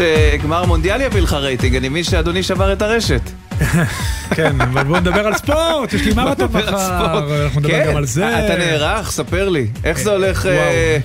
שגמר 0.00 0.64
מונדיאל 0.64 1.00
יביא 1.00 1.20
לך 1.20 1.32
רייטינג, 1.32 1.76
אני 1.76 1.88
מבין 1.88 2.04
שאדוני 2.04 2.42
שבר 2.42 2.72
את 2.72 2.82
הרשת. 2.82 3.20
כן, 4.36 4.60
אבל 4.60 4.84
בואו 4.84 5.00
נדבר 5.00 5.26
על 5.26 5.34
ספורט, 5.34 5.92
יש 5.92 6.02
לי 6.02 6.14
מרתון 6.14 6.48
מחר, 6.54 7.44
אנחנו 7.44 7.60
נדבר 7.60 7.72
כן, 7.72 7.86
גם 7.90 7.96
על 7.96 8.04
זה. 8.04 8.46
אתה 8.46 8.58
נערך, 8.58 9.10
ספר 9.10 9.48
לי. 9.48 9.66
איך 9.84 9.98
זה 9.98 10.10
הולך... 10.10 10.44
וואו. 10.44 10.56
אה, 10.56 10.98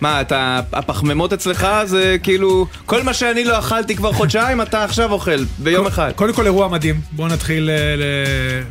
מה, 0.00 0.20
אתה, 0.20 0.60
הפחמימות 0.72 1.32
אצלך 1.32 1.66
זה 1.84 2.16
כאילו, 2.22 2.66
כל 2.86 3.02
מה 3.02 3.14
שאני 3.14 3.44
לא 3.44 3.58
אכלתי 3.58 3.96
כבר 3.96 4.12
חודשיים, 4.12 4.60
אתה 4.60 4.84
עכשיו 4.84 5.12
אוכל, 5.12 5.44
ביום 5.58 5.86
אחד. 5.86 6.12
קודם 6.16 6.32
כל 6.32 6.44
אירוע 6.44 6.68
מדהים, 6.68 7.00
בואו 7.12 7.28
נתחיל 7.28 7.70
אה, 7.70 8.62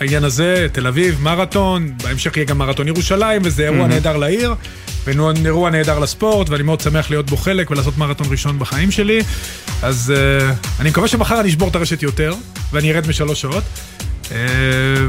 העניין 0.00 0.24
הזה, 0.24 0.66
תל 0.72 0.86
אביב, 0.86 1.18
מרתון, 1.22 1.90
בהמשך 2.02 2.36
יהיה 2.36 2.46
גם 2.46 2.58
מרתון 2.58 2.88
ירושלים, 2.88 3.42
וזה 3.44 3.62
אירוע 3.62 3.86
נהדר 3.86 4.16
לעיר, 4.16 4.54
ואירוע 5.04 5.70
נהדר 5.70 5.98
לספורט, 5.98 6.50
ואני 6.50 6.62
מאוד 6.62 6.80
שמח 6.80 7.10
להיות 7.10 7.30
בו 7.30 7.36
חלק 7.36 7.70
ולעשות 7.70 7.98
מרתון 7.98 8.26
ראשון 8.30 8.58
בחיים 8.58 8.90
שלי. 8.90 9.20
אז 9.82 10.12
אה, 10.16 10.52
אני 10.80 10.90
מקווה 10.90 11.08
שמחר 11.08 11.40
אני 11.40 11.48
אשבור 11.48 11.68
את 11.68 11.76
הרשת 11.76 12.02
יותר, 12.02 12.34
ואני 12.72 12.92
ארד 12.92 13.08
משלוש 13.08 13.40
שעות. 13.40 13.64
אה, 14.32 14.36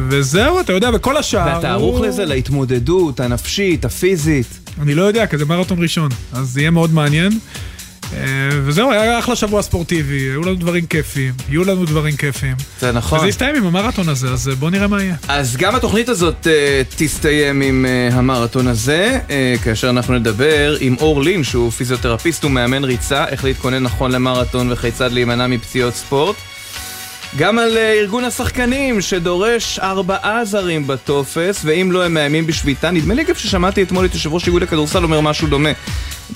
וזהו, 0.09 0.59
אתה 0.59 0.73
יודע, 0.73 0.89
וכל 0.94 1.17
השאר... 1.17 1.53
ואתה 1.55 1.72
ערוך 1.72 1.97
הוא- 1.97 2.05
לזה, 2.05 2.25
להתמודדות 2.25 3.19
הנפשית, 3.19 3.86
הפיזית. 3.86 4.47
אני 4.81 4.95
לא 4.95 5.03
יודע, 5.03 5.27
כי 5.27 5.38
זה 5.38 5.45
מרתון 5.45 5.81
ראשון, 5.83 6.09
אז 6.33 6.47
זה 6.49 6.59
יהיה 6.61 6.71
מאוד 6.71 6.94
מעניין. 6.94 7.39
אה, 8.13 8.49
וזהו, 8.63 8.91
היה 8.91 9.19
אחלה 9.19 9.35
שבוע 9.35 9.61
ספורטיבי, 9.61 10.19
היו 10.19 10.41
לנו 10.41 10.55
דברים 10.55 10.85
כיפיים, 10.85 11.33
יהיו 11.49 11.63
לנו 11.63 11.85
דברים 11.85 12.15
כיפיים. 12.15 12.55
זה 12.79 12.91
נכון. 12.91 13.19
וזה 13.19 13.27
יסתיים 13.27 13.55
עם 13.55 13.65
המרתון 13.65 14.09
הזה, 14.09 14.27
אז 14.27 14.49
אה, 14.49 14.55
בואו 14.55 14.71
נראה 14.71 14.88
מה 14.88 15.03
יהיה. 15.03 15.15
אז 15.27 15.57
גם 15.57 15.75
התוכנית 15.75 16.09
הזאת 16.09 16.47
uh, 16.47 16.95
תסתיים 16.97 17.61
עם 17.61 17.85
uh, 17.85 18.13
המרתון 18.13 18.67
הזה, 18.67 19.19
uh, 19.27 19.63
כאשר 19.63 19.89
אנחנו 19.89 20.13
נדבר 20.13 20.75
עם 20.80 20.95
אור 20.99 21.21
לין, 21.21 21.43
שהוא 21.43 21.71
פיזיותרפיסט 21.71 22.45
ומאמן 22.45 22.83
ריצה, 22.83 23.25
איך 23.25 23.43
להתכונן 23.43 23.83
נכון 23.83 24.11
למרתון 24.11 24.71
וכיצד 24.71 25.11
להימנע 25.11 25.47
מפציעות 25.47 25.95
ספורט. 25.95 26.35
גם 27.38 27.59
על 27.59 27.73
uh, 27.73 27.80
ארגון 27.80 28.23
השחקנים, 28.23 29.02
שדורש 29.02 29.80
ארבעה 29.80 30.45
זרים 30.45 30.88
בטופס, 30.88 31.61
ואם 31.66 31.91
לא 31.91 32.05
הם 32.05 32.13
מאיימים 32.13 32.47
בשביתה. 32.47 32.91
נדמה 32.91 33.13
לי 33.13 33.23
גם 33.23 33.36
ששמעתי 33.36 33.83
אתמול 33.83 34.05
את 34.05 34.13
יושב 34.13 34.33
ראש 34.33 34.47
איגוד 34.47 34.63
הכדורסל 34.63 35.03
אומר 35.03 35.21
משהו 35.21 35.47
דומה 35.47 35.69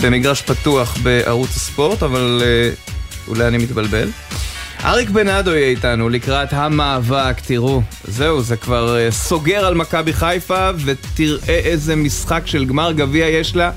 במגרש 0.02 0.42
פתוח 0.42 0.98
בערוץ 1.04 1.50
הספורט, 1.56 2.04
אבל 2.04 2.42
uh, 2.42 2.90
אולי 3.30 3.48
אני 3.48 3.58
מתבלבל. 3.58 4.10
אריק 4.84 5.10
בנאדו 5.10 5.52
יהיה 5.52 5.68
איתנו 5.68 6.10
לקראת 6.10 6.54
המאבק, 6.54 7.36
תראו, 7.48 7.82
זהו, 8.08 8.42
זה 8.42 8.58
כבר 8.58 8.98
אה, 8.98 9.12
סוגר 9.12 9.66
על 9.66 9.76
מכבי 9.76 10.14
חיפה, 10.14 10.70
ותראה 10.86 11.56
איזה 11.58 11.96
משחק 11.96 12.42
של 12.46 12.66
גמר 12.66 12.92
גביע 12.92 13.28
יש 13.28 13.56
לה 13.56 13.72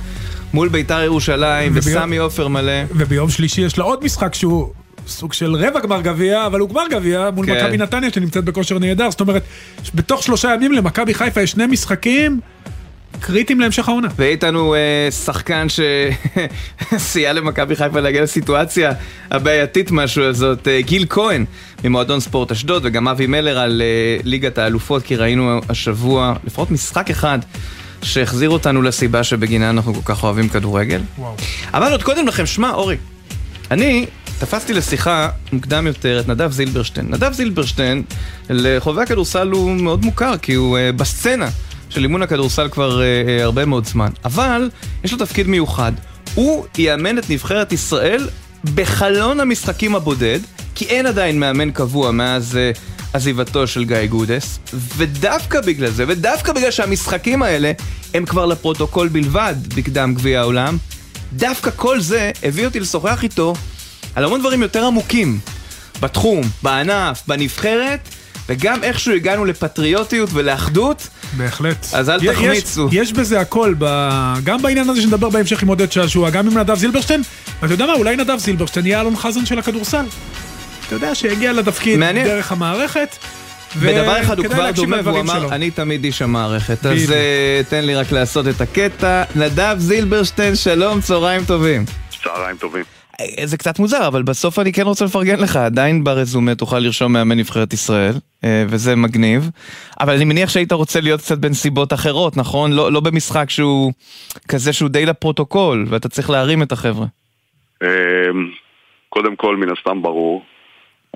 מול 0.53 0.69
ביתר 0.69 1.03
ירושלים, 1.03 1.73
וביום- 1.75 2.03
וסמי 2.03 2.17
עופר 2.17 2.49
מלא. 2.49 2.73
וביום 2.91 3.31
שלישי 3.31 3.61
יש 3.61 3.79
לה 3.79 3.85
עוד 3.85 4.05
משחק 4.05 4.35
שהוא 4.35 4.71
סוג 5.07 5.33
של 5.33 5.55
רבע 5.55 5.81
גמר 5.81 6.01
גביע, 6.01 6.47
אבל 6.47 6.61
הוא 6.61 6.69
גמר 6.69 6.85
גביע 6.91 7.31
מול 7.35 7.47
כן. 7.47 7.57
מכבי 7.57 7.77
נתניה 7.77 8.11
שנמצאת 8.11 8.45
בכושר 8.45 8.79
נהדר. 8.79 9.11
זאת 9.11 9.21
אומרת, 9.21 9.43
בתוך 9.95 10.23
שלושה 10.23 10.55
ימים 10.55 10.73
למכבי 10.73 11.15
חיפה 11.15 11.41
יש 11.41 11.51
שני 11.51 11.67
משחקים 11.67 12.41
קריטיים 13.21 13.61
להמשך 13.61 13.89
העונה. 13.89 14.09
ויהיה 14.17 14.31
איתנו 14.31 14.75
אה, 14.75 15.11
שחקן 15.11 15.67
שסייע 16.97 17.33
למכבי 17.39 17.77
חיפה 17.77 18.01
להגיע 18.01 18.23
לסיטואציה 18.23 18.93
הבעייתית 19.31 19.91
משהו 19.91 20.25
הזאת, 20.25 20.69
אה, 20.69 20.81
גיל 20.81 21.07
כהן 21.09 21.45
ממועדון 21.85 22.21
ספורט 22.21 22.53
אשדוד, 22.53 22.83
וגם 22.85 23.09
אבי 23.09 23.27
מלר 23.27 23.59
על 23.59 23.83
אה, 23.85 24.21
ליגת 24.25 24.59
האלופות, 24.59 25.03
כי 25.03 25.17
ראינו 25.17 25.61
השבוע 25.69 26.35
לפחות 26.45 26.71
משחק 26.71 27.11
אחד 27.11 27.39
שהחזיר 28.03 28.51
אותנו 28.51 28.83
לסיבה 28.83 29.25
שבגינה 29.25 29.71
אנחנו 29.71 29.95
כל 29.95 30.01
כך 30.05 30.25
אוהבים 30.25 30.49
כדורגל. 30.49 31.01
וואו. 31.19 31.35
אבל 31.75 31.93
עוד 31.93 32.03
קודם 32.03 32.27
לכם, 32.27 32.47
שמע, 32.47 32.71
אורי, 32.71 32.97
אני 33.71 34.07
תפסתי 34.39 34.75
לשיחה 34.75 35.29
מוקדם 35.53 35.87
יותר 35.87 36.21
את 36.21 36.29
נדב 36.29 36.53
זילברשטיין. 36.53 37.07
נדב 37.11 37.33
זילברשטיין, 37.33 38.03
לחובבי 38.51 39.03
הכדורסל 39.03 39.51
הוא 39.51 39.71
מאוד 39.71 40.05
מוכר, 40.05 40.39
כי 40.43 40.55
הוא 40.55 40.79
uh, 40.79 40.97
בסצנה 40.97 41.49
של 41.89 42.03
אימון 42.03 42.23
הכדורסל 42.23 42.69
כבר 42.69 43.01
uh, 43.01 43.03
uh, 43.03 43.43
הרבה 43.43 43.65
מאוד 43.65 43.87
זמן. 43.87 44.09
אבל 44.25 44.71
יש 45.05 45.13
לו 45.13 45.19
תפקיד 45.19 45.47
מיוחד. 45.49 45.93
הוא 46.35 46.65
יאמן 46.79 47.19
את 47.19 47.31
נבחרת 47.31 47.73
ישראל 47.73 48.29
בחלון 48.75 49.41
המשחקים 49.41 49.95
הבודד, 49.95 50.39
כי 50.75 50.85
אין 50.85 51.07
עדיין 51.07 51.41
מאמן 51.41 51.71
קבוע 51.71 52.11
מאז 52.11 52.59
uh, 52.75 52.79
עזיבתו 53.13 53.67
של 53.67 53.85
גיא 53.85 54.07
גודס, 54.07 54.59
ודווקא 54.97 55.61
בגלל 55.61 55.91
זה, 55.91 56.05
ודווקא 56.09 56.53
בגלל 56.53 56.71
שהמשחקים 56.71 57.43
האלה 57.43 57.73
הם 58.15 58.27
כבר 58.27 58.47
לפרוטוקול 58.47 59.09
בלבד 59.09 59.55
בקדם 59.77 60.15
גביע 60.15 60.41
העולם, 60.41 60.77
דווקא 61.33 61.71
כל 61.77 62.01
זה 62.01 62.31
הביא 62.43 62.67
אותי 62.67 62.81
לשוחח 62.81 63.23
איתו 63.23 63.55
על 64.17 64.25
המון 64.25 64.41
דברים 64.41 64.63
יותר 64.63 64.85
עמוקים 64.85 65.39
בתחום, 66.01 66.41
בענף, 66.63 67.23
בנבחרת, 67.29 68.09
וגם 68.49 68.85
איכשהו 68.85 69.13
הגענו 69.15 69.45
לפטריוטיות 69.45 70.31
ולאחדות. 70.33 71.09
בהחלט. 71.37 71.87
אז 71.93 72.11
אל 72.11 72.19
יש- 72.23 72.31
תחמיצו. 72.37 72.89
יש 72.93 73.13
בזה 73.13 73.41
הכל, 73.41 73.75
ב... 73.79 73.85
גם 74.45 74.63
בעניין 74.63 74.91
הזה 74.91 75.03
שנדבר 75.03 75.29
בהמשך 75.31 75.63
עם 75.63 75.69
עודד 75.69 75.93
שעשוע, 75.93 76.31
גם 76.31 76.47
עם 76.47 76.59
נדב 76.59 76.75
זילברשטיין, 76.75 77.23
ואתה 77.63 77.75
יודע 77.75 77.87
מה, 77.87 77.93
אולי 77.93 78.17
נדב 78.17 78.37
זילברשטיין 78.39 78.87
יהיה 78.87 79.01
אלון 79.01 79.17
חזן 79.17 79.47
של 79.47 79.59
הכדורסל. 79.59 80.05
אתה 80.87 80.95
יודע 80.95 81.15
שהגיע 81.15 81.53
לתפקיד 81.53 81.99
מעניין. 81.99 82.27
דרך 82.27 82.53
המערכת. 82.53 83.17
בדבר 83.77 84.23
אחד 84.23 84.39
הוא 84.39 84.47
כבר 84.47 84.71
דומה, 84.71 84.97
והוא 85.05 85.21
אמר, 85.21 85.39
שלו. 85.39 85.51
אני 85.53 85.71
תמיד 85.71 86.05
איש 86.05 86.23
המערכת. 86.23 86.87
אז. 86.87 87.13
אה, 87.13 87.61
תן 87.69 87.85
לי 87.85 87.95
רק 87.95 88.13
לעשות 88.13 88.49
את 88.49 88.61
הקטע. 88.61 89.23
נדב 89.37 89.77
זילברשטיין, 89.79 90.57
שלום, 90.57 91.01
צהריים 91.01 91.45
טובים. 91.45 91.85
צהריים 92.25 92.57
טובים. 92.57 92.96
אה, 93.21 93.47
זה 93.47 93.57
קצת 93.57 93.79
מוזר, 93.79 94.09
אבל 94.09 94.23
בסוף 94.23 94.59
אני 94.59 94.73
כן 94.73 94.83
רוצה 94.83 95.05
לפרגן 95.05 95.41
לך, 95.41 95.57
עדיין 95.57 96.05
ברזומה 96.05 96.55
תוכל 96.55 96.79
לרשום 96.79 97.13
מאמן 97.13 97.39
נבחרת 97.39 97.73
ישראל, 97.73 98.13
אה, 98.45 98.65
וזה 98.69 98.97
מגניב. 98.97 99.51
אבל 100.01 100.15
אני 100.15 100.25
מניח 100.25 100.49
שהיית 100.49 100.73
רוצה 100.73 101.01
להיות 101.01 101.21
קצת 101.21 101.39
בנסיבות 101.39 101.93
אחרות, 101.93 102.37
נכון? 102.37 102.73
לא, 102.73 102.93
לא 102.93 103.01
במשחק 103.01 103.51
שהוא 103.51 103.93
כזה 104.49 104.73
שהוא 104.73 104.89
די 104.89 105.07
לפרוטוקול, 105.07 105.85
ואתה 105.89 106.09
צריך 106.09 106.31
להרים 106.31 106.63
את 106.63 106.73
החבר'ה. 106.73 107.07
אמ, 107.83 107.89
קודם 109.09 109.37
כל, 109.37 109.57
מן 109.57 109.73
הסתם 109.79 110.03
ברור, 110.03 110.45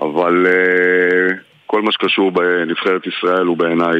אבל 0.01 0.47
אה, 0.47 1.35
כל 1.65 1.81
מה 1.81 1.91
שקשור 1.91 2.31
בנבחרת 2.31 3.01
ישראל 3.07 3.45
הוא 3.45 3.57
בעיניי 3.57 3.95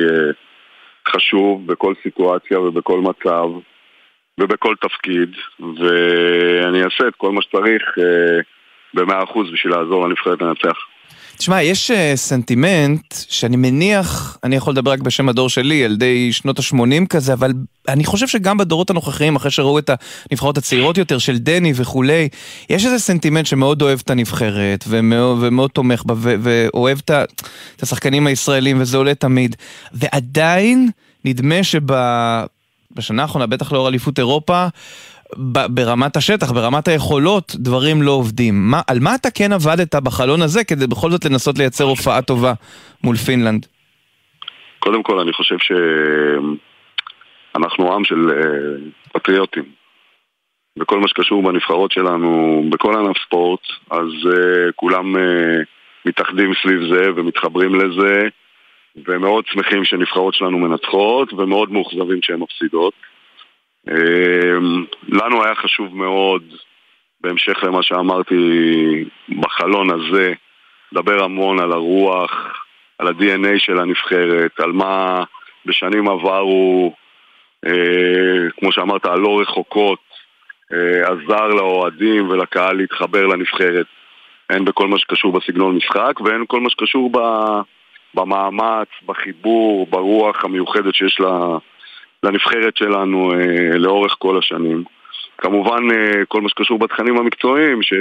חשוב 1.08 1.68
בכל 1.68 1.94
סיטואציה 2.04 2.60
ובכל 2.60 3.02
מצב 3.02 3.48
ובכל 4.41 4.75
תפקיד, 4.81 5.29
ואני 5.59 6.84
אעשה 6.84 7.07
את 7.07 7.13
כל 7.18 7.31
מה 7.31 7.41
שצריך 7.41 7.84
אה, 8.00 8.41
במאה 8.94 9.24
אחוז 9.24 9.47
בשביל 9.53 9.74
לעזור 9.74 10.07
לנבחרת 10.07 10.41
לנצח. 10.41 10.78
תשמע, 11.38 11.62
יש 11.62 11.91
uh, 11.91 12.16
סנטימנט 12.16 13.13
שאני 13.29 13.57
מניח, 13.57 14.38
אני 14.44 14.56
יכול 14.56 14.74
לדבר 14.74 14.91
רק 14.91 15.00
בשם 15.00 15.29
הדור 15.29 15.50
שלי, 15.50 15.75
ילדי 15.75 16.34
שנות 16.34 16.59
ה-80 16.59 17.07
כזה, 17.09 17.34
אבל 17.34 17.52
אני 17.88 18.03
חושב 18.03 18.28
שגם 18.28 18.57
בדורות 18.57 18.90
הנוכחיים, 18.90 19.35
אחרי 19.35 19.52
שראו 19.52 19.79
את 19.79 19.90
הנבחרות 20.29 20.58
הצעירות 20.58 20.97
יותר 20.97 21.18
של 21.18 21.38
דני 21.38 21.73
וכולי, 21.75 22.29
יש 22.69 22.85
איזה 22.85 23.00
סנטימנט 23.00 23.46
שמאוד 23.46 23.81
אוהב 23.81 24.00
את 24.03 24.09
הנבחרת, 24.09 24.84
ומאוד, 24.88 25.38
ומאוד 25.41 25.69
תומך 25.69 26.03
בה, 26.05 26.14
ואוהב 26.17 26.97
את 27.05 27.11
את 27.76 27.84
השחקנים 27.84 28.28
הישראלים, 28.28 28.82
וזה 28.82 28.97
עולה 28.97 29.16
תמיד. 29.16 29.55
ועדיין, 29.94 30.90
נדמה 31.26 31.64
שבשנה 32.91 33.22
האחרונה, 33.22 33.47
בטח 33.47 33.73
לאור 33.73 33.88
אליפות 33.88 34.20
אירופה, 34.20 34.66
ברמת 35.70 36.16
השטח, 36.16 36.52
ברמת 36.52 36.88
היכולות, 36.88 37.55
דברים 37.55 38.02
לא 38.02 38.11
עובדים. 38.11 38.53
מה, 38.72 38.82
על 38.88 38.97
מה 39.02 39.16
אתה 39.16 39.29
כן 39.32 39.53
עבדת 39.53 39.96
בחלון 39.96 40.41
הזה 40.41 40.64
כדי 40.64 40.88
בכל 40.88 41.11
זאת 41.11 41.26
לנסות 41.26 41.58
לייצר 41.58 41.84
הופעה 41.84 42.22
טובה 42.22 42.53
מול 43.03 43.16
פינלנד? 43.16 43.66
קודם 44.79 45.03
כל, 45.03 45.20
אני 45.20 45.34
חושב 45.34 45.55
שאנחנו 47.58 47.93
עם 47.93 48.03
של 48.03 48.29
אה, 48.29 48.35
פטריוטים. 49.14 49.82
בכל 50.79 50.99
מה 50.99 51.08
שקשור 51.08 51.44
בנבחרות 51.44 51.91
שלנו, 51.91 52.64
בכל 52.70 52.96
ענף 52.96 53.17
ספורט, 53.26 53.59
אז 53.90 54.08
uh, 54.08 54.72
כולם 54.76 55.16
uh, 55.16 55.20
מתאחדים 56.05 56.52
סביב 56.61 56.82
זה 56.94 57.09
ומתחברים 57.16 57.76
לזה, 57.76 58.28
ומאוד 58.96 59.46
שמחים 59.47 59.85
שנבחרות 59.85 60.34
שלנו 60.34 60.58
מנצחות, 60.58 61.34
ומאוד 61.34 61.72
מאוכזבים 61.72 62.20
שהן 62.22 62.40
מפסידות. 62.40 62.93
Uh, 63.90 63.93
לנו 65.09 65.43
היה 65.43 65.55
חשוב 65.55 65.97
מאוד, 65.97 66.43
בהמשך 67.22 67.64
למה 67.64 67.84
שאמרתי 67.84 68.35
בחלון 69.40 69.90
הזה, 69.91 70.34
לדבר 70.91 71.23
המון 71.23 71.59
על 71.59 71.72
הרוח, 71.72 72.32
על 72.99 73.08
ה-DNA 73.08 73.59
של 73.59 73.79
הנבחרת, 73.79 74.59
על 74.59 74.72
מה 74.72 75.23
בשנים 75.66 76.09
עברו, 76.09 76.94
אה, 77.66 78.49
כמו 78.59 78.72
שאמרת, 78.72 79.05
הלא 79.05 79.41
רחוקות, 79.41 79.99
אה, 80.73 81.08
עזר 81.08 81.47
לאוהדים 81.47 82.29
ולקהל 82.29 82.78
להתחבר 82.78 83.28
לנבחרת. 83.28 83.85
הן 84.49 84.66
בכל 84.66 84.87
מה 84.87 84.99
שקשור 84.99 85.32
בסגנון 85.32 85.76
משחק 85.76 86.22
והן 86.22 86.44
כל 86.47 86.59
מה 86.59 86.70
שקשור 86.70 87.09
ב, 87.11 87.17
במאמץ, 88.16 88.87
בחיבור, 89.05 89.87
ברוח 89.90 90.46
המיוחדת 90.46 90.96
שיש 90.96 91.22
לנבחרת 92.23 92.78
שלנו 92.78 93.31
אה, 93.34 93.78
לאורך 93.78 94.16
כל 94.19 94.37
השנים. 94.37 94.84
כמובן 95.37 95.91
אה, 95.91 96.25
כל 96.28 96.41
מה 96.41 96.49
שקשור 96.49 96.79
בתכנים 96.79 97.17
המקצועיים, 97.17 97.84
ש... 97.84 97.93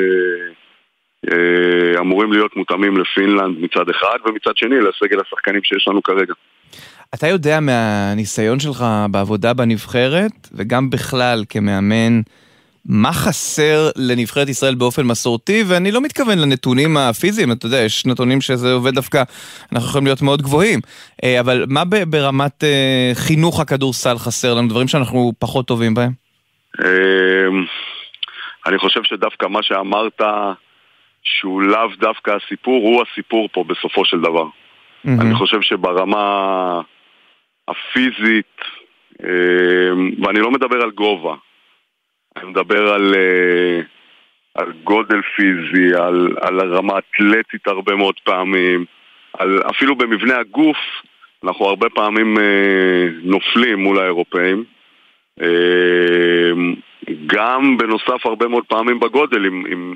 אה, 1.28 2.00
להיות 2.32 2.56
מותאמים 2.56 2.96
לפינלנד 2.96 3.56
מצד 3.60 3.90
אחד, 3.90 4.18
ומצד 4.26 4.56
שני 4.56 4.76
לסגל 4.76 5.20
השחקנים 5.20 5.60
שיש 5.64 5.88
לנו 5.88 6.02
כרגע. 6.02 6.34
אתה 7.14 7.26
יודע 7.26 7.60
מהניסיון 7.60 8.60
שלך 8.60 8.84
בעבודה 9.10 9.54
בנבחרת, 9.54 10.48
וגם 10.52 10.90
בכלל 10.90 11.44
כמאמן, 11.48 12.20
מה 12.90 13.12
חסר 13.12 13.90
לנבחרת 13.96 14.48
ישראל 14.48 14.74
באופן 14.74 15.06
מסורתי, 15.06 15.62
ואני 15.68 15.92
לא 15.92 16.00
מתכוון 16.00 16.38
לנתונים 16.38 16.96
הפיזיים, 16.96 17.52
אתה 17.52 17.66
יודע, 17.66 17.78
יש 17.78 18.06
נתונים 18.06 18.40
שזה 18.40 18.72
עובד 18.72 18.94
דווקא, 18.94 19.22
אנחנו 19.72 19.88
יכולים 19.88 20.06
להיות 20.06 20.22
מאוד 20.22 20.42
גבוהים, 20.42 20.80
אה, 21.24 21.40
אבל 21.40 21.64
מה 21.68 21.82
ברמת 22.08 22.64
אה, 22.64 23.10
חינוך 23.14 23.60
הכדורסל 23.60 24.18
חסר 24.18 24.54
לנו, 24.54 24.68
דברים 24.68 24.88
שאנחנו 24.88 25.32
פחות 25.38 25.66
טובים 25.66 25.94
בהם? 25.94 26.12
אמ, 26.84 27.64
אני 28.66 28.78
חושב 28.78 29.00
שדווקא 29.04 29.46
מה 29.46 29.62
שאמרת, 29.62 30.20
שהוא 31.22 31.62
לאו 31.62 31.88
דווקא 32.00 32.30
הסיפור, 32.44 32.82
הוא 32.82 33.02
הסיפור 33.02 33.48
פה 33.52 33.64
בסופו 33.68 34.04
של 34.04 34.20
דבר. 34.20 34.46
אני 35.04 35.34
חושב 35.34 35.60
שברמה 35.62 36.80
הפיזית, 37.68 38.56
אמ, 39.22 40.10
ואני 40.24 40.40
לא 40.40 40.50
מדבר 40.50 40.82
על 40.82 40.90
גובה, 40.90 41.34
אני 42.40 42.50
מדבר 42.50 42.92
על, 42.92 43.14
אה, 43.14 43.80
על 44.54 44.72
גודל 44.84 45.20
פיזי, 45.36 45.94
על, 45.94 46.28
על 46.40 46.74
רמה 46.74 46.94
אתלטית 46.98 47.66
הרבה 47.66 47.96
מאוד 47.96 48.14
פעמים, 48.24 48.84
על, 49.38 49.62
אפילו 49.70 49.96
במבנה 49.96 50.38
הגוף, 50.38 50.76
אנחנו 51.44 51.66
הרבה 51.66 51.88
פעמים 51.88 52.38
אה, 52.38 53.08
נופלים 53.22 53.78
מול 53.78 53.98
האירופאים. 53.98 54.64
אה, 55.42 56.50
גם 57.26 57.76
בנוסף 57.78 58.26
הרבה 58.26 58.48
מאוד 58.48 58.64
פעמים 58.68 59.00
בגודל, 59.00 59.46
אם, 59.46 59.66
אם, 59.72 59.94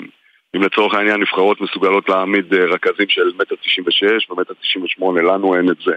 אם 0.56 0.62
לצורך 0.62 0.94
העניין 0.94 1.20
נבחרות 1.20 1.60
מסוגלות 1.60 2.08
להעמיד 2.08 2.54
רכזים 2.54 3.08
של 3.08 3.30
מטר 3.38 3.54
תשעים 3.54 3.86
ושש 3.86 4.30
ומטר 4.30 4.54
תשעים 4.60 4.84
ושמונה, 4.84 5.22
לנו 5.22 5.56
אין 5.56 5.68
את 5.68 5.76
זה 5.84 5.92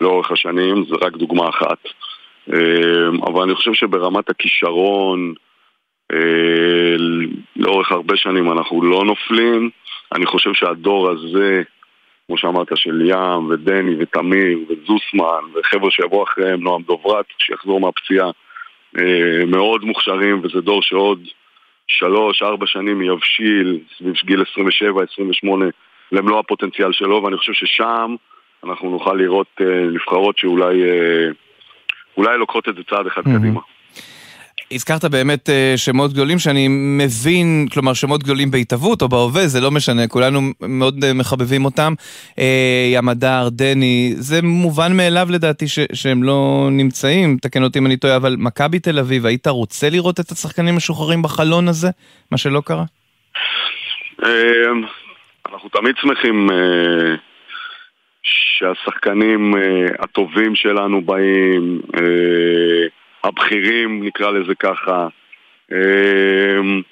לאורך 0.00 0.30
השנים, 0.30 0.84
זה 0.88 0.94
רק 1.00 1.12
דוגמה 1.16 1.48
אחת. 1.48 1.78
אבל 3.26 3.42
אני 3.42 3.54
חושב 3.54 3.74
שברמת 3.74 4.30
הכישרון, 4.30 5.34
לאורך 7.56 7.92
הרבה 7.92 8.16
שנים 8.16 8.52
אנחנו 8.52 8.82
לא 8.82 9.04
נופלים. 9.04 9.70
אני 10.14 10.26
חושב 10.26 10.54
שהדור 10.54 11.10
הזה, 11.10 11.62
כמו 12.26 12.38
שאמרת, 12.38 12.68
של 12.74 13.02
ים 13.10 13.50
ודני 13.50 13.96
ותמיר 13.98 14.58
וזוסמן 14.68 15.42
וחבר'ה 15.54 15.90
שיבואו 15.90 16.24
אחריהם, 16.24 16.60
נועם 16.60 16.82
דוברת, 16.82 17.24
שיחזור 17.38 17.80
מהפציעה, 17.80 18.30
אה, 18.98 19.44
מאוד 19.46 19.84
מוכשרים, 19.84 20.40
וזה 20.44 20.60
דור 20.60 20.82
שעוד 20.82 21.20
שלוש, 21.86 22.42
ארבע 22.42 22.66
שנים 22.66 23.02
יבשיל 23.02 23.78
סביב 23.98 24.14
גיל 24.24 24.42
27-28 24.42 25.70
למלוא 26.12 26.38
הפוטנציאל 26.38 26.92
שלו, 26.92 27.22
ואני 27.22 27.36
חושב 27.36 27.52
ששם 27.52 28.14
אנחנו 28.64 28.90
נוכל 28.90 29.14
לראות 29.14 29.46
אה, 29.60 29.66
נבחרות 29.92 30.38
שאולי 30.38 30.82
אולי 32.16 32.38
לוקחות 32.38 32.68
את 32.68 32.74
זה 32.76 32.82
צעד 32.90 33.06
אחד 33.06 33.22
mm-hmm. 33.22 33.38
קדימה. 33.38 33.60
הזכרת 34.72 35.04
באמת 35.04 35.50
אה, 35.50 35.72
שמות 35.76 36.12
גדולים 36.12 36.38
שאני 36.38 36.68
מבין, 36.70 37.66
כלומר 37.72 37.92
שמות 37.92 38.22
גדולים 38.22 38.50
בהתהוות 38.50 39.02
או 39.02 39.08
בהווה, 39.08 39.46
זה 39.46 39.60
לא 39.60 39.70
משנה, 39.70 40.08
כולנו 40.08 40.40
מאוד 40.60 41.04
אה, 41.04 41.12
מחבבים 41.12 41.64
אותם. 41.64 41.94
אה, 42.38 42.90
ים 42.92 43.08
הדר, 43.08 43.48
דני, 43.50 44.12
זה 44.16 44.42
מובן 44.42 44.96
מאליו 44.96 45.28
לדעתי 45.30 45.68
ש- 45.68 45.78
שהם 45.92 46.22
לא 46.22 46.68
נמצאים, 46.70 47.36
תקן 47.42 47.62
אותי 47.62 47.78
אם 47.78 47.86
אני 47.86 47.96
טועה, 47.96 48.16
אבל 48.16 48.36
מכבי 48.38 48.78
תל 48.78 48.98
אביב, 48.98 49.26
היית 49.26 49.46
רוצה 49.46 49.90
לראות 49.90 50.20
את 50.20 50.30
השחקנים 50.30 50.76
משוחררים 50.76 51.22
בחלון 51.22 51.68
הזה, 51.68 51.88
מה 52.32 52.38
שלא 52.38 52.62
קרה? 52.64 52.84
אנחנו 55.52 55.68
תמיד 55.68 55.94
שמחים 56.00 56.48
שהשחקנים 58.22 59.54
הטובים 59.98 60.54
שלנו 60.54 61.02
באים. 61.02 61.80
הבכירים, 63.28 64.04
נקרא 64.04 64.30
לזה 64.30 64.54
ככה. 64.54 65.08
אמ, 65.72 66.82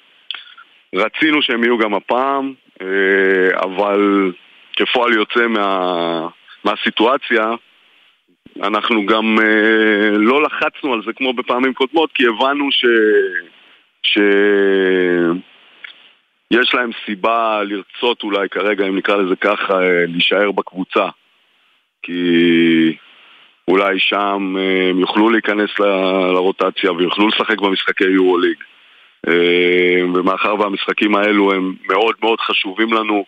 רצינו 0.95 1.41
שהם 1.41 1.63
יהיו 1.63 1.77
גם 1.77 1.93
הפעם, 1.93 2.53
אה, 2.81 3.59
אבל 3.63 4.31
כפועל 4.75 5.13
יוצא 5.13 5.47
מה, 5.47 6.27
מהסיטואציה, 6.63 7.51
אנחנו 8.63 9.05
גם 9.05 9.39
אה, 9.39 10.17
לא 10.17 10.43
לחצנו 10.43 10.93
על 10.93 11.01
זה 11.05 11.13
כמו 11.13 11.33
בפעמים 11.33 11.73
קודמות, 11.73 12.11
כי 12.13 12.23
הבנו 12.27 12.71
ש... 12.71 12.85
ש... 14.03 14.17
יש 16.51 16.73
להם 16.73 16.89
סיבה 17.05 17.63
לרצות 17.63 18.23
אולי 18.23 18.49
כרגע, 18.49 18.87
אם 18.87 18.97
נקרא 18.97 19.15
לזה 19.17 19.35
ככה, 19.35 19.73
אה, 19.73 20.05
להישאר 20.07 20.51
בקבוצה. 20.51 21.05
כי 22.03 22.97
אולי 23.67 23.99
שם 23.99 24.55
אה, 24.57 24.89
הם 24.89 24.99
יוכלו 24.99 25.29
להיכנס 25.29 25.69
לרוטציה 26.33 26.91
ויוכלו 26.91 27.27
לשחק 27.27 27.61
במשחקי 27.61 28.03
יורו-ליג. 28.03 28.57
אה, 29.27 30.05
ומאחר 30.13 30.55
והמשחקים 30.59 31.15
האלו 31.15 31.53
הם 31.53 31.73
מאוד 31.89 32.15
מאוד 32.21 32.39
חשובים 32.39 32.93
לנו 32.93 33.25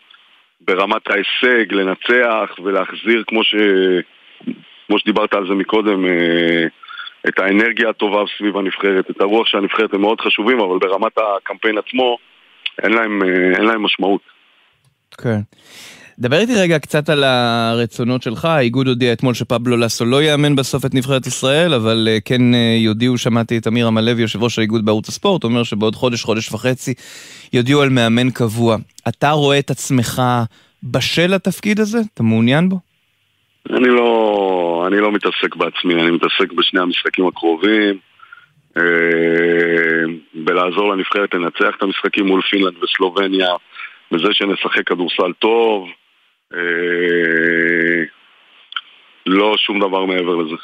ברמת 0.62 1.12
ההישג, 1.12 1.74
לנצח 1.74 2.50
ולהחזיר, 2.64 3.24
כמו, 3.28 3.44
ש... 3.44 3.56
כמו 4.88 5.00
שדיברת 5.00 5.34
על 5.34 5.48
זה 5.48 5.54
מקודם, 5.54 6.06
אה, 6.06 6.66
את 7.28 7.40
האנרגיה 7.40 7.90
הטובה 7.90 8.24
סביב 8.38 8.58
הנבחרת, 8.58 9.10
את 9.10 9.22
הרוח 9.22 9.48
של 9.48 9.58
הנבחרת 9.58 9.94
הם 9.94 10.02
מאוד 10.02 10.22
חשובים, 10.22 10.60
אבל 10.60 10.78
ברמת 10.80 11.18
הקמפיין 11.18 11.78
עצמו 11.78 12.18
אין 12.84 12.92
להם, 12.92 13.24
אין 13.56 13.66
להם 13.66 13.84
משמעות. 13.84 14.22
כן. 15.24 15.40
דבר 16.20 16.38
איתי 16.38 16.54
רגע 16.62 16.80
קצת 16.80 17.10
על 17.10 17.24
הרצונות 17.24 18.24
שלך, 18.24 18.46
האיגוד 18.46 18.88
הודיע 18.88 19.14
אתמול 19.14 19.34
שפבלו 19.34 19.78
לסו 19.78 20.06
לא 20.06 20.24
יאמן 20.24 20.56
בסוף 20.56 20.86
את 20.86 20.94
נבחרת 20.94 21.28
ישראל, 21.28 21.74
אבל 21.74 22.08
אה, 22.12 22.18
כן 22.26 22.54
אה, 22.54 22.76
יודיעו, 22.78 23.18
שמעתי 23.18 23.58
את 23.58 23.68
אמיר 23.68 23.88
עמלוי, 23.88 24.22
יושב 24.22 24.44
ראש 24.44 24.60
האיגוד 24.60 24.86
בערוץ 24.86 25.10
הספורט, 25.10 25.44
אומר 25.44 25.64
שבעוד 25.64 25.96
חודש, 25.96 26.24
חודש 26.24 26.52
וחצי, 26.52 26.94
יודיעו 27.54 27.82
על 27.82 27.90
מאמן 27.90 28.32
קבוע. 28.32 28.78
אתה 29.08 29.32
רואה 29.32 29.60
את 29.60 29.70
עצמך 29.70 30.22
בשל 30.84 31.28
לתפקיד 31.28 31.80
הזה? 31.80 32.00
אתה 32.14 32.24
מעוניין 32.24 32.70
בו? 32.70 32.80
אני 33.70 33.88
לא, 33.88 34.84
אני 34.88 34.98
לא 34.98 35.12
מתעסק 35.12 35.56
בעצמי, 35.56 35.94
אני 35.94 36.12
מתעסק 36.12 36.52
בשני 36.58 36.80
המשחקים 36.80 37.28
הקרובים, 37.28 37.98
אה, 38.78 38.84
בלעזור 40.34 40.94
לנבחרת 40.94 41.34
לנצח 41.34 41.76
את 41.78 41.84
המשחקים 41.84 42.28
מול 42.28 42.42
פינלנד 42.42 42.84
וסלובניה, 42.84 43.50
בזה 44.12 44.28
שנשחק 44.34 44.88
כדורסל 44.88 45.34
טוב, 45.40 45.90
לא 49.26 49.56
שום 49.58 49.80
דבר 49.80 50.06
מעבר 50.06 50.36
לזה. 50.36 50.56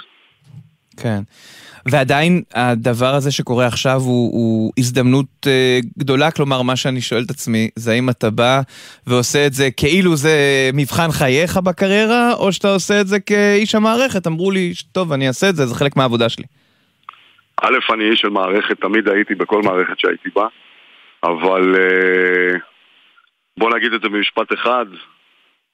כן. 0.98 1.20
ועדיין 1.86 2.42
הדבר 2.54 3.14
הזה 3.16 3.32
שקורה 3.32 3.68
עכשיו 3.68 3.98
הוא, 3.98 4.32
הוא 4.34 4.72
הזדמנות 4.78 5.26
uh, 5.46 5.86
גדולה, 5.98 6.32
כלומר 6.32 6.62
מה 6.62 6.76
שאני 6.76 7.02
שואל 7.02 7.22
את 7.26 7.30
עצמי 7.30 7.70
זה 7.76 7.92
האם 7.92 8.10
אתה 8.10 8.30
בא 8.30 8.62
ועושה 9.08 9.46
את 9.48 9.54
זה 9.54 9.72
כאילו 9.78 10.16
זה 10.16 10.36
מבחן 10.74 11.12
חייך 11.12 11.58
בקריירה, 11.58 12.34
או 12.34 12.52
שאתה 12.52 12.74
עושה 12.74 13.02
את 13.02 13.08
זה 13.08 13.20
כאיש 13.20 13.76
המערכת, 13.76 14.28
אמרו 14.28 14.52
לי, 14.52 14.72
טוב 14.92 15.14
אני 15.14 15.28
אעשה 15.28 15.50
את 15.50 15.56
זה, 15.56 15.66
זה 15.66 15.76
חלק 15.76 15.96
מהעבודה 15.96 16.30
שלי. 16.30 16.44
א', 17.62 17.94
אני 17.94 18.12
איש 18.12 18.20
של 18.20 18.30
מערכת, 18.30 18.82
תמיד 18.82 19.10
הייתי 19.10 19.36
בכל 19.36 19.62
מערכת 19.62 20.00
שהייתי 20.00 20.30
בה, 20.36 20.48
אבל 21.24 21.76
uh, 21.76 22.58
בוא 23.60 23.76
נגיד 23.76 23.94
את 23.94 24.02
זה 24.02 24.10
במשפט 24.10 24.54
אחד, 24.54 24.86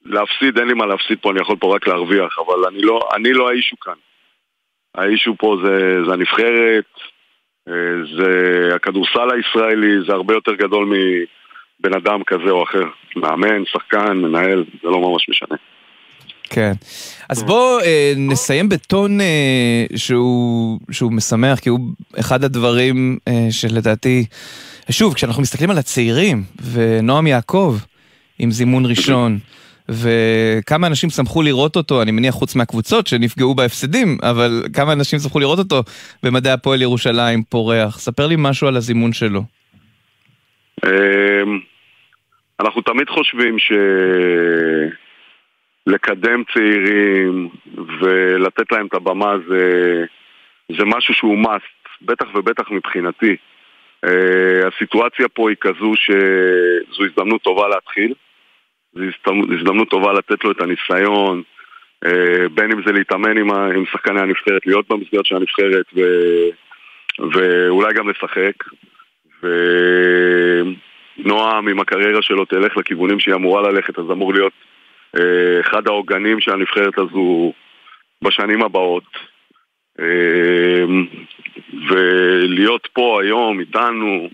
להפסיד, 0.04 0.58
אין 0.58 0.68
לי 0.68 0.74
מה 0.74 0.86
להפסיד 0.86 1.18
פה, 1.20 1.30
אני 1.30 1.40
יכול 1.40 1.56
פה 1.60 1.74
רק 1.74 1.86
להרוויח, 1.86 2.38
אבל 2.38 2.66
אני 2.68 2.82
לא, 2.82 3.08
אני 3.16 3.32
לא 3.32 3.48
האישו 3.48 3.76
כאן. 3.80 3.94
האישו 4.94 5.34
פה 5.38 5.56
זה, 5.64 6.04
זה 6.06 6.12
הנבחרת, 6.12 6.90
אה, 7.68 7.74
זה 8.16 8.68
הכדורסל 8.74 9.28
הישראלי, 9.30 10.06
זה 10.06 10.12
הרבה 10.12 10.34
יותר 10.34 10.54
גדול 10.54 10.84
מבן 10.86 11.94
אדם 11.94 12.24
כזה 12.24 12.50
או 12.50 12.62
אחר. 12.62 12.84
מאמן, 13.16 13.64
שחקן, 13.66 14.16
מנהל, 14.16 14.64
זה 14.82 14.88
לא 14.88 15.00
ממש 15.00 15.28
משנה. 15.28 15.56
כן. 16.50 16.72
אז 17.28 17.42
בואו 17.42 17.80
אה, 17.80 18.12
נסיים 18.16 18.68
בטון 18.68 19.20
אה, 19.20 19.86
שהוא, 19.96 20.80
שהוא 20.90 21.12
משמח, 21.12 21.58
כי 21.58 21.68
הוא 21.68 21.80
אחד 22.20 22.44
הדברים 22.44 23.18
אה, 23.28 23.46
שלדעתי, 23.50 24.24
שוב, 24.90 25.14
כשאנחנו 25.14 25.42
מסתכלים 25.42 25.70
על 25.70 25.78
הצעירים, 25.78 26.44
ונועם 26.72 27.26
יעקב 27.26 27.76
עם 28.38 28.50
זימון 28.50 28.86
ראשון, 28.86 29.38
וכמה 29.92 30.86
אנשים 30.86 31.10
שמחו 31.10 31.42
לראות 31.42 31.76
אותו, 31.76 32.02
אני 32.02 32.10
מניח 32.10 32.34
חוץ 32.34 32.56
מהקבוצות 32.56 33.06
שנפגעו 33.06 33.54
בהפסדים, 33.54 34.18
אבל 34.22 34.62
כמה 34.76 34.92
אנשים 34.92 35.18
שמחו 35.18 35.40
לראות 35.40 35.58
אותו 35.58 35.82
במדעי 36.22 36.52
הפועל 36.52 36.82
ירושלים 36.82 37.42
פורח. 37.42 37.98
ספר 37.98 38.26
לי 38.26 38.34
משהו 38.38 38.68
על 38.68 38.76
הזימון 38.76 39.12
שלו. 39.12 39.42
אמ, 40.86 41.60
אנחנו 42.60 42.82
תמיד 42.82 43.08
חושבים 43.08 43.56
שלקדם 45.88 46.42
צעירים 46.54 47.48
ולתת 48.00 48.72
להם 48.72 48.86
את 48.86 48.94
הבמה 48.94 49.34
זה, 49.48 50.04
זה 50.78 50.84
משהו 50.84 51.14
שהוא 51.14 51.44
must, 51.44 51.88
בטח 52.02 52.26
ובטח 52.34 52.70
מבחינתי. 52.70 53.36
אה, 54.04 54.68
הסיטואציה 54.68 55.28
פה 55.28 55.50
היא 55.50 55.56
כזו 55.60 55.92
שזו 55.94 57.04
הזדמנות 57.04 57.42
טובה 57.42 57.68
להתחיל, 57.68 58.14
זו 58.94 59.02
הזדמנות 59.54 59.88
טובה 59.90 60.12
לתת 60.12 60.44
לו 60.44 60.50
את 60.50 60.60
הניסיון, 60.60 61.42
אה, 62.04 62.48
בין 62.54 62.72
אם 62.72 62.82
זה 62.86 62.92
להתאמן 62.92 63.38
עם, 63.38 63.50
עם 63.50 63.84
שחקני 63.92 64.20
הנבחרת, 64.20 64.66
להיות 64.66 64.88
במסגרת 64.88 65.26
של 65.26 65.36
הנבחרת 65.36 65.86
ו, 65.96 66.00
ואולי 67.32 67.94
גם 67.94 68.08
לשחק. 68.08 68.54
ונועם 71.18 71.68
עם 71.68 71.80
הקריירה 71.80 72.22
שלו 72.22 72.44
תלך 72.44 72.76
לכיוונים 72.76 73.20
שהיא 73.20 73.34
אמורה 73.34 73.70
ללכת, 73.70 73.98
אז 73.98 74.04
אמור 74.10 74.34
להיות 74.34 74.52
אה, 75.16 75.60
אחד 75.60 75.86
העוגנים 75.86 76.40
של 76.40 76.52
הנבחרת 76.52 76.98
הזו 76.98 77.52
בשנים 78.22 78.62
הבאות. 78.62 79.32
ולהיות 81.88 82.88
פה 82.92 83.20
היום 83.22 83.60
איתנו 83.60 84.28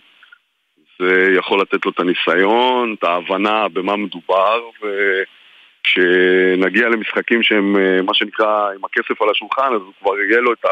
זה 0.98 1.34
יכול 1.38 1.60
לתת 1.60 1.84
לו 1.84 1.90
את 1.90 2.00
הניסיון, 2.00 2.94
את 2.98 3.04
ההבנה 3.04 3.68
במה 3.68 3.96
מדובר 3.96 4.60
וכשנגיע 4.76 6.88
למשחקים 6.88 7.42
שהם 7.42 7.76
אה, 7.76 8.02
מה 8.02 8.14
שנקרא 8.14 8.68
עם 8.76 8.84
הכסף 8.84 9.22
על 9.22 9.28
השולחן 9.30 9.74
אז 9.74 9.80
כבר 10.00 10.12
יהיה 10.18 10.40
לו 10.40 10.52
את 10.52 10.64
ה... 10.64 10.68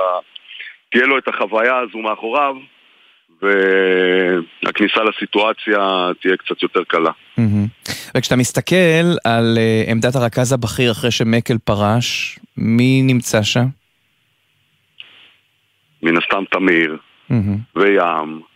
תהיה 0.91 1.07
לו 1.07 1.19
את 1.19 1.29
החוויה 1.29 1.79
הזו 1.79 1.99
מאחוריו 1.99 2.57
והכניסה 3.43 5.01
לסיטואציה 5.05 6.09
תהיה 6.23 6.37
קצת 6.37 6.63
יותר 6.63 6.85
קלה. 6.85 7.11
וכשאתה 8.17 8.37
מסתכל 8.37 9.07
על 9.25 9.59
אה, 9.59 9.93
עמדת 9.93 10.17
הרכז 10.17 10.53
הבכיר 10.53 10.93
אחרי 10.93 11.11
שמקל 11.11 11.59
פרש, 11.65 12.39
מי 12.57 13.03
נמצא 13.03 13.43
שם? 13.43 13.67
מן 16.03 16.17
הסתם 16.17 16.45
תמיר 16.51 16.97
וים. 17.77 18.56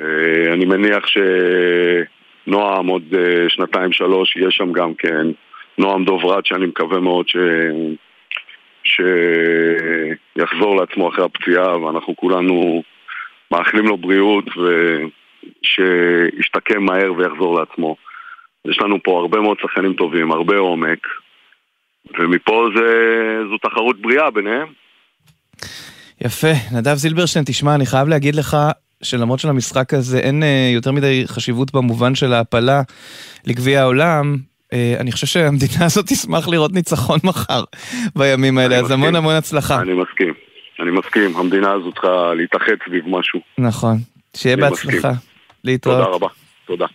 אה, 0.00 0.52
אני 0.52 0.64
מניח 0.64 1.04
שנועם 1.06 2.86
עוד 2.86 3.02
אה, 3.18 3.44
שנתיים 3.48 3.92
שלוש 3.92 4.36
יהיה 4.36 4.50
שם 4.50 4.72
גם 4.72 4.94
כן. 4.94 5.26
נועם 5.78 6.04
דוברת 6.04 6.46
שאני 6.46 6.66
מקווה 6.66 7.00
מאוד 7.00 7.28
ש... 7.28 7.36
שיחזור 8.84 10.76
לעצמו 10.76 11.08
אחרי 11.08 11.24
הפציעה 11.24 11.78
ואנחנו 11.78 12.16
כולנו 12.16 12.82
מאחלים 13.50 13.86
לו 13.86 13.96
בריאות 13.96 14.44
ושישתקם 15.64 16.82
מהר 16.82 17.12
ויחזור 17.12 17.60
לעצמו. 17.60 17.96
יש 18.64 18.80
לנו 18.80 19.02
פה 19.02 19.18
הרבה 19.20 19.40
מאוד 19.40 19.56
שחקנים 19.62 19.92
טובים, 19.92 20.32
הרבה 20.32 20.56
עומק 20.56 21.06
ומפה 22.18 22.66
זה, 22.76 22.84
זו 23.50 23.58
תחרות 23.58 24.00
בריאה 24.00 24.30
ביניהם. 24.30 24.68
יפה. 26.20 26.52
נדב 26.72 26.94
זילברשטיין, 26.94 27.44
תשמע, 27.44 27.74
אני 27.74 27.86
חייב 27.86 28.08
להגיד 28.08 28.34
לך 28.34 28.56
שלמרות 29.02 29.40
שלמשחק 29.40 29.94
הזה 29.94 30.18
אין 30.18 30.42
אה, 30.42 30.70
יותר 30.74 30.92
מדי 30.92 31.22
חשיבות 31.26 31.74
במובן 31.74 32.14
של 32.14 32.32
ההעפלה 32.32 32.82
לגביע 33.46 33.80
העולם, 33.80 34.36
אה, 34.72 34.96
אני 35.00 35.12
חושב 35.12 35.26
שהמדינה 35.26 35.84
הזאת 35.86 36.06
תשמח 36.06 36.48
לראות 36.48 36.72
ניצחון 36.72 37.18
מחר 37.24 37.64
בימים 38.16 38.58
האלה, 38.58 38.76
אז 38.76 38.82
מסכים. 38.82 39.00
המון 39.00 39.16
המון 39.16 39.34
הצלחה. 39.34 39.80
אני 39.80 39.92
מסכים, 39.94 40.34
אני 40.80 40.90
מסכים. 40.90 41.36
המדינה 41.36 41.72
הזאת 41.72 41.94
צריכה 41.94 42.34
להתאחד 42.34 42.72
סביב 42.88 43.04
משהו. 43.06 43.40
נכון. 43.58 43.96
שיהיה 44.36 44.56
בהצלחה. 44.56 45.12
להתראות. 45.64 46.04
תודה 46.04 46.16
רבה. 46.16 46.28
תודה. 46.66 46.86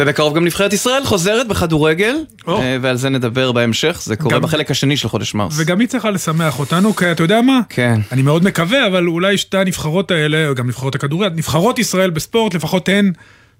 ובקרוב 0.00 0.36
גם 0.36 0.44
נבחרת 0.44 0.72
ישראל 0.72 1.04
חוזרת 1.04 1.48
בכדורגל, 1.48 2.16
oh. 2.40 2.50
ועל 2.80 2.96
זה 2.96 3.08
נדבר 3.08 3.52
בהמשך, 3.52 4.02
זה 4.04 4.16
קורה 4.16 4.34
גם... 4.34 4.42
בחלק 4.42 4.70
השני 4.70 4.96
של 4.96 5.08
חודש 5.08 5.34
מרס. 5.34 5.54
וגם 5.56 5.80
היא 5.80 5.88
צריכה 5.88 6.10
לשמח 6.10 6.58
אותנו, 6.58 6.96
כי 6.96 7.12
אתה 7.12 7.22
יודע 7.22 7.42
מה? 7.42 7.60
כן. 7.68 8.00
אני 8.12 8.22
מאוד 8.22 8.44
מקווה, 8.44 8.86
אבל 8.86 9.06
אולי 9.06 9.38
שתי 9.38 9.58
הנבחרות 9.58 10.10
האלה, 10.10 10.48
או 10.48 10.54
גם 10.54 10.68
נבחרות 10.68 10.94
הכדורגל, 10.94 11.34
נבחרות 11.34 11.78
ישראל 11.78 12.10
בספורט, 12.10 12.54
לפחות 12.54 12.88
הן 12.88 13.12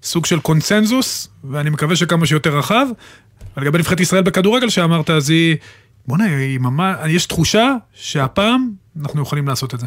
סוג 0.03 0.25
של 0.25 0.39
קונצנזוס, 0.39 1.27
ואני 1.43 1.69
מקווה 1.69 1.95
שכמה 1.95 2.25
שיותר 2.25 2.57
רחב. 2.57 2.87
ולגבי 3.57 3.77
נבחרת 3.77 3.99
ישראל 3.99 4.23
בכדורגל 4.23 4.69
שאמרת, 4.69 5.09
אז 5.09 5.29
היא... 5.29 5.57
בוא'נה, 6.07 6.25
יש 7.07 7.25
תחושה 7.25 7.75
שהפעם 7.93 8.69
אנחנו 8.99 9.21
יכולים 9.21 9.47
לעשות 9.47 9.73
את 9.73 9.79
זה. 9.79 9.85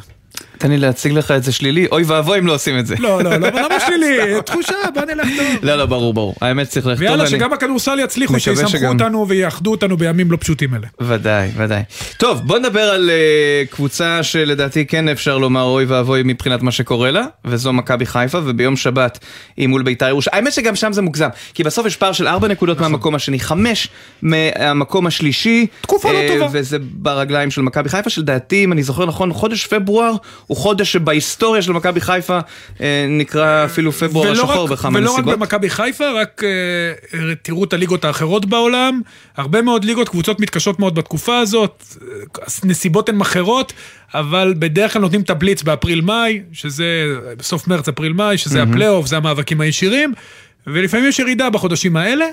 תן 0.58 0.70
לי 0.70 0.78
להציג 0.78 1.12
לך 1.12 1.30
את 1.30 1.44
זה 1.44 1.52
שלילי, 1.52 1.86
אוי 1.92 2.02
ואבוי 2.02 2.38
אם 2.38 2.46
לא 2.46 2.54
עושים 2.54 2.78
את 2.78 2.86
זה. 2.86 2.94
לא, 2.98 3.22
לא, 3.22 3.36
לא, 3.36 3.48
למה 3.48 3.80
שלילי? 3.86 4.42
תחושה, 4.42 4.74
בוא 4.94 5.02
נלך 5.02 5.28
טוב. 5.36 5.46
לא, 5.62 5.76
לא, 5.76 5.86
ברור, 5.86 6.14
ברור. 6.14 6.34
האמת 6.40 6.68
צריך 6.68 6.86
ללכת 6.86 7.00
טוב. 7.00 7.08
ויאללה, 7.08 7.26
שגם 7.26 7.52
הכדורסל 7.52 7.98
יצליחו, 8.04 8.40
שיסמכו 8.40 8.86
אותנו 8.86 9.28
ויאחדו 9.28 9.70
אותנו 9.70 9.96
בימים 9.96 10.30
לא 10.30 10.36
פשוטים 10.40 10.74
אלה. 10.74 10.86
ודאי, 11.00 11.50
ודאי. 11.56 11.82
טוב, 12.16 12.40
בוא 12.46 12.58
נדבר 12.58 12.80
על 12.80 13.10
אה, 13.10 13.62
קבוצה 13.70 14.22
שלדעתי 14.22 14.86
כן 14.86 15.08
אפשר 15.08 15.38
לומר 15.38 15.62
אוי 15.62 15.84
ואבוי 15.84 16.22
מבחינת 16.24 16.62
מה 16.62 16.72
שקורה 16.72 17.10
לה, 17.10 17.24
וזו 17.44 17.72
מכבי 17.72 18.06
חיפה, 18.06 18.38
וביום 18.44 18.76
שבת 18.76 19.18
היא 19.56 19.68
מול 19.68 19.82
בית"ר 19.82 20.08
ירושלים. 20.08 20.34
האמת 20.36 20.52
שגם 20.52 20.76
שם 20.76 20.92
זה 20.92 21.02
מוגזם, 21.02 21.28
כי 21.54 21.64
בסוף 21.64 21.86
יש 21.86 21.96
פער 21.96 22.12
של 22.12 22.28
ארבע 22.28 22.48
נקודות 22.48 22.76
נכון. 22.76 22.92
מהמקום 22.92 23.14
השני, 23.14 23.40
חמש 23.40 23.88
מהמקום 24.22 25.06
השלישי. 25.06 25.66
תקופה 25.80 26.12
לא 26.12 26.18
אה, 26.18 26.28
טובה. 26.34 26.48
וזה 26.52 26.76
ברגליים 26.80 27.50
של 27.50 27.62
מכבי 27.62 27.88
חיפה, 27.88 28.10
שלדעתי, 28.10 28.64
אם 28.64 28.72
אני 28.72 28.82
זוכר 28.82 28.93
נכון, 29.06 29.32
חודש 29.32 29.66
פברואר 29.66 30.12
הוא 30.46 30.56
חודש 30.56 30.92
שבהיסטוריה 30.92 31.62
של 31.62 31.72
מכבי 31.72 32.00
חיפה 32.00 32.38
אה, 32.80 33.06
נקרא 33.08 33.64
אפילו 33.64 33.92
פברואר 33.92 34.32
השחור 34.32 34.68
בכמה 34.68 35.00
נסיבות. 35.00 35.18
ולא 35.18 35.32
רק 35.32 35.38
במכבי 35.38 35.70
חיפה, 35.70 36.04
רק 36.10 36.42
אה, 36.44 37.34
תראו 37.42 37.64
את 37.64 37.72
הליגות 37.72 38.04
האחרות 38.04 38.46
בעולם. 38.46 39.00
הרבה 39.36 39.62
מאוד 39.62 39.84
ליגות, 39.84 40.08
קבוצות 40.08 40.40
מתקשות 40.40 40.78
מאוד 40.78 40.94
בתקופה 40.94 41.38
הזאת, 41.38 41.84
נסיבות 42.64 43.08
הן 43.08 43.20
אחרות, 43.20 43.72
אבל 44.14 44.54
בדרך 44.58 44.92
כלל 44.92 45.02
נותנים 45.02 45.20
את 45.20 45.30
הבליץ 45.30 45.62
באפריל-מאי, 45.62 46.40
שזה 46.52 46.84
בסוף 47.38 47.68
מרץ, 47.68 47.88
אפריל-מאי, 47.88 48.38
שזה. 48.38 48.62
הפלייאוף, 48.62 49.06
זה 49.06 49.16
המאבקים 49.16 49.60
הישירים, 49.60 50.12
ולפעמים 50.66 51.08
יש 51.08 51.18
ירידה 51.18 51.50
בחודשים 51.50 51.96
האלה. 51.96 52.26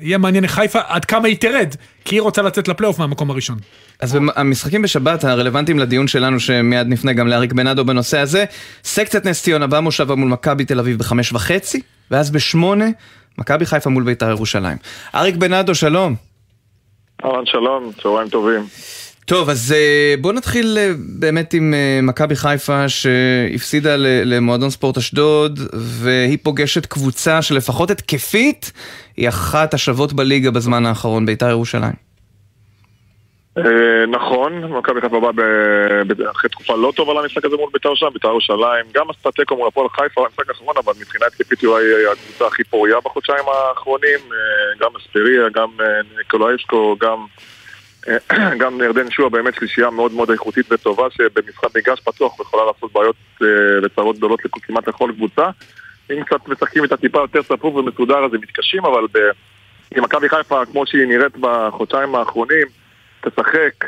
יהיה 0.00 0.18
מעניין 0.18 0.44
לחיפה 0.44 0.78
עד 0.86 1.04
כמה 1.04 1.28
היא 1.28 1.36
תרד, 1.36 1.74
כי 2.04 2.14
היא 2.14 2.22
רוצה 2.22 2.42
לצאת 2.42 2.68
לפלייאוף 2.68 2.98
מהמקום 2.98 3.30
הראשון. 3.30 3.58
אז 4.00 4.18
המשחקים 4.36 4.82
בשבת 4.82 5.24
הרלוונטיים 5.24 5.78
לדיון 5.78 6.08
שלנו, 6.08 6.40
שמיד 6.40 6.86
נפנה 6.86 7.12
גם 7.12 7.28
לאריק 7.28 7.52
בנאדו 7.52 7.84
בנושא 7.84 8.18
הזה, 8.18 8.44
סקציית 8.84 9.26
נס 9.26 9.42
ציונה 9.42 9.66
במושבה 9.66 10.14
מול 10.14 10.28
מכבי 10.28 10.64
תל 10.64 10.78
אביב 10.78 10.98
בחמש 10.98 11.32
וחצי, 11.32 11.80
ואז 12.10 12.30
בשמונה, 12.30 12.86
מכבי 13.38 13.66
חיפה 13.66 13.90
מול 13.90 14.04
בית"ר 14.04 14.30
ירושלים. 14.30 14.76
אריק 15.14 15.36
בנאדו, 15.36 15.74
שלום. 15.74 16.14
אהלן, 17.24 17.46
שלום, 17.46 17.90
צהריים 18.02 18.28
טובים. 18.28 18.66
טוב, 19.26 19.50
אז 19.50 19.74
אה, 19.76 20.14
בואו 20.20 20.32
נתחיל 20.32 20.78
אה, 20.78 20.90
באמת 21.20 21.54
עם 21.54 21.74
אה, 21.74 22.00
מכבי 22.02 22.36
חיפה 22.36 22.88
שהפסידה 22.88 23.96
למועדון 24.24 24.70
ספורט 24.70 24.96
אשדוד 24.96 25.58
והיא 25.72 26.38
פוגשת 26.42 26.86
קבוצה 26.86 27.42
שלפחות 27.42 27.90
התקפית 27.90 28.72
היא 29.16 29.28
אחת 29.28 29.74
השוות 29.74 30.12
בליגה 30.12 30.50
בזמן 30.50 30.86
האחרון, 30.86 31.26
בית"ר 31.26 31.50
ירושלים. 31.50 32.06
נכון, 34.08 34.64
מכבי 34.64 35.00
חיפה 35.00 35.20
באה 35.20 36.30
אחרי 36.30 36.50
תקופה 36.50 36.76
לא 36.76 36.92
טובה 36.96 37.22
למשחק 37.22 37.44
הזה 37.44 37.56
מול 37.56 37.70
בית"ר 37.72 37.88
ירושלים, 37.88 38.12
בית"ר 38.12 38.28
ירושלים, 38.28 38.86
גם 38.94 39.10
עשתה 39.10 39.30
תיקו 39.32 39.56
מול 39.56 39.68
הפועל 39.68 39.88
חיפה 39.88 40.24
במשחק 40.24 40.48
האחרון, 40.48 40.74
אבל 40.84 40.92
מבחינה 41.00 41.26
התקפית 41.26 41.60
היא 41.60 41.70
הקבוצה 42.12 42.46
הכי 42.46 42.64
פוריה 42.64 42.96
בחודשיים 43.04 43.44
האחרונים, 43.48 44.18
גם 44.80 44.90
אספריה, 44.96 45.48
גם 45.54 45.68
ניקולאיסקו, 46.18 46.96
גם... 47.00 47.26
גם 48.60 48.80
ירדן 48.80 49.10
שועה 49.10 49.28
באמת 49.28 49.54
שלישייה 49.54 49.90
מאוד 49.90 50.12
מאוד 50.12 50.30
איכותית 50.30 50.72
וטובה 50.72 51.10
שבמשחק 51.10 51.76
מגרש 51.76 52.00
פתוח 52.00 52.40
יכולה 52.40 52.62
לעשות 52.64 52.92
בעיות 52.92 53.16
אה, 53.42 53.46
וצרות 53.82 54.16
גדולות 54.16 54.40
כמעט 54.62 54.88
לכל 54.88 55.10
קבוצה. 55.16 55.50
אם 56.12 56.24
קצת 56.24 56.48
משחקים 56.48 56.84
את 56.84 56.92
הטיפה 56.92 57.18
יותר 57.18 57.42
צפוף 57.42 57.74
ומסודר 57.74 58.24
אז 58.24 58.34
הם 58.34 58.40
מתקשים 58.40 58.84
אבל 58.84 59.06
עם 59.96 60.04
מכבי 60.04 60.28
חיפה 60.28 60.66
כמו 60.72 60.86
שהיא 60.86 61.06
נראית 61.06 61.36
בחודשיים 61.40 62.14
האחרונים 62.14 62.66
תשחק 63.20 63.84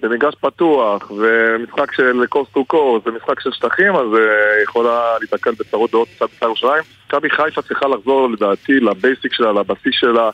במגרש 0.00 0.34
פתוח 0.34 1.10
ומשחק 1.10 1.92
של 1.92 2.26
קורס 2.28 2.48
טו 2.48 2.64
קורס 2.64 3.02
ומשחק 3.06 3.40
של 3.40 3.52
שטחים 3.52 3.96
אז 3.96 4.06
אה, 4.14 4.62
יכולה 4.62 5.16
להתקל 5.20 5.50
בצרות 5.58 5.90
דעות 5.90 6.08
בית"ר 6.20 6.46
ירושלים. 6.46 6.82
מכבי 7.06 7.30
חיפה 7.30 7.62
צריכה 7.62 7.88
לחזור 7.88 8.30
לדעתי 8.30 8.80
לבייסיק 8.80 9.32
שלה, 9.32 9.52
לבסיס 9.52 9.94
שלה 9.94 10.24
אה, 10.24 10.30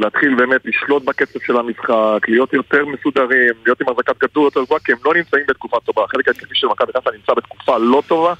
להתחיל 0.00 0.34
באמת 0.34 0.60
לשלוט 0.64 1.04
בקצב 1.04 1.38
של 1.46 1.56
המשחק, 1.56 2.28
להיות 2.28 2.52
יותר 2.52 2.86
מסודרים, 2.86 3.54
להיות 3.64 3.80
עם 3.80 3.88
החזקת 3.88 4.18
כדור 4.18 4.44
יותר 4.44 4.64
גבוהה, 4.64 4.80
כי 4.80 4.92
הם 4.92 4.98
לא 5.04 5.14
נמצאים 5.14 5.44
בתקופה 5.48 5.76
טובה. 5.84 6.04
החלק 6.04 6.28
התקפי 6.28 6.54
של 6.54 6.66
מכבי 6.66 6.92
חיפה 6.92 7.10
נמצא 7.10 7.34
בתקופה 7.34 7.78
לא 7.78 8.02
טובה. 8.06 8.34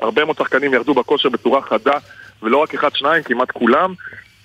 הרבה 0.00 0.24
מאוד 0.24 0.36
שחקנים 0.36 0.74
ירדו 0.74 0.94
בכושר 0.94 1.28
בצורה 1.28 1.62
חדה, 1.62 1.98
ולא 2.42 2.56
רק 2.56 2.74
אחד, 2.74 2.94
שניים, 2.94 3.22
כמעט 3.22 3.50
כולם. 3.50 3.94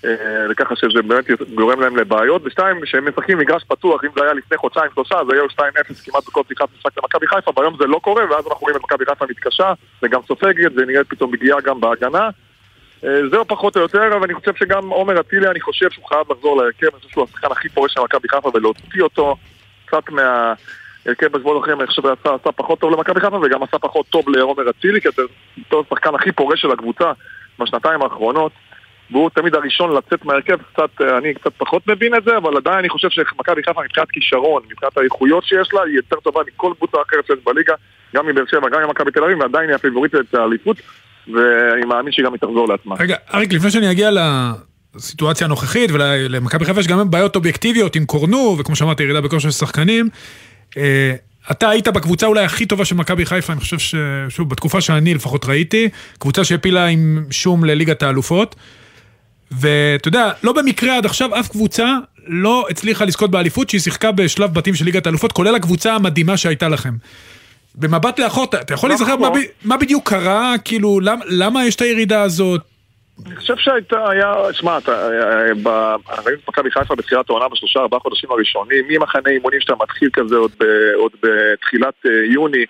אה, 0.05 0.45
וככה 0.49 0.75
שזה 0.75 1.01
באמת 1.01 1.25
גורם 1.55 1.81
להם 1.81 1.97
לבעיות. 1.97 2.41
ושתיים, 2.45 2.81
כשהם 2.81 3.07
משחקים 3.07 3.37
מגרש 3.37 3.63
פתוח, 3.63 4.03
אם 4.03 4.09
זה 4.15 4.23
היה 4.23 4.33
לפני 4.33 4.57
חודשיים, 4.57 4.91
שלושה, 4.93 5.15
זה 5.27 5.35
יהיה 5.35 5.43
2-0 5.51 5.57
כמעט 6.05 6.23
בכל 6.27 6.41
פתיחת 6.43 6.67
משחק 6.77 6.97
למכבי 6.97 7.27
חיפה, 7.27 7.51
והיום 7.55 7.75
זה 7.79 7.85
לא 7.85 7.99
קורה, 8.03 8.23
ואז 8.23 8.47
אנחנו 8.47 8.61
רואים 8.61 8.75
את 8.75 8.81
מכבי 8.83 9.05
חיפה 9.05 9.25
מתקשה, 9.29 9.73
וגם 10.03 10.21
סופגת, 10.27 10.71
ונראית 10.75 11.07
פתאום 11.09 11.37
פגיעה 11.37 11.61
גם 11.61 11.81
בהגנה. 11.81 12.29
אה, 13.05 13.29
זהו 13.31 13.45
פחות 13.45 13.75
או 13.77 13.81
יותר, 13.81 14.07
אבל 14.07 14.23
אני 14.23 14.33
חושב 14.33 14.55
שגם 14.55 14.89
עומר 14.89 15.19
אצילי, 15.19 15.47
אני 15.47 15.61
חושב 15.61 15.89
שהוא 15.89 16.05
חייב 16.05 16.31
לחזור 16.31 16.61
להרכב, 16.61 16.85
אני 16.85 16.97
חושב 16.97 17.09
שהוא 17.09 17.23
השחקן 17.23 17.51
הכי 17.51 17.69
פורש 17.69 17.93
של 17.93 18.01
מכבי 18.01 18.29
חיפה 18.29 18.51
ולהוציא 18.53 19.01
אותו 19.01 19.35
קצת 19.85 20.09
מה... 20.09 20.53
הרכב 21.05 21.27
בשבועות 21.27 21.63
אחרים, 21.63 21.79
אני 21.79 21.87
חושב 21.87 22.01
שעשה 22.01 22.51
פחות 22.51 22.79
טוב 22.79 22.91
למכבי 22.91 23.19
חיפה 23.19 23.39
וגם 23.43 23.63
עשה 23.63 23.79
פחות 23.79 24.05
טוב 24.09 24.29
לעומר 24.29 24.69
אצילי, 24.69 25.01
כי 25.01 25.07
אתה 25.07 25.75
השחקן 25.85 26.15
הכי 26.15 26.31
פורש 26.31 26.61
של 26.61 26.71
הקבוצה 26.71 27.11
בשנתיים 27.59 28.01
האחרונות. 28.01 28.51
והוא 29.11 29.29
תמיד 29.29 29.55
הראשון 29.55 29.95
לצאת 29.95 30.25
מהרכב, 30.25 30.57
קצת, 30.73 31.01
אני 31.01 31.33
קצת 31.33 31.53
פחות 31.57 31.87
מבין 31.87 32.15
את 32.15 32.23
זה, 32.23 32.37
אבל 32.37 32.57
עדיין 32.57 32.77
אני 32.77 32.89
חושב 32.89 33.09
שמכבי 33.09 33.63
חיפה 33.63 33.81
מבחינת 33.83 34.11
כישרון, 34.11 34.63
מבחינת 34.69 34.97
האיכויות 34.97 35.43
שיש 35.43 35.73
לה, 35.73 35.81
היא 35.83 35.95
יותר 35.95 36.15
טובה 36.15 36.41
מכל 36.47 36.73
קבוצה 36.77 36.97
אחרת 37.07 37.25
שיש 37.27 37.39
בליגה, 37.45 37.73
גם 38.15 38.27
מבאר 38.27 38.43
שבע, 38.51 38.69
גם 38.69 38.81
ממכבי 38.81 39.11
תל 39.11 39.23
אביב, 39.23 39.39
ועדיין 39.39 39.69
היא 39.69 39.75
הפיבוריטית 39.75 40.33
האליפות, 40.33 40.77
ואני 41.27 41.85
מאמין 41.85 42.11
שגם 42.11 42.33
היא 42.33 42.39
תחזור 42.39 42.67
לעצמה. 42.69 42.95
רגע, 42.99 43.15
אריק, 43.33 43.53
לפני 43.53 43.71
שאני 43.71 43.91
אגיע 43.91 44.09
לסיטואציה 44.95 45.45
הנוכחית, 45.47 45.91
ולמכבי 45.93 46.65
חיפה 46.65 46.79
יש 46.79 46.87
גם 46.87 47.09
בעיות 47.09 47.35
אובייקטיביות 47.35 47.95
עם 47.95 48.05
קורנו, 48.05 48.55
וכמו 48.59 48.75
שאמרתי, 48.75 49.03
ירידה 49.03 49.21
בכושר 49.21 49.49
של 49.49 49.57
שחקנים. 49.57 50.09
אה, 50.77 51.13
אתה 51.51 51.69
היית 51.69 51.87
בקבוצה 51.87 52.25
אולי 52.25 52.43
הכי 52.43 52.65
טובה 52.65 52.85
של 52.85 52.95
מכבי 52.95 53.25
חיפה, 53.25 53.53
אני 53.53 53.59
חושב 53.59 53.79
ש... 53.79 53.95
שוב, 54.29 54.49
בתקופה 54.49 54.81
שאני 54.81 55.13
לפחות 55.13 55.45
ראיתי, 55.45 55.89
קבוצה 56.19 56.43
שהפילה 56.43 56.85
עם 56.85 57.25
שום 57.31 57.65
לליגת 57.65 58.03
האלופות. 58.03 58.55
ואתה 59.51 60.07
יודע, 60.07 60.31
לא 60.43 60.53
במקרה 60.53 60.97
עד 60.97 61.05
עכשיו 61.05 61.39
אף 61.39 61.47
קבוצה 61.47 61.97
לא 62.27 62.65
הצליחה 62.69 63.05
לזכות 63.05 63.31
באליפות 63.31 63.69
שהיא 63.69 63.81
שיחקה 63.81 64.11
בשלב 64.11 64.53
בתים 64.53 64.75
של 64.75 64.85
ליגת 64.85 65.05
האלופות, 65.05 65.31
כולל 65.31 65.55
הקבוצה 65.55 65.95
המדהימה 65.95 66.37
שהייתה 66.37 66.69
לכם. 66.69 66.93
במבט 67.75 68.19
לאחור, 68.19 68.43
אתה 68.43 68.73
יכול 68.73 68.89
להיזכר 68.89 69.15
מה, 69.15 69.29
מה 69.65 69.77
בדיוק 69.77 70.09
קרה, 70.09 70.53
כאילו, 70.65 70.99
למ, 70.99 71.19
למה 71.29 71.65
יש 71.65 71.75
את 71.75 71.81
הירידה 71.81 72.21
הזאת? 72.21 72.61
אני 73.27 73.35
חושב 73.35 73.57
שהייתה, 73.57 74.09
היה, 74.09 74.33
שמע, 74.51 74.77
ראינו 76.25 76.39
את 76.43 76.47
מכבי 76.47 76.71
חיפה 76.71 76.95
בתחילת 76.95 77.29
העונה 77.29 77.47
בשלושה 77.47 77.79
ארבעה 77.79 77.99
חודשים 77.99 78.31
הראשונים, 78.31 78.85
ממחנה 78.87 79.29
אימונים 79.29 79.61
שאתה 79.61 79.73
מתחיל 79.81 80.09
כזה 80.13 80.35
עוד, 80.35 80.51
ב, 80.59 80.63
עוד 80.95 81.11
בתחילת 81.23 81.93
uh, 82.05 82.09
יוני, 82.09 82.65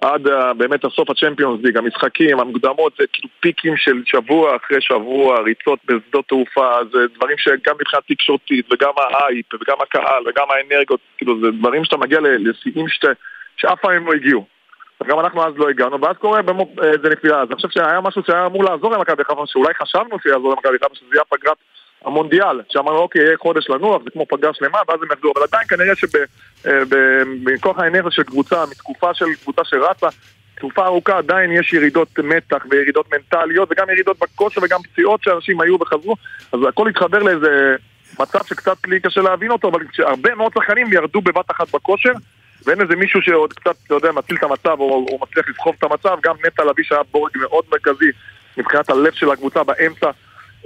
עד 0.00 0.26
uh, 0.26 0.54
באמת 0.56 0.84
הסוף 0.84 1.10
הצ'מפיונס 1.10 1.64
ליג, 1.64 1.76
המשחקים, 1.76 2.40
המוקדמות, 2.40 2.92
זה 2.98 3.04
כאילו 3.12 3.28
פיקים 3.40 3.76
של 3.76 4.02
שבוע 4.06 4.56
אחרי 4.56 4.80
שבוע, 4.80 5.40
ריצות 5.40 5.78
בשדות 5.84 6.28
תעופה, 6.28 6.70
זה 6.92 6.98
דברים 7.16 7.38
שגם 7.38 7.74
מבחינה 7.80 8.02
תקשורתית, 8.08 8.72
וגם 8.72 8.92
האייפ, 8.96 9.54
וגם 9.54 9.76
הקהל, 9.82 10.22
וגם 10.26 10.46
האנרגיות, 10.50 11.00
כאילו 11.16 11.40
זה 11.40 11.46
דברים 11.58 11.84
שאתה 11.84 11.96
מגיע 11.96 12.18
לשיאים 12.22 12.86
שאף 13.58 13.80
פעם 13.80 13.90
הם 13.90 14.06
לא 14.06 14.12
הגיעו. 14.12 14.46
גם 15.06 15.20
אנחנו 15.20 15.46
אז 15.46 15.52
לא 15.56 15.68
הגענו, 15.68 16.00
ואז 16.00 16.16
קורה 16.16 16.40
איזה 16.82 17.08
אה, 17.08 17.12
נפילה. 17.12 17.40
אז 17.42 17.48
אני 17.48 17.56
חושב 17.56 17.68
שהיה 17.70 18.00
משהו 18.00 18.22
שהיה 18.26 18.46
אמור 18.46 18.64
לעזור 18.64 18.92
למכבי 18.92 19.24
חיפה, 19.24 19.44
שאולי 19.46 19.74
חשבנו 19.82 20.18
שיעזור 20.22 20.50
למכבי 20.52 20.78
חיפה, 20.82 20.94
שזה 20.94 21.06
יהיה 21.14 21.24
פגרת 21.28 21.56
המונדיאל, 22.04 22.60
שאמרנו 22.68 22.98
אוקיי, 22.98 23.22
יהיה 23.22 23.36
חודש 23.36 23.70
לנוח, 23.70 24.02
זה 24.04 24.10
כמו 24.10 24.26
פגרה 24.26 24.54
שלמה, 24.54 24.78
ואז 24.88 24.98
הם 25.02 25.08
יחזרו, 25.12 25.32
אבל 25.36 25.42
עדיין 25.42 25.68
כנראה 25.68 25.94
שבכוח 25.96 27.78
האנרגיה 27.78 28.10
של 28.10 28.22
קבוצה, 28.22 28.64
מתקופה 28.70 29.14
של 29.14 29.24
קבוצה 29.42 29.64
שרצה, 29.64 30.08
תקופה 30.54 30.86
ארוכה 30.86 31.18
עדיין 31.18 31.52
יש 31.52 31.72
ירידות 31.72 32.18
מתח 32.18 32.66
וירידות 32.70 33.06
מנטליות 33.12 33.68
וגם 33.72 33.90
ירידות 33.90 34.18
בכושר 34.18 34.60
וגם 34.64 34.78
פציעות 34.82 35.22
שאנשים 35.22 35.60
היו 35.60 35.76
וחזרו 35.80 36.16
אז 36.52 36.60
הכל 36.68 36.88
התחבר 36.88 37.18
לאיזה 37.18 37.76
מצב 38.20 38.44
שקצת 38.44 38.76
לי 38.86 39.00
קשה 39.00 39.20
להבין 39.20 39.50
אותו 39.50 39.68
אבל 39.68 39.80
הרבה 39.98 40.34
מאוד 40.34 40.52
שחקנים 40.54 40.92
ירדו 40.92 41.20
בבת 41.20 41.50
אחת 41.50 41.74
בכושר 41.74 42.12
ואין 42.68 42.80
איזה 42.80 42.96
מישהו 42.96 43.22
שעוד 43.22 43.52
קצת, 43.52 43.74
אתה 43.86 43.94
יודע, 43.94 44.12
מציל 44.12 44.36
את 44.36 44.42
המצב 44.42 44.80
או, 44.80 45.06
או 45.10 45.18
מצליח 45.22 45.48
לסחוב 45.48 45.74
את 45.78 45.84
המצב, 45.84 46.18
גם 46.22 46.34
נטע 46.46 46.64
לביא 46.64 46.84
שהיה 46.84 47.02
בורג 47.10 47.30
מאוד 47.34 47.64
מרכזי 47.72 48.10
מבחינת 48.56 48.90
הלב 48.90 49.12
של 49.12 49.30
הקבוצה 49.30 49.64
באמצע 49.64 50.10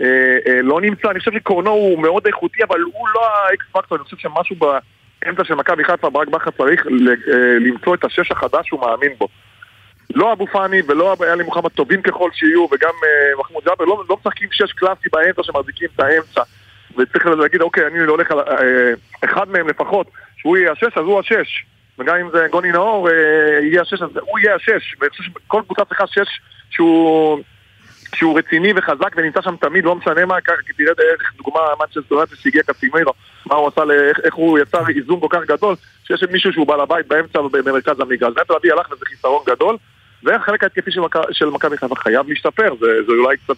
אה, 0.00 0.38
אה, 0.46 0.62
לא 0.62 0.80
נמצא, 0.80 1.10
אני 1.10 1.18
חושב 1.18 1.32
שקורנו 1.32 1.70
הוא 1.70 2.02
מאוד 2.02 2.26
איכותי, 2.26 2.64
אבל 2.68 2.80
הוא 2.80 3.08
לא 3.14 3.26
האקס 3.26 3.66
פקטור, 3.72 3.98
אני 3.98 4.04
חושב 4.04 4.16
שמשהו 4.16 4.56
באמצע 4.56 5.44
של 5.44 5.54
מכבי 5.54 5.84
חיפה, 5.84 6.10
ברק 6.10 6.28
בכר 6.28 6.50
צריך 6.50 6.86
אה, 6.86 6.92
למצוא 7.60 7.94
את 7.94 8.04
השש 8.04 8.30
החדש 8.30 8.66
שהוא 8.66 8.80
מאמין 8.80 9.12
בו. 9.18 9.28
לא 10.14 10.32
אבו 10.32 10.46
פאני 10.46 10.82
ולא 10.88 11.16
אלי 11.22 11.44
מוחמד 11.44 11.70
טובים 11.70 12.02
ככל 12.02 12.30
שיהיו, 12.32 12.66
וגם 12.72 12.92
אה, 13.04 13.40
מחמוד 13.40 13.64
ג'אבר 13.64 13.84
לא, 13.84 14.04
לא 14.08 14.16
משחקים 14.20 14.48
שש 14.52 14.72
קלאסי 14.72 15.08
באמצע 15.12 15.42
שמחזיקים 15.42 15.88
את 15.94 16.00
האמצע. 16.00 16.42
וצריך 16.98 17.26
להגיד, 17.26 17.60
אוקיי, 17.60 17.86
אני 17.86 17.98
הולך 17.98 18.30
על 18.30 18.38
אה, 18.38 18.92
אחד 19.24 19.48
מהם 19.48 19.68
לפחות, 19.68 20.06
שהוא 20.36 20.56
יהיה 20.56 20.72
השש, 20.72 20.96
אז 20.96 21.04
הוא 21.04 21.20
השש. 21.20 21.64
וגם 21.98 22.16
אם 22.16 22.30
זה 22.32 22.46
גוני 22.50 22.72
נאור 22.72 23.08
אה, 23.08 23.14
יהיה 23.62 23.82
השש, 23.82 24.02
אז 24.02 24.10
הוא 24.20 24.38
יהיה 24.38 24.54
השש. 24.54 24.96
ואני 25.00 25.10
חושב 25.10 25.24
שכל 25.24 25.62
קבוצה 25.66 25.84
צריכה 25.84 26.06
שש 26.06 26.40
שהוא, 26.70 27.38
שהוא 28.14 28.38
רציני 28.38 28.72
וחזק 28.76 29.12
ונמצא 29.16 29.42
שם 29.42 29.56
תמיד, 29.60 29.84
לא 29.84 29.94
משנה 29.94 30.26
מה, 30.26 30.36
תראה 30.76 30.94
דרך 30.94 31.32
דוגמה 31.36 31.60
מנצ'סטר 31.80 32.14
יונייטד 32.14 32.36
שהגיע 32.36 32.62
קסימירו, 32.62 33.12
מה 33.46 33.54
הוא 33.54 33.68
עשה, 33.68 33.82
איך, 34.08 34.20
איך 34.24 34.34
הוא 34.34 34.58
יצר 34.58 34.88
איזון 34.88 35.20
כל 35.20 35.26
כך 35.30 35.40
גדול, 35.46 35.74
שיש 36.04 36.22
מישהו 36.22 36.52
שהוא 36.52 36.66
בעל 36.66 36.80
הבית 36.80 37.06
באמצע 37.06 37.40
במרכז 37.40 38.00
המגרש. 38.00 38.34
נטו 38.40 38.56
אבי 38.56 38.70
הלך 38.70 38.92
וזה 38.92 39.04
חיסרון 39.04 39.42
גדול, 39.46 39.76
והחלק 40.22 40.62
ההתקפי 40.62 40.90
של 41.32 41.46
מכבי 41.46 41.76
חיפה 41.76 41.96
חייב 41.96 42.28
להשתפר, 42.28 42.74
זה, 42.80 42.86
זה 43.06 43.12
אולי 43.12 43.36
קצת 43.36 43.56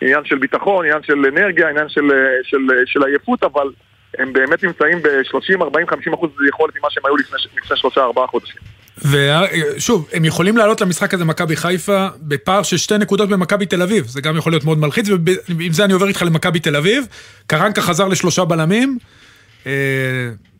עניין 0.00 0.24
של 0.24 0.38
ביטחון, 0.38 0.84
עניין 0.84 1.02
של 1.02 1.26
אנרגיה, 1.26 1.68
עניין 1.68 1.88
של, 1.88 2.10
של, 2.42 2.56
של, 2.68 2.82
של 2.86 3.04
עייפות, 3.04 3.42
אבל 3.42 3.70
הם 4.18 4.32
באמת 4.32 4.64
נמצאים 4.64 5.02
ב-30, 5.02 5.62
40, 5.62 5.86
50 5.88 6.12
אחוז 6.12 6.30
יכולת 6.48 6.74
ממה 6.78 6.88
שהם 6.90 7.06
היו 7.06 7.16
לפני, 7.16 7.38
לפני 7.56 7.76
שלושה, 7.76 8.00
ארבעה 8.00 8.26
חודשים. 8.26 8.60
ושוב, 8.98 10.08
הם 10.12 10.24
יכולים 10.24 10.56
לעלות 10.56 10.80
למשחק 10.80 11.14
הזה 11.14 11.24
מכבי 11.24 11.56
חיפה 11.56 12.08
בפער 12.18 12.62
של 12.62 12.76
שתי 12.76 12.98
נקודות 12.98 13.28
במכבי 13.28 13.66
תל 13.66 13.82
אביב, 13.82 14.06
זה 14.06 14.20
גם 14.20 14.36
יכול 14.36 14.52
להיות 14.52 14.64
מאוד 14.64 14.78
מלחיץ, 14.78 15.08
ועם 15.58 15.72
זה 15.72 15.84
אני 15.84 15.92
עובר 15.92 16.08
איתך 16.08 16.22
למכבי 16.22 16.60
תל 16.60 16.76
אביב. 16.76 17.06
קרנקה 17.46 17.82
חזר 17.82 18.08
לשלושה 18.08 18.44
בלמים. 18.44 18.98
אה, 19.66 19.72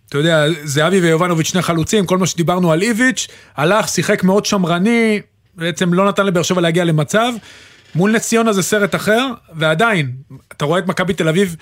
אתה 0.09 0.19
יודע, 0.19 0.47
זהבי 0.65 1.01
ויובנוביץ' 1.01 1.47
שני 1.47 1.63
חלוצים, 1.63 2.07
כל 2.07 2.19
מה 2.19 2.27
שדיברנו 2.27 2.73
על 2.73 2.83
איביץ', 2.83 3.29
הלך, 3.57 3.89
שיחק 3.89 4.25
מאוד 4.25 4.47
שמרני, 4.47 5.21
בעצם 5.55 5.95
לא 5.95 6.09
נתן 6.09 6.27
לבאר 6.27 6.43
שבע 6.43 6.61
להגיע 6.61 6.85
למצב. 6.85 7.33
מול 7.95 8.13
נס 8.13 8.29
ציונה 8.29 8.53
זה 8.53 8.63
סרט 8.63 8.95
אחר, 8.95 9.27
ועדיין, 9.57 10.13
אתה 10.53 10.65
רואה 10.65 10.79
את 10.79 10.87
מכבי 10.87 11.15
תל 11.15 11.29
אביב 11.29 11.57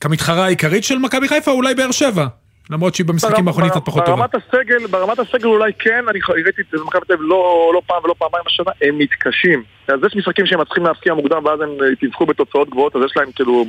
כמתחרה 0.00 0.44
העיקרית 0.44 0.84
של 0.84 0.98
מכבי 0.98 1.28
חיפה, 1.28 1.50
אולי 1.50 1.74
באר 1.74 1.90
שבע. 1.90 2.26
למרות 2.70 2.94
שהיא 2.94 3.06
במשחקים 3.06 3.48
האחרונים 3.48 3.70
קצת 3.70 3.84
פחות 3.84 4.04
טובה. 4.06 4.24
הסגל, 4.34 4.86
ברמת 4.86 5.18
הסגל 5.18 5.46
אולי 5.46 5.72
כן, 5.78 6.04
אני 6.08 6.18
ראיתי 6.28 6.62
את 6.62 6.66
זה 6.72 6.78
במכבי 6.78 7.00
תל 7.06 7.12
אביב 7.12 7.26
לא, 7.28 7.70
לא 7.74 7.82
פעם 7.86 8.04
ולא 8.04 8.14
פעמיים 8.18 8.44
השנה, 8.46 8.72
הם 8.82 8.98
מתקשים. 8.98 9.62
אז 9.88 10.00
יש 10.06 10.16
משחקים 10.16 10.46
שהם 10.46 10.60
מצליחים 10.60 10.84
להפקיע 10.84 11.14
מוקדם 11.14 11.44
ואז 11.44 11.60
הם 11.60 11.68
תזכו 12.00 12.26
בתוצאות 12.26 12.70
גבוהות, 12.70 12.96
אז 12.96 13.02
יש 13.04 13.16
להם 13.16 13.32
כאילו 13.32 13.64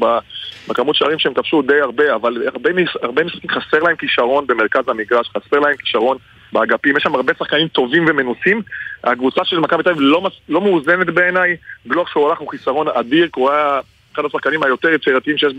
בכמות 0.68 0.96
שערים 0.96 1.20
שהם 1.20 1.34
כבשו 1.34 1.62
די 1.62 1.80
הרבה, 1.82 2.16
אבל 2.16 2.48
הרבה, 2.48 2.70
הרבה 3.02 3.24
משחקים 3.24 3.50
חסר 3.50 3.80
להם 3.80 3.96
כישרון 3.96 4.48
במרכז 4.48 4.84
המגרש, 4.88 5.30
חסר 5.30 5.60
להם 5.60 5.76
כישרון 5.78 6.18
באגפים, 6.54 6.98
יש 6.98 7.04
שם 7.04 7.16
הרבה 7.16 7.34
שחקנים 7.40 7.68
טובים 7.68 8.06
ומנוסים. 8.08 8.62
הקבוצה 9.04 9.46
של 9.46 9.60
מכבי 9.60 9.84
תל 9.84 9.90
אביב 9.90 10.02
לא, 10.02 10.30
לא 10.50 10.62
מאוזנת 10.62 11.08
בעיניי, 11.08 11.56
בלוח 11.86 12.10
שהוא 12.10 12.30
הלך 12.30 12.40
הוא 12.40 12.50
חיסרון 12.50 12.88
אדיר, 12.88 13.28
כי 13.34 13.40
הוא 13.40 13.52
היה 13.52 13.80
אחד 14.14 14.26
השחקנים 14.26 14.64
היותר 14.64 14.90
יצירתיים 14.90 15.38
שיש 15.38 15.54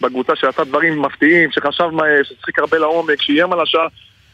בקבוצה, 0.00 0.36
שעשה 0.36 0.64
דברים 0.64 1.02
מפתיעים, 1.02 1.50
שחשב 1.50 1.88
מה, 1.92 2.02
שצחיק 2.22 2.58
הרבה 2.58 2.78
לעומק, 2.78 3.22
שאיים 3.22 3.52
על 3.52 3.60
השאר. 3.60 3.86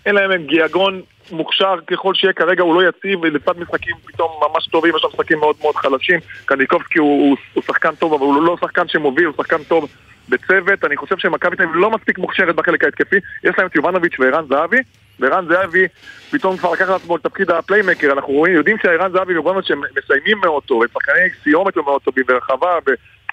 אין 0.06 0.14
להם 0.14 0.46
גיאגון 0.46 1.02
מוכשר 1.30 1.74
ככל 1.86 2.14
שיהיה 2.14 2.32
כרגע, 2.32 2.62
הוא 2.62 2.82
לא 2.82 2.88
יציב, 2.88 3.18
ולצד 3.22 3.58
משחקים 3.58 3.96
פתאום 4.06 4.30
ממש 4.42 4.66
טובים, 4.66 4.96
יש 4.96 5.02
שם 5.02 5.08
משחקים 5.08 5.38
מאוד 5.38 5.56
מאוד 5.60 5.76
חלשים. 5.76 6.20
קניקובסקי 6.44 6.98
הוא, 6.98 7.28
הוא, 7.28 7.36
הוא 7.54 7.62
שחקן 7.62 7.94
טוב, 7.94 8.14
אבל 8.14 8.22
הוא 8.22 8.42
לא 8.42 8.56
שחקן 8.60 8.88
שמוביל, 8.88 9.24
הוא 9.24 9.34
שחקן 9.36 9.62
טוב 9.68 9.88
בצוות. 10.28 10.84
אני 10.84 10.96
חושב 10.96 11.18
שמכבי 11.18 11.56
תל 11.56 11.64
לא 11.74 11.90
מספיק 11.90 12.18
מוכשרת 12.18 12.54
בחלק 12.54 12.84
ההתקפי. 12.84 13.16
יש 13.44 13.54
להם 13.58 13.66
את 13.66 13.74
יובנוביץ' 13.74 14.16
וערן 14.18 14.44
זהבי, 14.48 14.76
וערן 15.20 15.46
זהבי 15.48 15.86
פתאום 16.30 16.56
כבר 16.56 16.72
לקח 16.72 16.88
לעצמו 16.88 17.16
את 17.16 17.22
תפקיד 17.22 17.50
הפליימקר. 17.50 18.12
אנחנו 18.12 18.32
רואים, 18.32 18.54
יודעים 18.54 18.76
שערן 18.82 19.12
זהבי 19.12 19.32
ויובנוביץ' 19.32 19.70
מסיימים 19.70 20.38
מאוד 20.44 20.62
טוב, 20.62 20.82
הם 20.82 20.88
שחקני 20.92 21.28
סיומת 21.42 21.76
מאוד 21.76 22.02
טובים 22.02 22.24
ברחבה, 22.26 22.78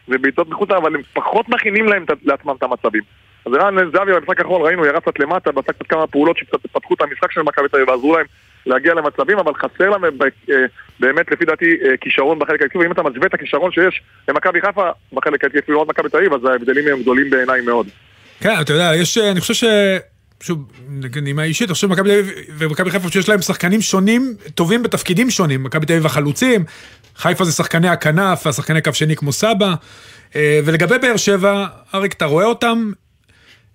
ובעיטות 0.07 0.49
מחוצה, 0.49 0.77
אבל 0.77 0.95
הם 0.95 1.01
פחות 1.13 1.49
מכינים 1.49 1.85
להם 1.87 2.05
לעצמם 2.23 2.55
את 2.57 2.63
המצבים. 2.63 3.01
אז 3.45 3.53
ערן 3.53 3.91
זהבי 3.93 4.13
במשחק 4.13 4.39
האחרון 4.39 4.61
ראינו, 4.61 4.85
ירד 4.85 5.01
קצת 5.01 5.19
למטה, 5.19 5.49
ועשה 5.55 5.73
קצת 5.73 5.87
כמה 5.87 6.07
פעולות 6.07 6.37
שקצת 6.37 6.59
פתחו 6.71 6.93
את 6.93 7.01
המשחק 7.01 7.31
של 7.31 7.41
מכבי 7.41 7.69
תל 7.69 7.77
אביב 7.77 7.89
ועזרו 7.89 8.17
להם 8.17 8.25
להגיע 8.65 8.93
למצבים, 8.93 9.39
אבל 9.39 9.53
חסר 9.53 9.89
להם 9.89 10.03
אה, 10.03 10.55
באמת 10.99 11.31
לפי 11.31 11.45
דעתי 11.45 11.65
אה, 11.65 11.97
כישרון 12.01 12.39
בחלק 12.39 12.61
ההתקפי, 12.61 12.77
ואם 12.77 12.91
אתה 12.91 13.03
משווה 13.03 13.27
את 13.27 13.33
הכישרון 13.33 13.71
שיש 13.71 14.01
למכבי 14.27 14.61
חיפה 14.61 14.89
בחלק 15.13 15.43
ההתקפי 15.43 15.71
ולא 15.71 15.85
מכבי 15.85 16.09
תל 16.09 16.17
אביב, 16.17 16.33
אז 16.33 16.45
ההבדלים 16.45 16.87
הם 16.87 17.01
גדולים 17.01 17.29
בעיניי 17.29 17.61
מאוד. 17.61 17.87
כן, 18.39 18.55
אתה 18.61 18.73
יודע, 18.73 18.91
יש, 18.95 19.17
אני 19.17 19.39
חושב 19.39 19.53
ש... 19.53 19.63
שוב, 20.43 20.71
נימה 21.21 21.43
אישית, 21.43 21.67
אני 21.67 21.73
חושב 21.73 21.87
שמכבי 21.87 22.09
תל 22.09 22.19
אביב 22.19 22.33
ומכבי 22.57 22.91
חיפה 22.91 23.09
שיש 23.09 23.29
להם 23.29 23.41
שחקנים 23.41 23.81
שונים, 23.81 24.33
טובים 24.55 24.83
בתפקידים 24.83 25.29
שונים. 25.29 25.63
מכבי 25.63 25.85
תל 25.85 25.93
אביב 25.93 26.05
החלוצים, 26.05 26.65
חיפה 27.15 27.45
זה 27.45 27.51
שחקני 27.51 27.89
הכנף, 27.89 28.45
והשחקני 28.45 28.81
קו 28.81 28.93
שני 28.93 29.15
כמו 29.15 29.31
סבא. 29.31 29.73
אה, 30.35 30.59
ולגבי 30.65 30.97
באר 30.97 31.17
שבע, 31.17 31.65
אריק, 31.93 32.13
אתה 32.13 32.25
רואה 32.25 32.45
אותם 32.45 32.91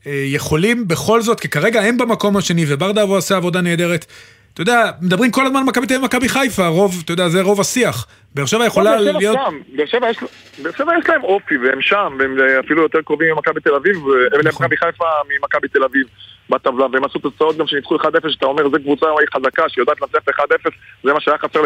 אה, 0.07 0.25
יכולים 0.27 0.89
בכל 0.89 1.23
זאת, 1.23 1.41
כי 1.41 1.49
כרגע 1.49 1.81
הם 1.81 1.99
במקום 1.99 2.37
השני, 2.37 2.65
וברדה 2.69 3.03
אבו 3.03 3.15
עושה 3.15 3.37
עבודה 3.37 3.61
נהדרת. 3.61 4.07
אתה 4.55 4.63
יודע, 4.63 4.91
מדברים 5.01 5.31
כל 5.31 5.47
הזמן 5.47 5.61
על 5.61 5.65
מכבי 5.65 5.87
תל 5.87 5.95
אביב 5.95 6.03
ומכבי 6.03 6.29
חיפה, 6.29 6.67
רוב, 6.67 7.03
אתה 7.05 7.13
יודע, 7.13 7.29
זה 7.29 7.43
רוב 7.43 7.61
השיח. 7.61 8.07
באר 8.35 8.47
שבע 8.47 8.67
יכולה 8.67 8.97
להיות... 8.97 9.37
באר 9.77 9.87
שבע 9.87 10.11
יש- 10.11 10.19
יש 10.59 10.81
להם 11.09 11.23
אופי, 11.25 11.57
והם 11.59 11.81
שם, 11.83 12.17
והם 12.19 12.37
אפילו 12.65 12.83
יותר 12.83 13.03
קרובים 13.03 13.35
ממכבי 13.35 13.61
תל 13.61 13.75
אביב, 13.75 13.97
הם 13.97 14.03
נכון. 14.45 14.65
למכבי 14.65 14.77
חיפה 14.77 15.05
ממכבי 15.29 15.69
תל 15.69 15.85
אביב 15.85 16.07
בטבלה, 16.51 16.87
והם 16.93 17.05
עשו 17.05 17.19
תוצאות 17.19 17.57
גם 17.57 17.67
שניצחו 17.67 17.97
1-0, 17.97 18.01
שאתה 18.29 18.47
אומר, 18.47 18.69
זו 18.69 18.77
קבוצה 18.83 19.07
חזקה, 19.35 19.69
שיודעת 19.69 20.01
לנצח 20.01 20.19
את 20.19 20.29
1-0, 20.29 20.69
זה 21.05 21.13
מה 21.13 21.21
שהיה 21.21 21.39
חסר 21.39 21.63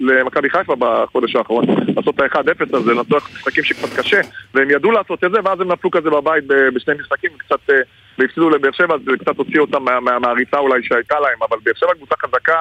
למכבי 0.00 0.50
חיפה 0.50 0.74
בחודש 0.78 1.36
האחרון, 1.36 1.64
לעשות 1.96 2.14
את 2.14 2.20
ה-1-0 2.20 2.76
הזה, 2.76 2.92
לנצח 2.94 3.30
משחקים 3.36 3.64
שקצת 3.64 3.98
קשה, 3.98 4.20
והם 4.54 4.70
ידעו 4.70 4.90
לעשות 4.92 5.24
את 5.24 5.30
זה, 5.30 5.38
ואז 5.44 5.60
הם 5.60 5.72
נפלו 5.72 5.90
כזה 5.90 6.10
בבית 6.10 6.44
ב- 6.46 6.68
בשני 6.74 6.94
משחקים, 7.00 7.30
קצת, 7.38 7.70
אה, 7.70 7.76
והפסידו 8.18 8.50
לבאר 8.50 8.72
שבע, 8.72 8.94
זה 9.04 9.12
קצת 9.20 9.36
הוציא 9.36 9.60
אותם 9.60 9.82
מה- 9.84 10.00
מה- 10.00 10.18
מהריצה 10.18 10.58
אולי 10.58 10.82
שהייתה 10.82 11.20
להם, 11.20 11.38
אבל 11.50 11.56
באר 11.64 11.74
שבע 11.76 11.94
קבוצה 11.94 12.14
חזקה, 12.26 12.58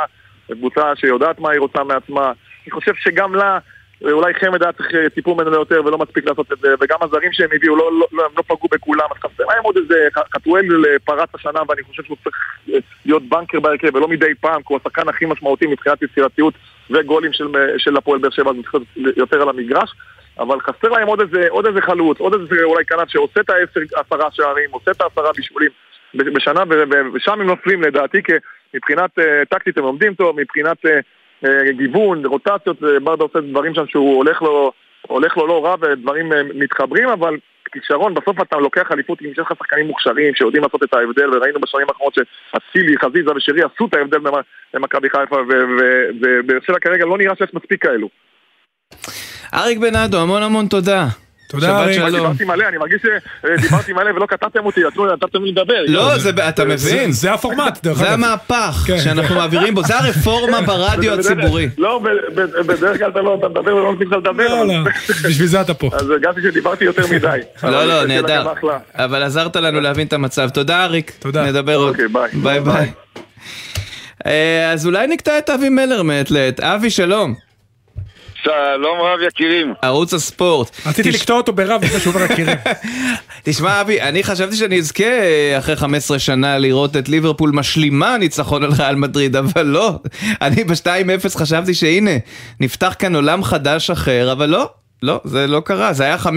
קבוצה 0.52 0.82
שיודעת 0.96 1.40
מה 1.40 1.52
היא 1.52 1.60
רוצה 1.60 1.84
מעצמה, 1.84 2.32
אני 2.66 2.72
חושב 2.72 2.94
שגם 2.96 3.36
לה, 3.36 3.60
אולי 4.02 4.34
חמד 4.34 4.64
היה 4.64 4.74
צריך 4.74 4.96
אה, 4.96 5.10
טיפול 5.10 5.34
ממנו 5.34 5.56
יותר 5.56 5.86
ולא 5.86 5.98
מספיק 5.98 6.26
לעשות 6.26 6.52
את 6.52 6.58
זה, 6.60 6.68
וגם 6.82 6.98
הזרים 7.02 7.34
שהם 7.34 7.50
הביאו, 7.56 7.76
לא, 7.76 7.92
לא, 8.00 8.08
לא, 8.12 8.26
הם 8.26 8.32
לא 8.38 8.44
פגעו 8.48 8.70
בכולם, 8.72 9.06
אז 9.12 9.18
חסר 9.18 9.44
להם 9.46 9.64
עוד 9.64 9.78
איזה, 9.78 10.08
חתואל 10.36 10.86
אה, 10.86 11.00
פרץ 11.00 11.30
השנה 11.34 11.60
ואני 11.70 11.84
חושב 11.84 12.04
שהוא 12.04 12.18
צריך 12.24 12.36
אה, 12.70 12.78
להיות 13.06 13.24
בנקר 13.30 13.60
בהרכב 13.60 13.96
ולא 13.96 14.08
מדי 14.08 14.36
פעם, 14.40 14.62
כי 14.62 14.68
הוא 14.74 14.80
השחקן 14.82 15.10
הכי 15.10 15.26
משמעותי 15.26 15.68
מבחינת 15.68 16.02
יצירתיות 16.02 16.54
וגולים 16.90 17.34
של, 17.34 17.48
של 17.78 17.98
הפועל 17.98 18.20
באר 18.20 18.30
שבע, 18.30 18.52
אז 18.52 18.56
הוא 18.72 18.82
יותר 19.18 19.42
על 19.42 19.50
המגרש. 19.50 19.90
אבל 20.40 20.60
חסר 20.60 20.90
להם 20.90 21.08
עוד 21.08 21.22
איזה, 21.22 21.48
עוד 21.50 21.66
איזה 21.66 21.82
חלוץ, 21.82 22.20
עוד 22.20 22.34
איזה 22.34 22.64
אולי 22.64 22.86
כנף 22.86 23.10
שעושה 23.10 23.40
את 23.40 23.50
העשר, 23.50 23.80
עשרה 23.96 24.32
שערים, 24.32 24.70
עושה 24.72 24.92
את 24.92 25.02
העשרה 25.02 25.32
בישולים 25.34 25.70
בשנה, 26.14 26.64
ושם 27.14 27.32
הם 27.32 27.48
נופלים 27.48 27.82
לדעתי, 27.82 28.24
כי 28.24 28.34
מבחינת 28.74 29.20
אה, 29.20 29.46
טקטית 29.50 29.78
הם 29.78 29.84
עומדים 29.84 30.14
טוב, 30.14 30.40
מבחינת 30.40 30.78
גיוון, 31.78 32.26
רוטציות, 32.26 32.84
אה, 32.84 33.00
ברדה 33.00 33.24
עושה 33.24 33.40
דברים 33.40 33.74
שם 33.74 33.88
שהוא 33.88 34.16
הולך 34.16 34.42
לו, 34.42 34.72
הולך 35.08 35.38
לו 35.38 35.48
לא 35.48 35.66
רע 35.66 35.76
ודברים 35.82 36.34
אה, 36.34 36.42
מתחברים, 36.44 37.10
אבל 37.10 37.38
כישרון, 37.72 38.14
בסוף 38.14 38.42
אתה 38.42 38.58
לוקח 38.58 38.92
אליפות 38.92 39.22
עם 39.22 39.30
שיש 39.30 39.40
לך 39.40 39.54
שחקנים 39.60 39.88
מוכשרים 39.88 40.36
שיודעים 40.36 40.64
לעשות 40.64 40.84
את 40.84 40.94
ההבדל, 40.94 41.36
וראינו 41.36 41.60
בשנים 41.60 41.88
האחרונות 41.90 42.14
שאצילי, 42.16 42.98
חזיזה 42.98 43.32
ושירי 43.36 43.62
עשו 43.64 43.86
את 43.86 43.94
ההבדל 43.94 44.18
במכבי 44.74 45.10
חיפה, 45.10 45.36
ובאר 46.22 46.58
שבע 46.68 46.80
כרגע 46.80 47.06
לא 47.06 47.18
נראה 47.18 47.36
שיש 47.36 47.54
מספיק 47.54 47.84
כאלו. 47.84 48.10
אריק 49.54 49.78
בנאדו, 49.78 50.22
המון 50.22 50.44
המון 50.44 50.68
תודה. 50.68 51.25
תודה, 51.48 51.80
אריק. 51.80 52.02
דיברתי 52.12 52.44
מלא, 52.46 52.68
אני 52.68 52.78
מרגיש 52.78 53.02
שדיברתי 53.58 53.94
מלא 53.94 54.12
ולא 54.16 54.26
קטעתם 54.26 54.66
אותי, 54.66 54.82
נתתם 55.24 55.44
לי 55.44 55.52
לדבר. 55.52 55.74
לא, 55.88 56.18
זה- 56.18 56.30
אתה 56.30 56.64
זה- 56.66 56.66
מבין? 56.66 57.12
זה 57.12 57.34
הפורמט, 57.34 57.84
דרך 57.84 57.98
זה 57.98 58.04
אגב. 58.04 58.14
המהפך 58.14 58.84
כן. 58.88 59.00
שאנחנו 59.00 59.36
מעבירים 59.36 59.76
בו, 59.76 59.84
זה 59.84 59.98
הרפורמה 59.98 60.62
ברדיו 60.68 61.14
הציבורי. 61.14 61.70
לא, 61.78 62.02
בדרך 62.68 62.98
כלל 62.98 63.10
אתה 63.10 63.22
לא 63.22 63.36
אתה 63.40 63.50
מדבר 63.50 63.76
ולא 63.76 63.92
נותנים 63.92 64.12
לך 64.12 64.18
לדבר. 64.18 64.48
לא, 64.48 64.68
לא, 64.68 64.74
בשביל 65.30 65.48
זה 65.48 65.62
אתה 65.62 65.74
פה. 65.74 65.90
אז 65.94 66.10
הרגשתי 66.10 66.42
שדיברתי 66.42 66.86
יותר 66.86 67.04
מדי. 67.12 67.38
לא, 67.64 67.86
לא, 67.86 68.06
נהדר. 68.06 68.46
אבל 68.96 69.24
עזרת 69.24 69.56
לנו 69.56 69.82
להבין 69.82 70.08
את 70.08 70.14
המצב. 70.14 70.50
תודה, 70.50 70.84
אריק. 70.84 71.12
תודה. 71.20 71.44
נדבר 71.46 71.76
עוד. 71.76 71.90
אוקיי, 71.90 72.08
ביי. 72.08 72.30
ביי 72.34 72.60
ביי. 72.60 72.92
אה, 74.26 74.72
אז 74.72 74.86
אולי 74.86 75.08
נקטע 75.08 75.38
את 75.38 75.50
אבי 75.50 75.70
מלר 75.70 76.04
מעת 76.04 76.32
לעת. 76.32 76.60
אבי, 76.60 76.90
שלום. 76.90 77.45
שלום 78.46 79.00
רב 79.02 79.20
יקירים. 79.28 79.74
ערוץ 79.82 80.14
הספורט. 80.14 80.70
רציתי 80.86 81.10
תש- 81.10 81.16
לקטוע 81.16 81.38
אותו 81.38 81.54
ברב 81.54 81.82
לפני 81.84 82.00
שהוא 82.00 82.14
הכירים. 82.22 82.58
תשמע, 83.44 83.82
אבי, 83.82 84.02
אני 84.02 84.24
חשבתי 84.24 84.56
שאני 84.56 84.78
אזכה 84.80 85.04
אה, 85.04 85.56
אחרי 85.58 85.76
15 85.76 86.20
שנה 86.20 86.58
לראות 86.58 86.96
את 86.98 87.10
ליברפול 87.10 87.52
משלימה 87.54 88.18
ניצחון 88.18 88.64
על 88.64 88.70
ריאל 88.80 88.96
מדריד, 88.96 89.36
אבל 89.46 89.66
לא. 89.66 89.92
אני 90.42 90.64
ב-2-0 90.64 91.40
חשבתי 91.40 91.74
שהנה, 91.74 92.12
נפתח 92.60 92.96
כאן 93.00 93.16
עולם 93.16 93.44
חדש 93.44 93.90
אחר, 93.90 94.32
אבל 94.32 94.50
לא, 94.50 94.70
לא, 95.04 95.22
זה 95.24 95.48
לא 95.48 95.60
קרה. 95.66 95.94
זה 95.94 96.04
היה 96.04 96.16
5-2 96.16 96.30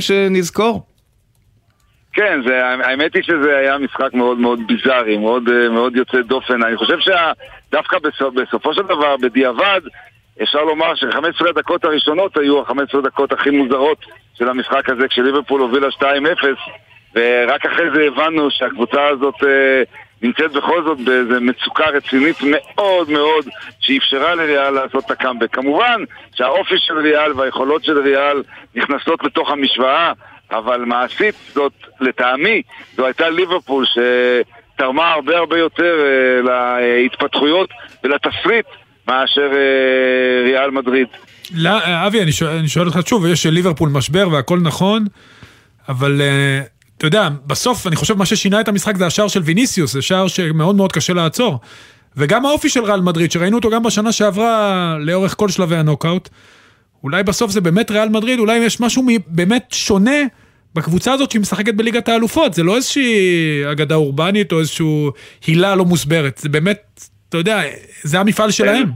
שנזכור. 0.00 0.86
כן, 2.12 2.40
זה, 2.46 2.52
האמת 2.84 3.14
היא 3.14 3.22
שזה 3.22 3.56
היה 3.56 3.78
משחק 3.78 4.14
מאוד 4.14 4.38
מאוד 4.38 4.60
ביזארי, 4.66 5.16
מאוד, 5.16 5.42
אה, 5.48 5.68
מאוד 5.68 5.96
יוצא 5.96 6.18
דופן. 6.28 6.62
אני 6.62 6.76
חושב 6.76 6.96
שדווקא 7.00 7.96
בסופו 8.34 8.74
של 8.74 8.82
דבר, 8.82 9.16
בדיעבד, 9.22 9.80
אפשר 10.42 10.64
לומר 10.64 10.94
ש-15 10.94 11.48
הדקות 11.48 11.84
הראשונות 11.84 12.36
היו 12.36 12.60
ה-15 12.60 13.00
דקות 13.04 13.32
הכי 13.32 13.50
מוזרות 13.50 13.98
של 14.34 14.48
המשחק 14.48 14.90
הזה, 14.90 15.08
כשליברפול 15.08 15.60
הובילה 15.60 15.88
2-0, 15.88 16.02
ורק 17.14 17.66
אחרי 17.66 17.90
זה 17.94 18.02
הבנו 18.06 18.50
שהקבוצה 18.50 19.06
הזאת 19.06 19.34
אה, 19.44 19.82
נמצאת 20.22 20.52
בכל 20.52 20.84
זאת 20.84 20.98
באיזו 21.00 21.40
מצוקה 21.40 21.84
רצינית 21.84 22.36
מאוד 22.42 23.10
מאוד, 23.10 23.44
שאפשרה 23.80 24.34
לריאל 24.34 24.70
לעשות 24.70 25.04
את 25.06 25.10
הקאמבק. 25.10 25.54
כמובן 25.54 26.04
שהאופי 26.34 26.74
של 26.78 26.98
ריאל 26.98 27.32
והיכולות 27.32 27.84
של 27.84 27.98
ריאל 27.98 28.42
נכנסות 28.74 29.24
לתוך 29.24 29.50
המשוואה, 29.50 30.12
אבל 30.50 30.80
מעשית 30.80 31.34
זאת, 31.54 31.72
לטעמי, 32.00 32.62
זו 32.96 33.06
הייתה 33.06 33.28
ליברפול 33.28 33.84
שתרמה 33.86 35.12
הרבה 35.12 35.38
הרבה 35.38 35.58
יותר 35.58 35.94
אה, 36.04 36.42
להתפתחויות 36.42 37.70
ולתסריט 38.04 38.66
מאשר 39.08 39.50
אה, 39.54 40.44
ריאל 40.44 40.70
מדריד. 40.70 41.06
לא, 41.54 42.06
אבי, 42.06 42.22
אני 42.22 42.32
שואל, 42.32 42.56
אני 42.56 42.68
שואל 42.68 42.86
אותך 42.86 43.00
שוב, 43.08 43.26
יש 43.26 43.46
ליברפול 43.46 43.88
משבר 43.88 44.28
והכל 44.32 44.60
נכון, 44.60 45.04
אבל 45.88 46.20
אה, 46.20 46.60
אתה 46.98 47.06
יודע, 47.06 47.28
בסוף 47.46 47.86
אני 47.86 47.96
חושב 47.96 48.18
מה 48.18 48.26
ששינה 48.26 48.60
את 48.60 48.68
המשחק 48.68 48.96
זה 48.96 49.06
השער 49.06 49.28
של 49.28 49.40
ויניסיוס, 49.40 49.92
זה 49.92 50.02
שער 50.02 50.28
שמאוד 50.28 50.76
מאוד 50.76 50.92
קשה 50.92 51.12
לעצור. 51.12 51.60
וגם 52.16 52.46
האופי 52.46 52.68
של 52.68 52.84
ריאל 52.84 53.00
מדריד, 53.00 53.32
שראינו 53.32 53.56
אותו 53.56 53.70
גם 53.70 53.82
בשנה 53.82 54.12
שעברה 54.12 54.96
לאורך 55.00 55.34
כל 55.36 55.48
שלבי 55.48 55.76
הנוקאוט, 55.76 56.28
אולי 57.02 57.22
בסוף 57.22 57.50
זה 57.50 57.60
באמת 57.60 57.90
ריאל 57.90 58.08
מדריד, 58.08 58.38
אולי 58.38 58.56
יש 58.56 58.80
משהו 58.80 59.06
באמת 59.26 59.66
שונה 59.72 60.20
בקבוצה 60.74 61.12
הזאת 61.12 61.30
שהיא 61.30 61.40
משחקת 61.40 61.74
בליגת 61.74 62.08
האלופות, 62.08 62.54
זה 62.54 62.62
לא 62.62 62.76
איזושהי 62.76 63.12
אגדה 63.72 63.94
אורבנית 63.94 64.52
או 64.52 64.58
איזושהי 64.58 64.86
הילה 65.46 65.74
לא 65.74 65.84
מוסברת, 65.84 66.38
זה 66.38 66.48
באמת, 66.48 67.08
אתה 67.28 67.36
יודע, 67.36 67.60
זה 68.02 68.20
המפעל 68.20 68.50
שלהם. 68.50 68.88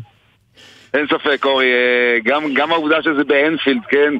אין 0.95 1.07
ספק, 1.07 1.45
אורי, 1.45 1.73
אה, 1.73 2.19
גם, 2.25 2.55
גם 2.55 2.73
העובדה 2.73 3.03
שזה 3.03 3.25
באנפילד, 3.25 3.83
כן? 3.89 4.15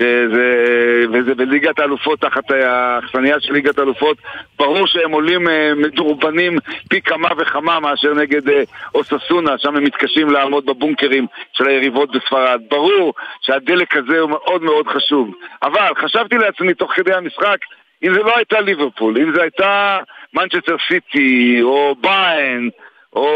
שזה, 0.00 1.04
וזה 1.12 1.34
בליגת 1.34 1.78
האלופות 1.78 2.20
תחת 2.20 2.50
האכסניה 2.50 3.40
של 3.40 3.52
ליגת 3.52 3.78
האלופות 3.78 4.16
ברור 4.58 4.86
שהם 4.86 5.12
עולים 5.12 5.48
אה, 5.48 5.72
מדורבנים 5.76 6.58
פי 6.88 7.00
כמה 7.00 7.28
וכמה 7.38 7.80
מאשר 7.80 8.14
נגד 8.14 8.48
אה, 8.48 8.62
אוססונה 8.94 9.58
שם 9.58 9.76
הם 9.76 9.84
מתקשים 9.84 10.30
לעמוד 10.30 10.66
בבונקרים 10.66 11.26
של 11.52 11.68
היריבות 11.68 12.10
בספרד 12.16 12.60
ברור 12.70 13.14
שהדלק 13.40 13.96
הזה 13.96 14.18
הוא 14.18 14.30
מאוד 14.30 14.62
מאוד 14.62 14.86
חשוב 14.86 15.34
אבל 15.62 15.92
חשבתי 16.04 16.38
לעצמי 16.38 16.74
תוך 16.74 16.92
כדי 16.94 17.14
המשחק 17.14 17.58
אם 18.02 18.14
זה 18.14 18.20
לא 18.22 18.36
הייתה 18.36 18.60
ליברפול, 18.60 19.18
אם 19.18 19.32
זה 19.34 19.42
הייתה 19.42 19.98
מנצ'סטר 20.34 20.76
סיטי 20.88 21.58
או 21.62 21.94
באיירן 22.00 22.70
או, 23.12 23.26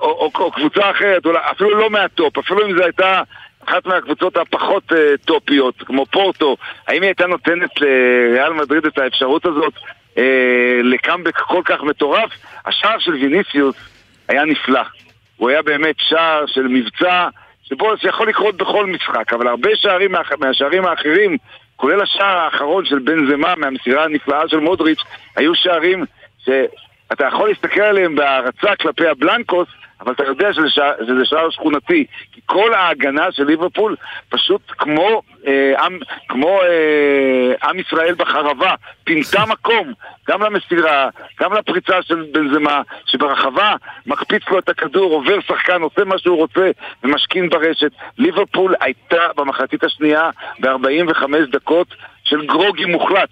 או, 0.00 0.30
או, 0.38 0.50
קבוצה 0.50 0.90
אחרת, 0.90 1.26
אולי, 1.26 1.38
אפילו 1.50 1.78
לא 1.78 1.90
מהטופ, 1.90 2.38
אפילו 2.38 2.66
אם 2.66 2.76
זו 2.76 2.82
הייתה 2.82 3.22
אחת 3.64 3.86
מהקבוצות 3.86 4.36
הפחות 4.36 4.92
אה, 4.92 4.96
טופיות, 5.24 5.74
כמו 5.78 6.06
פורטו, 6.06 6.56
האם 6.88 7.02
היא 7.02 7.08
הייתה 7.08 7.26
נותנת 7.26 7.80
לריאל 7.80 8.52
מדריד 8.52 8.86
את 8.86 8.98
האפשרות 8.98 9.46
הזאת 9.46 9.72
אה, 10.14 10.20
לקאמבק 10.82 11.36
כל 11.36 11.62
כך 11.64 11.82
מטורף? 11.82 12.30
השער 12.66 12.98
של 12.98 13.12
ויניסיוס 13.12 13.76
היה 14.28 14.44
נפלא. 14.44 14.82
הוא 15.36 15.50
היה 15.50 15.62
באמת 15.62 15.94
שער 15.98 16.46
של 16.46 16.68
מבצע 16.68 17.28
שבו 17.62 17.92
זה 18.02 18.08
יכול 18.08 18.28
לקרות 18.28 18.56
בכל 18.56 18.86
משחק, 18.86 19.32
אבל 19.32 19.48
הרבה 19.48 19.70
שערים 19.74 20.12
מה, 20.12 20.20
מהשערים 20.38 20.86
האחרים, 20.86 21.36
כולל 21.76 22.00
השער 22.00 22.36
האחרון 22.36 22.84
של 22.84 22.98
בן 22.98 23.26
זמה 23.26 23.54
מהמסירה 23.56 24.04
הנפלאה 24.04 24.48
של 24.48 24.58
מודריץ', 24.58 25.02
היו 25.36 25.54
שערים 25.54 26.04
ש... 26.44 26.48
אתה 27.12 27.26
יכול 27.26 27.48
להסתכל 27.48 27.80
עליהם 27.80 28.14
בהערצה 28.14 28.76
כלפי 28.76 29.08
הבלנקוס, 29.08 29.68
אבל 30.00 30.12
אתה 30.12 30.24
יודע 30.24 30.52
שזה 30.52 30.68
שער, 30.68 30.92
שזה 31.06 31.24
שער 31.24 31.50
שכונתי. 31.50 32.06
כי 32.32 32.40
כל 32.46 32.74
ההגנה 32.74 33.32
של 33.32 33.44
ליברפול 33.44 33.96
פשוט 34.28 34.60
כמו, 34.78 35.22
אה, 35.46 35.84
עם, 35.84 35.98
כמו 36.28 36.60
אה, 36.62 37.68
עם 37.68 37.78
ישראל 37.78 38.14
בחרבה, 38.14 38.74
פינתה 39.04 39.44
מקום, 39.52 39.92
גם 40.28 40.42
למסירה, 40.42 41.08
גם 41.40 41.52
לפריצה 41.52 42.02
של 42.02 42.26
בנזמה, 42.32 42.82
שברחבה 43.06 43.74
מקפיץ 44.06 44.42
לו 44.50 44.58
את 44.58 44.68
הכדור, 44.68 45.12
עובר 45.12 45.40
שחקן, 45.40 45.82
עושה 45.82 46.04
מה 46.04 46.18
שהוא 46.18 46.36
רוצה 46.36 46.70
ומשכין 47.04 47.48
ברשת. 47.48 47.92
ליברפול 48.18 48.74
הייתה 48.80 49.22
במחצית 49.36 49.84
השנייה 49.84 50.30
ב-45 50.60 51.24
דקות 51.52 51.94
של 52.24 52.46
גרוגי 52.46 52.84
מוחלט. 52.84 53.30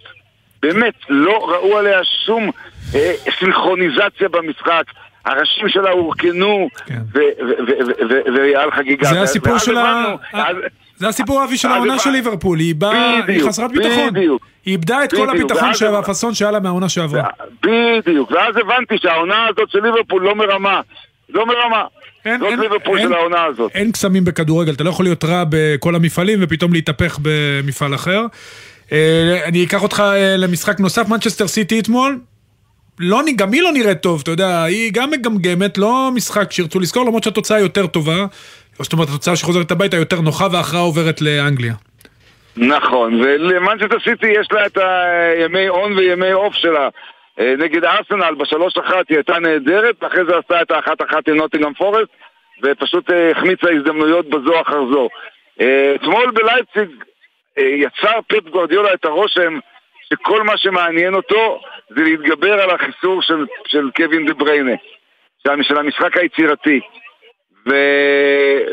באמת, 0.62 0.94
לא 1.09 1.51
ראו 1.51 1.79
עליה 1.79 2.01
שום 2.27 2.51
אה, 2.94 3.12
סינכרוניזציה 3.38 4.29
במשחק. 4.29 4.85
הראשים 5.25 5.68
שלה 5.68 5.90
הורכנו, 5.90 6.68
כן. 6.87 6.99
וריאל 8.35 8.71
חגיגה. 8.71 9.09
זה 9.09 9.23
הסיפור 9.23 9.59
של 9.59 9.77
ה... 9.77 10.14
זה 10.97 11.09
הסיפור 11.09 11.44
אבי 11.44 11.57
של 11.57 11.68
העונה. 11.68 11.99
של 11.99 12.11
ליברפול, 12.11 12.59
היא 12.59 12.75
באה, 12.75 13.21
היא 13.27 13.44
חסרת 13.49 13.71
ביטחון. 13.71 14.11
בדיוק. 14.14 14.47
היא 14.64 14.73
איבדה 14.73 15.05
את 15.05 15.14
כל 15.14 15.31
הביטחון 15.31 15.71
הבנו. 15.75 15.92
והפאסון 15.92 16.35
שהיה 16.35 16.51
לה 16.51 16.61
מהעונה 16.61 16.88
שעברה. 16.88 17.23
בדיוק, 17.62 18.31
ואז 18.31 18.57
הבנתי 18.57 18.99
שהעונה 18.99 19.47
הזאת 19.47 19.71
של 19.71 19.83
ליברפול 19.83 20.23
לא 20.23 20.35
מרמה. 20.35 20.81
לא 21.29 21.47
מרמה. 21.47 21.85
אין, 22.25 22.40
זאת 22.40 22.49
אין, 22.49 22.61
ליברפול 22.61 22.99
אין, 22.99 23.09
של 23.09 23.14
העונה 23.14 23.44
הזאת. 23.44 23.71
אין 23.75 23.92
קסמים 23.92 24.25
בכדורגל, 24.25 24.73
אתה 24.73 24.85
לא 24.85 24.88
יכול 24.88 25.05
להיות 25.05 25.25
רע 25.25 25.44
בכל 25.49 25.94
המפעלים 25.94 26.38
ופתאום 26.42 26.73
להתהפך 26.73 27.18
במפעל 27.23 27.94
אחר. 27.94 28.27
אה, 28.92 29.40
אני 29.44 29.64
אקח 29.64 29.83
אותך 29.83 30.01
אה, 30.01 30.37
למשחק 30.37 30.81
נוסף, 30.81 31.09
מנצ'סטר 31.09 31.46
סיטי 31.46 31.81
אתמול. 31.81 32.18
לא, 33.01 33.20
גם 33.37 33.53
היא 33.53 33.62
לא 33.62 33.72
נראית 33.72 34.01
טוב, 34.01 34.20
אתה 34.22 34.31
יודע, 34.31 34.62
היא 34.62 34.92
גם 34.94 35.11
מגמגמת, 35.11 35.79
לא 35.79 36.11
משחק 36.14 36.53
שירצו 36.53 36.81
לזכור, 36.81 37.05
למרות 37.05 37.22
שהתוצאה 37.22 37.61
יותר 37.61 37.87
טובה. 37.87 38.27
זאת 38.79 38.92
אומרת, 38.92 39.09
התוצאה 39.09 39.37
שחוזרת 39.37 39.70
הביתה 39.70 39.96
יותר 39.96 40.20
נוחה 40.20 40.46
וההכרעה 40.53 40.83
עוברת 40.83 41.20
לאנגליה. 41.20 41.74
נכון, 42.57 43.20
ולמנצ'סטר 43.20 44.01
סיטי 44.05 44.27
יש 44.27 44.48
לה 44.53 44.66
את 44.66 44.79
הימי 44.79 45.68
on 45.68 45.92
וימי 45.96 46.33
off 46.33 46.54
שלה. 46.55 46.88
אה, 47.40 47.55
נגד 47.59 47.85
ארסנל 47.85 48.35
בשלוש 48.38 48.79
אחת 48.79 49.09
היא 49.09 49.16
הייתה 49.16 49.38
נהדרת, 49.38 49.94
ואחרי 50.03 50.24
זה 50.29 50.38
עשתה 50.38 50.62
את 50.62 50.70
האחת 50.70 51.03
אחת 51.11 51.29
עם 51.29 51.37
נוטינגרם 51.37 51.74
פורסט, 51.74 52.11
ופשוט 52.62 53.11
החמיצה 53.37 53.66
הזדמנויות 53.70 54.29
בזו 54.31 54.61
אחר 54.61 54.81
זו. 54.92 55.09
אתמול 55.94 56.31
בלייפציג 56.31 56.88
יצר 57.59 58.18
פפ 58.29 58.49
גורדיולה 58.51 58.94
את 58.94 59.05
הרושם 59.05 59.59
שכל 60.12 60.42
מה 60.42 60.57
שמעניין 60.57 61.14
אותו 61.14 61.61
זה 61.88 62.03
להתגבר 62.03 62.53
על 62.61 62.71
החיסור 62.71 63.23
של, 63.23 63.47
של 63.66 63.90
קווין 63.97 64.27
דה 64.27 64.35
בריינה, 64.35 64.73
של- 65.47 65.62
של 65.62 65.79
המשחק 65.79 66.16
היצירתי. 66.16 66.81
ו... 67.66 67.71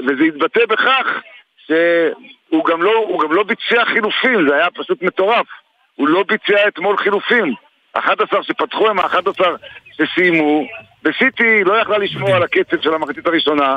וזה 0.08 0.24
התבטא 0.24 0.66
בכך 0.66 1.22
שהוא 1.68 2.66
גם, 2.66 2.84
לא, 2.84 3.18
גם 3.24 3.32
לא 3.34 3.44
ביצע 3.44 3.86
חילופים, 3.86 4.50
זה 4.50 4.56
היה 4.56 4.68
פשוט 4.72 5.02
מטורף. 5.02 5.48
הוא 5.96 6.08
לא 6.08 6.24
ביצע 6.28 6.68
אתמול 6.68 6.98
חילופים. 6.98 7.54
11 7.94 8.44
שפתחו 8.44 8.90
הם 8.90 9.00
ה-11 9.00 9.44
שסיימו, 9.94 10.64
וסיטי 11.06 11.64
לא 11.64 11.74
יכלה 11.74 11.98
לשמור 11.98 12.36
על 12.36 12.44
הקצב 12.44 12.82
של 12.82 12.94
המחצית 12.94 13.28
הראשונה, 13.28 13.76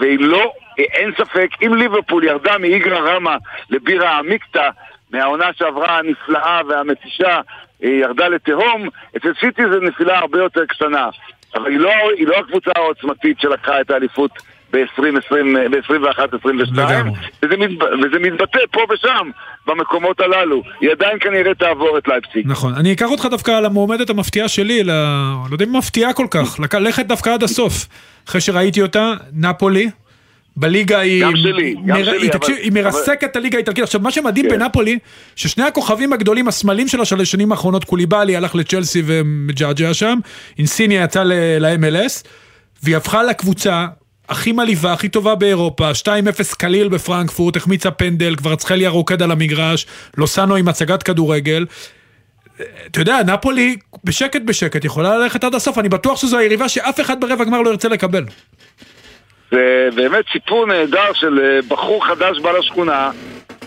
והיא 0.00 0.18
לא, 0.20 0.52
אין 0.78 1.12
ספק, 1.18 1.48
אם 1.66 1.74
ליברפול 1.74 2.24
ירדה 2.24 2.58
מאיגרא 2.58 2.98
רמא 2.98 3.36
לבירה 3.70 4.18
עמיקתא, 4.18 4.68
מהעונה 5.10 5.50
שעברה 5.52 5.98
הנפלאה 5.98 6.60
והמתישה, 6.68 7.40
היא 7.80 8.00
ירדה 8.00 8.28
לתהום, 8.28 8.88
אצל 9.16 9.32
סיטי 9.40 9.62
זו 9.72 9.80
נפילה 9.80 10.18
הרבה 10.18 10.38
יותר 10.38 10.66
קטנה. 10.66 11.08
אבל 11.54 11.70
היא 11.70 11.78
לא, 11.78 11.92
היא 12.16 12.26
לא 12.26 12.36
הקבוצה 12.36 12.70
העוצמתית 12.76 13.40
שלקחה 13.40 13.80
את 13.80 13.90
האליפות 13.90 14.30
ב-21-22, 14.72 16.46
לגמרי. 16.72 17.18
וזה, 17.44 17.56
מת, 17.56 17.70
וזה 17.82 18.18
מתבטא 18.20 18.58
פה 18.70 18.80
ושם, 18.94 19.30
במקומות 19.66 20.20
הללו. 20.20 20.62
היא 20.80 20.90
עדיין 20.90 21.18
כנראה 21.20 21.54
תעבור 21.54 21.98
את 21.98 22.08
לייפציג. 22.08 22.42
נכון. 22.46 22.74
אני 22.74 22.92
אקח 22.92 23.10
אותך 23.10 23.26
דווקא 23.30 23.50
למועמדת 23.50 24.10
המפתיעה 24.10 24.48
שלי, 24.48 24.82
ל... 24.84 24.86
לא 24.90 25.52
יודע 25.52 25.64
אם 25.64 25.76
מפתיעה 25.76 26.12
כל 26.12 26.26
כך, 26.30 26.60
לק- 26.60 26.74
ללכת 26.74 27.06
דווקא 27.06 27.30
עד 27.30 27.42
הסוף. 27.42 27.86
אחרי 28.28 28.40
שראיתי 28.40 28.82
אותה, 28.82 29.12
נפולי. 29.32 29.90
בליגה 30.56 30.98
היא... 30.98 31.22
גם 31.24 31.36
שלי, 31.36 31.74
גם 31.86 31.96
מר... 31.98 32.04
שלי, 32.04 32.16
היא, 32.16 32.30
אבל- 32.30 32.38
תקשיב, 32.38 32.56
היא 32.60 32.72
מרסקת 32.72 33.24
את 33.24 33.36
הליגה 33.36 33.56
האיטלקית. 33.58 33.84
עכשיו, 33.84 34.00
מה 34.00 34.10
שמדהים 34.10 34.50
כן. 34.50 34.58
בנפולי, 34.58 34.98
ששני 35.36 35.64
הכוכבים 35.64 36.12
הגדולים, 36.12 36.48
הסמלים 36.48 36.88
שלה 36.88 37.04
של 37.04 37.20
השנים 37.20 37.52
האחרונות, 37.52 37.84
קוליבאלי 37.84 38.36
הלך 38.36 38.54
לצ'לסי 38.54 39.02
ומג'עג'ע 39.06 39.94
שם, 39.94 40.18
אינסיניה 40.58 41.02
יצא 41.04 41.22
ל-MLS, 41.24 42.24
והיא 42.82 42.96
הפכה 42.96 43.22
לקבוצה 43.22 43.86
הכי 44.30 44.52
מלאיבה, 44.52 44.92
הכי 44.92 45.08
טובה 45.08 45.34
באירופה, 45.34 45.90
2-0 45.90 46.56
קליל 46.58 46.88
בפרנקפורט, 46.88 47.56
החמיצה 47.56 47.90
פנדל, 47.90 48.36
כבר 48.36 48.56
צחליה 48.56 48.90
רוקד 48.90 49.22
על 49.22 49.30
המגרש, 49.30 49.86
לוסאנו 50.16 50.54
עם 50.56 50.68
הצגת 50.68 51.02
כדורגל. 51.02 51.66
אתה 52.86 53.00
יודע, 53.00 53.18
נפולי 53.26 53.76
בשקט 54.04 54.42
בשקט 54.44 54.84
יכולה 54.84 55.18
ללכת 55.18 55.44
עד 55.44 55.54
הסוף, 55.54 55.78
אני 55.78 55.88
בטוח 55.88 56.20
שזו 56.20 56.38
היריבה 56.38 56.68
שאף 56.68 57.00
אחד 57.00 57.20
ברבע 57.20 57.44
גמר 57.44 57.62
לא 57.62 57.70
ירצה 57.70 57.88
לקבל. 57.88 58.24
זה 59.50 59.88
באמת 59.94 60.24
סיפור 60.32 60.66
נהדר 60.66 61.12
של 61.12 61.40
אה, 61.42 61.58
בחור 61.68 62.06
חדש 62.06 62.38
בא 62.38 62.52
לשכונה, 62.52 63.10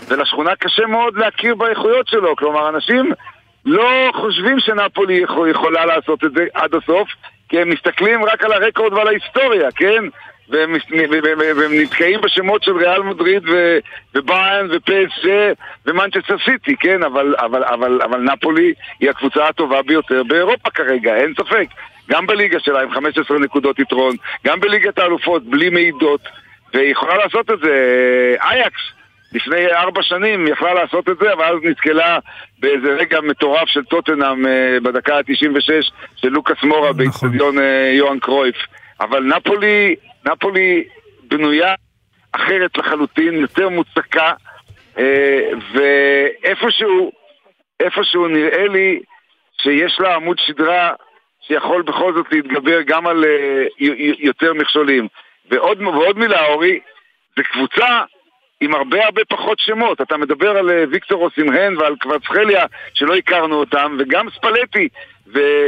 ולשכונה 0.08 0.56
קשה 0.56 0.86
מאוד 0.86 1.16
להכיר 1.16 1.54
באיכויות 1.54 2.08
שלו. 2.08 2.36
כלומר, 2.36 2.68
אנשים 2.68 3.12
לא 3.66 4.12
חושבים 4.14 4.60
שנפולי 4.60 5.14
יכול, 5.14 5.50
יכולה 5.50 5.86
לעשות 5.86 6.24
את 6.24 6.30
זה 6.36 6.44
עד 6.54 6.70
הסוף, 6.74 7.08
כי 7.48 7.60
הם 7.60 7.70
מסתכלים 7.70 8.24
רק 8.24 8.44
על 8.44 8.52
הרקורד 8.52 8.92
ועל 8.92 9.08
ההיסטוריה, 9.08 9.68
כן? 9.76 10.04
והם, 10.48 10.72
מס- 10.72 10.92
ו- 10.92 11.12
ו- 11.12 11.38
ו- 11.38 11.56
והם 11.56 11.72
נתקעים 11.72 12.20
בשמות 12.20 12.62
של 12.62 12.76
ריאל 12.76 13.02
מדריד 13.02 13.48
ו- 13.48 13.78
וביירן 14.14 14.68
ופ.ס.ז' 14.70 15.52
ומנצ'סטר 15.86 16.36
סיטי, 16.44 16.76
כן? 16.76 17.02
אבל, 17.02 17.34
אבל, 17.38 17.64
אבל, 17.64 18.02
אבל 18.02 18.20
נפולי 18.20 18.72
היא 19.00 19.10
הקבוצה 19.10 19.48
הטובה 19.48 19.82
ביותר 19.82 20.22
באירופה 20.22 20.70
כרגע, 20.70 21.16
אין 21.16 21.34
ספק. 21.34 21.66
גם 22.10 22.26
בליגה 22.26 22.60
שלה 22.60 22.82
עם 22.82 22.90
15 22.90 23.38
נקודות 23.38 23.78
יתרון, 23.78 24.16
גם 24.46 24.60
בליגת 24.60 24.98
האלופות 24.98 25.44
בלי 25.44 25.70
מעידות, 25.70 26.20
והיא 26.74 26.92
יכולה 26.92 27.16
לעשות 27.16 27.50
את 27.50 27.58
זה. 27.62 27.74
אייאקס 28.40 28.80
לפני 29.34 29.66
ארבע 29.66 30.02
שנים 30.02 30.48
יכלה 30.48 30.74
לעשות 30.74 31.08
את 31.08 31.18
זה, 31.18 31.32
אבל 31.32 31.44
אז 31.44 31.58
נתקלה 31.62 32.18
באיזה 32.60 32.88
רגע 32.88 33.20
מטורף 33.20 33.68
של 33.68 33.84
טוטנאם 33.84 34.46
אה, 34.46 34.78
בדקה 34.82 35.16
ה-96 35.16 35.92
של 36.16 36.28
לוקאס 36.28 36.62
מורה 36.62 36.80
נכון. 36.80 36.96
באיצטדיון 36.96 37.58
אה, 37.58 37.90
יוהאן 37.94 38.18
קרויף. 38.18 38.56
אבל 39.00 39.22
נפולי, 39.22 39.96
נפולי 40.26 40.84
בנויה 41.22 41.74
אחרת 42.32 42.76
לחלוטין, 42.78 43.34
יותר 43.34 43.68
מוצקה, 43.68 44.32
אה, 44.98 45.50
ואיפשהו, 45.72 47.12
איפשהו 47.80 48.28
נראה 48.28 48.68
לי 48.68 49.00
שיש 49.62 50.00
לה 50.00 50.14
עמוד 50.14 50.38
שדרה 50.38 50.92
שיכול 51.40 51.82
בכל 51.82 52.14
זאת 52.14 52.26
להתגבר 52.32 52.82
גם 52.82 53.06
על 53.06 53.24
אה, 53.24 53.64
יותר 54.18 54.54
מכשולים. 54.54 55.08
ועוד, 55.50 55.82
ועוד 55.82 56.18
מילה, 56.18 56.46
אורי, 56.46 56.80
זה 57.36 57.42
קבוצה 57.42 58.02
עם 58.60 58.74
הרבה 58.74 59.04
הרבה 59.04 59.22
פחות 59.28 59.58
שמות. 59.58 60.00
אתה 60.00 60.16
מדבר 60.16 60.50
על 60.50 60.70
אה, 60.70 60.84
ויקטור 60.90 61.24
אוסימהן 61.24 61.76
ועל 61.76 61.96
קוורצחליה 61.96 62.66
שלא 62.94 63.14
הכרנו 63.14 63.54
אותם, 63.56 63.96
וגם 63.98 64.30
ספלטי, 64.30 64.88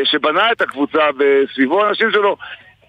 שבנה 0.05 0.53
את 0.53 0.61
הקבוצה 0.61 1.09
וסביבו 1.19 1.85
האנשים 1.85 2.11
שלו. 2.11 2.37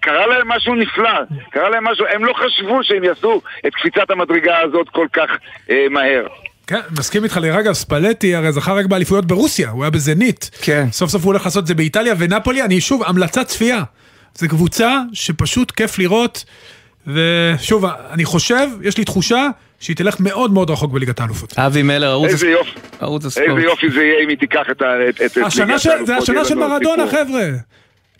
קרה 0.00 0.26
להם 0.26 0.48
משהו 0.48 0.74
נפלא, 0.74 1.10
קרה 1.50 1.68
להם 1.68 1.84
משהו, 1.84 2.06
הם 2.14 2.24
לא 2.24 2.32
חשבו 2.32 2.84
שהם 2.84 3.04
יעשו 3.04 3.40
את 3.66 3.74
קפיצת 3.74 4.10
המדרגה 4.10 4.58
הזאת 4.64 4.88
כל 4.88 5.06
כך 5.12 5.30
אה, 5.70 5.86
מהר. 5.90 6.26
כן, 6.66 6.80
מסכים 6.98 7.24
איתך 7.24 7.38
לרגע, 7.42 7.72
ספלטי 7.72 8.34
הרי 8.34 8.52
זכה 8.52 8.72
רק 8.72 8.86
באליפויות 8.86 9.24
ברוסיה, 9.24 9.70
הוא 9.70 9.82
היה 9.84 9.90
בזנית. 9.90 10.50
כן. 10.62 10.86
סוף 10.92 11.10
סוף 11.10 11.22
הוא 11.24 11.32
הולך 11.32 11.44
לעשות 11.44 11.62
את 11.62 11.66
זה 11.66 11.74
באיטליה, 11.74 12.14
ונפולי, 12.18 12.62
אני 12.62 12.80
שוב, 12.80 13.02
המלצת 13.06 13.46
צפייה. 13.46 13.82
זו 14.34 14.48
קבוצה 14.48 14.98
שפשוט 15.12 15.70
כיף 15.70 15.98
לראות, 15.98 16.44
ושוב, 17.06 17.84
אני 18.10 18.24
חושב, 18.24 18.68
יש 18.82 18.98
לי 18.98 19.04
תחושה 19.04 19.46
שהיא 19.80 19.96
תלך 19.96 20.20
מאוד 20.20 20.52
מאוד 20.52 20.70
רחוק 20.70 20.92
בליגת 20.92 21.20
האלופות. 21.20 21.58
אבי 21.58 21.82
מלר, 21.82 22.10
ערוץ 22.10 22.30
איזה 22.30 22.46
הספורט. 22.48 22.66
יופי, 22.66 22.80
ערוץ 23.00 23.24
הספורט. 23.24 23.48
איזה 23.48 23.60
יופי 23.60 23.90
זה 23.90 24.02
יהיה 24.02 24.24
אם 24.24 24.28
היא 24.28 24.38
תיקח 24.38 24.66
את 24.70 24.82
ה- 24.82 25.08
את- 25.08 25.20
את 25.22 25.36
השנה 25.46 25.66
ליגת 25.66 25.86
האלופות, 25.86 26.06
זה 26.06 26.16
השנה 26.16 26.44
של 26.44 26.54
מרדונה. 26.54 27.06
חבר'ה. 27.08 27.48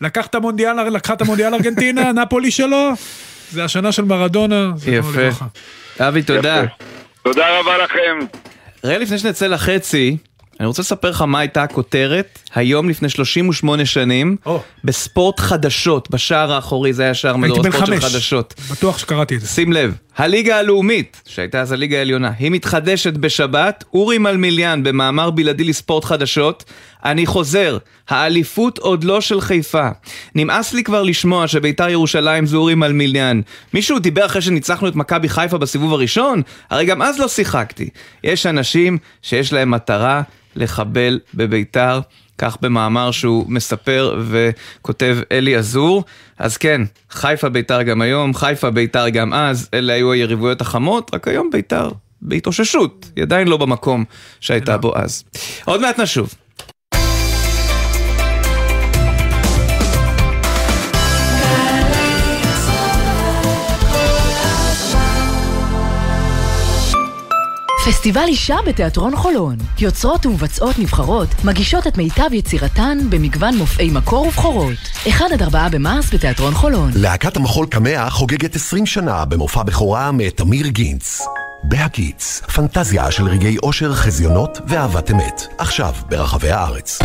לקח 0.00 0.26
את 0.26 0.34
המונדיאל, 0.34 0.88
לקחה 0.88 1.12
את 1.12 1.20
המונדיאל 1.20 1.54
ארגנטינה, 1.54 2.12
נפולי 2.22 2.50
שלו, 2.50 2.90
זה 3.50 3.64
השנה 3.64 3.92
של 3.92 4.04
מרדונה, 4.04 4.72
יפה. 4.86 5.28
אבי, 6.00 6.22
תודה. 6.22 6.62
יפה. 6.64 6.84
תודה 7.22 7.60
רבה 7.60 7.78
לכם. 7.84 8.18
רגע 8.84 8.98
לפני 8.98 9.18
שנצא 9.18 9.46
לחצי, 9.46 10.16
אני 10.60 10.66
רוצה 10.66 10.82
לספר 10.82 11.10
לך 11.10 11.22
מה 11.22 11.38
הייתה 11.38 11.62
הכותרת 11.62 12.38
היום 12.54 12.88
לפני 12.88 13.08
38 13.08 13.86
שנים 13.86 14.36
או. 14.46 14.62
בספורט 14.84 15.40
חדשות, 15.40 16.10
בשער 16.10 16.52
האחורי, 16.52 16.92
זה 16.92 17.02
היה 17.02 17.14
שער 17.14 17.36
מדור 17.36 17.66
הספורט 17.66 17.86
של. 17.86 18.00
חדשות. 18.00 18.54
בטוח 18.70 18.98
שקראתי 18.98 19.36
את 19.36 19.40
זה. 19.40 19.46
שים 19.46 19.72
לב, 19.72 19.94
הליגה 20.18 20.58
הלאומית, 20.58 21.22
שהייתה 21.26 21.60
אז 21.60 21.72
הליגה 21.72 21.98
העליונה, 21.98 22.32
היא 22.38 22.50
מתחדשת 22.50 23.12
בשבת, 23.12 23.84
אורי 23.94 24.18
מלמיליאן 24.18 24.82
במאמר 24.82 25.30
בלעדי 25.30 25.64
לספורט 25.64 26.04
חדשות, 26.04 26.64
אני 27.04 27.26
חוזר, 27.26 27.78
האליפות 28.08 28.78
עוד 28.78 29.04
לא 29.04 29.20
של 29.20 29.40
חיפה. 29.40 29.88
נמאס 30.34 30.74
לי 30.74 30.84
כבר 30.84 31.02
לשמוע 31.02 31.48
שביתר 31.48 31.88
ירושלים 31.88 32.46
זה 32.46 32.56
אורי 32.56 32.74
מלמיליאן. 32.74 33.40
מישהו 33.74 33.98
דיבר 33.98 34.26
אחרי 34.26 34.42
שניצחנו 34.42 34.88
את 34.88 34.96
מכבי 34.96 35.28
חיפה 35.28 35.58
בסיבוב 35.58 35.92
הראשון? 35.92 36.42
הרי 36.70 36.84
גם 36.84 37.02
אז 37.02 37.18
לא 37.18 37.28
שיחקתי. 37.28 37.88
יש 38.24 38.46
אנשים 38.46 38.98
שיש 39.22 39.52
להם 39.52 39.70
מטרה 39.70 40.22
לחבל 40.56 41.18
בביתר. 41.34 42.00
כך 42.38 42.56
במאמר 42.60 43.10
שהוא 43.10 43.44
מספר 43.48 44.20
וכותב 44.28 45.18
אלי 45.32 45.56
עזור. 45.56 46.04
אז 46.38 46.56
כן, 46.56 46.80
חיפה 47.10 47.48
ביתר 47.48 47.82
גם 47.82 48.02
היום, 48.02 48.34
חיפה 48.34 48.70
ביתר 48.70 49.08
גם 49.08 49.34
אז, 49.34 49.68
אלה 49.74 49.92
היו 49.92 50.12
היריבויות 50.12 50.60
החמות, 50.60 51.14
רק 51.14 51.28
היום 51.28 51.50
ביתר 51.52 51.90
בהתאוששות, 52.22 53.10
היא 53.16 53.22
עדיין 53.22 53.48
לא 53.48 53.56
במקום 53.56 54.04
שהייתה 54.40 54.76
בו 54.76 54.96
אז. 54.96 55.24
עוד 55.64 55.80
מעט 55.80 56.00
נשוב. 56.00 56.34
פסטיבל 67.88 68.24
אישה 68.26 68.56
בתיאטרון 68.66 69.16
חולון. 69.16 69.56
יוצרות 69.78 70.26
ומבצעות 70.26 70.78
נבחרות 70.78 71.28
מגישות 71.44 71.86
את 71.86 71.98
מיטב 71.98 72.32
יצירתן 72.32 72.98
במגוון 73.10 73.56
מופעי 73.56 73.90
מקור 73.90 74.26
ובכורות. 74.26 74.76
1 75.08 75.24
עד 75.32 75.42
4 75.42 75.68
במרס 75.68 76.14
בתיאטרון 76.14 76.54
חולון. 76.54 76.90
להקת 76.94 77.36
המחול 77.36 77.66
קמע 77.66 78.10
חוגגת 78.10 78.56
20 78.56 78.86
שנה 78.86 79.24
במופע 79.24 79.62
בכורה 79.62 80.12
מאת 80.12 80.36
תמיר 80.36 80.68
גינץ. 80.68 81.22
בהקיץ, 81.64 82.42
פנטזיה 82.54 83.10
של 83.10 83.28
רגעי 83.28 83.56
אושר, 83.58 83.94
חזיונות 83.94 84.58
ואהבת 84.66 85.10
אמת. 85.10 85.42
עכשיו 85.58 85.94
ברחבי 86.08 86.50
הארץ. 86.50 86.98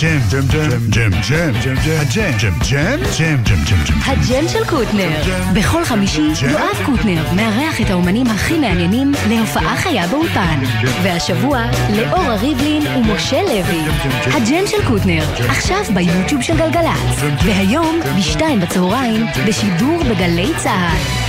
ג'ם, 0.00 0.18
ג'ם, 0.30 0.46
ג'ם, 0.50 0.70
ג'ם, 0.90 1.10
ג'ם, 1.28 1.52
ג'ם, 1.64 1.76
הג'ם, 2.00 2.32
ג'ם, 2.38 2.52
ג'ם, 2.70 2.98
ג'ם, 3.18 3.36
ג'ם, 3.44 3.64
ג'ם, 3.64 3.76
ג'ם. 3.86 3.98
הג'ם 4.04 4.48
של 4.48 4.64
קוטנר. 4.64 5.08
בכל 5.52 5.84
חמישי 5.84 6.28
יואב 6.50 6.78
קוטנר 6.86 7.24
מארח 7.36 7.80
את 7.80 7.90
האומנים 7.90 8.26
הכי 8.26 8.58
מעניינים 8.58 9.12
להופעה 9.28 9.76
חיה 9.76 10.06
באולפן. 10.06 10.58
והשבוע 11.02 11.62
לאורה 11.96 12.36
ריבלין 12.36 12.82
ומשה 12.86 13.42
לוי. 13.42 13.82
הג'ם 14.26 14.66
של 14.66 14.86
קוטנר, 14.88 15.24
עכשיו 15.48 15.84
ביוטיוב 15.94 16.42
של 16.42 16.56
גלגלצ. 16.58 17.22
והיום 17.44 18.00
בשתיים 18.18 18.60
בצהריים 18.60 19.26
בשידור 19.46 20.02
בגלי 20.10 20.50
צה"ל. 20.56 21.26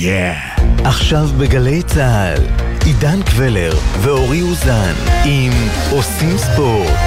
Yeah. 0.00 0.60
עכשיו 0.84 1.28
בגלי 1.38 1.82
צה"ל, 1.82 2.42
עידן 2.86 3.22
קבלר 3.30 3.72
ואורי 4.04 4.40
אוזן 4.40 4.94
עם 5.26 5.52
עושים 5.96 6.36
ספורט. 6.36 6.98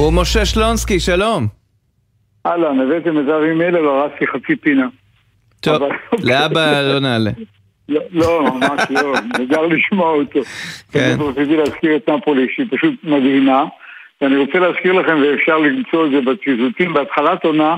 ומשה 0.00 0.44
שלונסקי, 0.44 1.00
שלום. 1.00 1.46
אהלן, 2.46 2.80
הבאתם 2.80 3.18
את 3.18 3.28
אבי 3.28 3.54
מילר, 3.54 3.88
הרסתי 3.88 4.26
חצי 4.26 4.56
פינה. 4.56 4.86
טוב, 5.60 5.82
לאבא 6.22 6.80
לא 6.80 6.98
נעלה. 7.00 7.30
לא, 7.88 8.00
לא, 8.10 8.42
ממש 8.42 8.80
לא, 8.90 9.14
נהדר 9.38 9.66
לשמוע 9.66 10.10
אותו. 10.10 10.40
כן. 10.92 11.16
רציתי 11.20 11.56
להזכיר 11.56 11.96
את 11.96 12.08
נפולי, 12.08 12.46
שהיא 12.54 12.66
פשוט 12.70 12.94
מדהימה, 13.04 13.64
ואני 14.20 14.36
רוצה 14.36 14.58
להזכיר 14.58 14.92
לכם, 14.92 15.16
ואפשר 15.22 15.58
למצוא 15.58 16.06
את 16.06 16.10
זה 16.10 16.20
בציטוטים, 16.20 16.92
בהתחלת 16.94 17.44
עונה, 17.44 17.76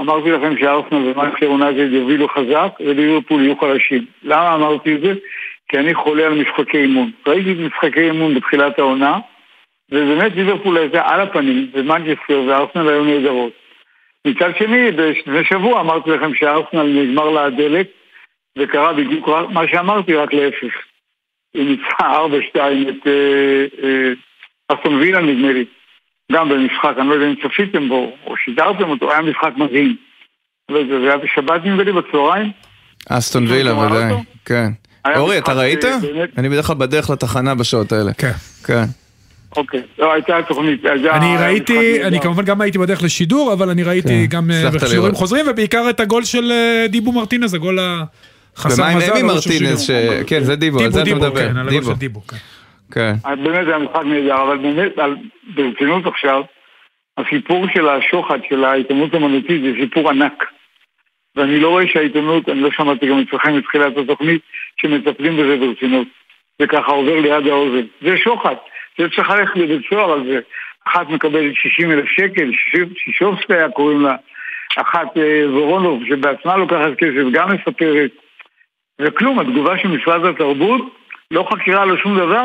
אמרתי 0.00 0.30
לכם 0.30 0.54
שארסנל 0.60 0.98
ומנצ'סטר 0.98 1.44
יונייטד 1.44 1.92
יובילו 1.92 2.28
חזק, 2.28 2.72
וליברפול 2.80 3.42
יהיו 3.42 3.56
חלשים. 3.60 4.04
למה 4.22 4.54
אמרתי 4.54 4.94
את 4.94 5.00
זה? 5.00 5.12
כי 5.68 5.78
אני 5.78 5.94
חולה 5.94 6.26
על 6.26 6.34
משחקי 6.34 6.78
אימון. 6.78 7.10
ראיתי 7.26 7.52
את 7.52 7.56
משחקי 7.58 8.00
אימון 8.00 8.34
בתחילת 8.34 8.78
העונה, 8.78 9.18
ובאמת 9.90 10.32
ליברפול 10.36 10.78
הייתה 10.78 11.02
על 11.04 11.20
הפנים, 11.20 11.70
ומנצ'סטר 11.72 12.42
וארסנל 12.48 12.88
היו 12.88 13.04
נהדרות. 13.04 13.52
מצד 14.26 14.50
שני, 14.58 14.90
לפני 14.90 15.44
שבוע 15.44 15.80
אמרתי 15.80 16.10
לכם 16.10 16.34
שארסנל 16.34 16.82
נגמר 16.82 17.30
לה 17.30 17.44
הדלק, 17.44 17.86
וקרה 18.58 18.92
בדיוק 18.92 19.28
מה 19.28 19.68
שאמרתי, 19.68 20.14
רק 20.14 20.32
להפך. 20.32 20.74
היא 21.54 21.64
ניצחה 21.64 22.26
4-2 22.26 22.56
את 22.56 23.06
אה, 23.06 23.66
אה, 23.82 24.12
אסטון 24.68 24.94
וילה 24.94 25.20
נדמה 25.20 25.52
לי, 25.52 25.64
גם 26.32 26.48
במשחק, 26.48 26.94
אני 26.98 27.08
לא 27.08 27.14
יודע 27.14 27.26
אם 27.26 27.34
צפיתם 27.42 27.88
בו 27.88 28.16
או 28.26 28.36
שידרתם 28.36 28.90
אותו, 28.90 29.12
היה 29.12 29.22
משחק 29.22 29.52
מדהים. 29.56 29.96
זה 30.70 31.08
היה 31.08 31.16
בשבת 31.16 31.64
נדמה 31.64 31.82
לי 31.82 31.92
בצהריים. 31.92 32.50
אסטון 33.08 33.46
וילה, 33.46 33.78
ודאי. 33.78 34.12
כן. 34.44 34.68
היה 35.06 35.18
אורי, 35.18 35.38
אתה 35.38 35.52
ראית? 35.52 35.84
אה, 35.84 35.98
אני 36.38 36.48
בדרך 36.48 36.66
כלל 36.66 36.76
בדרך 36.76 37.10
לתחנה 37.10 37.54
בשעות 37.54 37.92
האלה. 37.92 38.12
כן. 38.12 38.32
כן. 38.64 38.84
אוקיי, 39.56 39.82
לא, 39.98 40.12
הייתה 40.12 40.38
תוכנית. 40.48 40.84
אני 40.86 41.36
ראיתי, 41.40 42.04
אני. 42.04 42.20
כמובן 42.20 42.44
גם 42.44 42.60
הייתי 42.60 42.78
בדרך 42.78 43.02
לשידור, 43.02 43.52
אבל 43.52 43.70
אני 43.70 43.82
ראיתי 43.82 44.28
כן, 44.30 44.36
גם 44.36 44.50
אה, 44.50 44.70
בשיעורים 44.70 45.02
לראות. 45.02 45.14
חוזרים, 45.14 45.46
ובעיקר 45.48 45.90
את 45.90 46.00
הגול 46.00 46.24
של 46.24 46.52
אה, 46.52 46.86
דיבו 46.88 47.12
מרטינז, 47.12 47.54
הגול 47.54 47.78
החסר 48.56 48.82
ומה 48.82 48.90
עם 48.90 48.96
מזל. 48.98 49.12
אמי 49.12 49.22
מרטינז. 49.22 49.90
כן, 50.26 50.40
זה 50.44 50.56
דיבו, 50.56 50.80
על 50.80 50.90
זה 50.90 50.98
אתה 50.98 51.04
דיבו, 51.04 51.20
מדבר. 51.20 51.40
כן, 51.40 51.56
על 51.56 51.68
הגול 51.68 51.80
דיבו. 51.80 51.92
של 51.92 51.98
דיבו, 51.98 52.20
כן. 52.26 52.36
כן. 52.92 53.14
באמת 53.24 53.64
זה 53.66 53.70
היה 53.70 53.78
משחק 53.78 54.02
נהדר, 54.04 54.42
אבל 54.42 54.58
באמת, 54.58 54.92
ברצינות 55.54 56.06
עכשיו, 56.06 56.42
הסיפור 57.18 57.66
של 57.74 57.88
השוחד 57.88 58.38
של 58.48 58.64
העיתונות 58.64 59.14
האמנותית 59.14 59.62
זה 59.62 59.68
סיפור 59.80 60.10
ענק. 60.10 60.44
ואני 61.36 61.60
לא 61.60 61.68
רואה 61.68 61.88
שהעיתונות, 61.88 62.48
אני 62.48 62.60
לא 62.60 62.70
שמעתי 62.70 63.06
גם 63.06 63.18
אצלכם 63.18 63.56
מתחילת 63.56 63.96
התוכנית, 63.98 64.42
שמטפלים 64.80 65.36
בזה 65.36 65.56
ברצינות. 65.56 66.08
זה 66.58 66.66
ככה 66.66 66.92
עובר 66.92 67.20
ליד 67.20 67.46
האוזן. 67.46 67.86
זה 68.00 68.16
שוחד. 68.16 68.54
זה 68.98 69.08
צריך 69.16 69.30
ללכת 69.30 69.56
לבית 69.56 69.88
סוהר 69.90 70.12
על 70.12 70.24
זה. 70.26 70.40
אחת 70.86 71.08
מקבלת 71.08 71.54
60 71.54 71.92
אלף 71.92 72.08
שקל, 72.08 72.50
שיש- 72.52 72.88
שישובסקיה 72.96 73.70
קוראים 73.70 74.00
לה, 74.00 74.16
אחת 74.76 75.16
אה, 75.16 75.44
וורונוב 75.50 76.02
שבעצמה 76.08 76.56
לוקחת 76.56 76.90
כסף, 76.98 77.22
גם 77.32 77.48
מספרת. 77.52 78.10
וכלום, 79.00 79.38
התגובה 79.38 79.78
של 79.78 79.88
משרד 79.88 80.24
התרבות, 80.24 80.80
לא 81.30 81.48
חקירה, 81.52 81.84
לא 81.84 81.96
שום 81.96 82.18
דבר, 82.18 82.42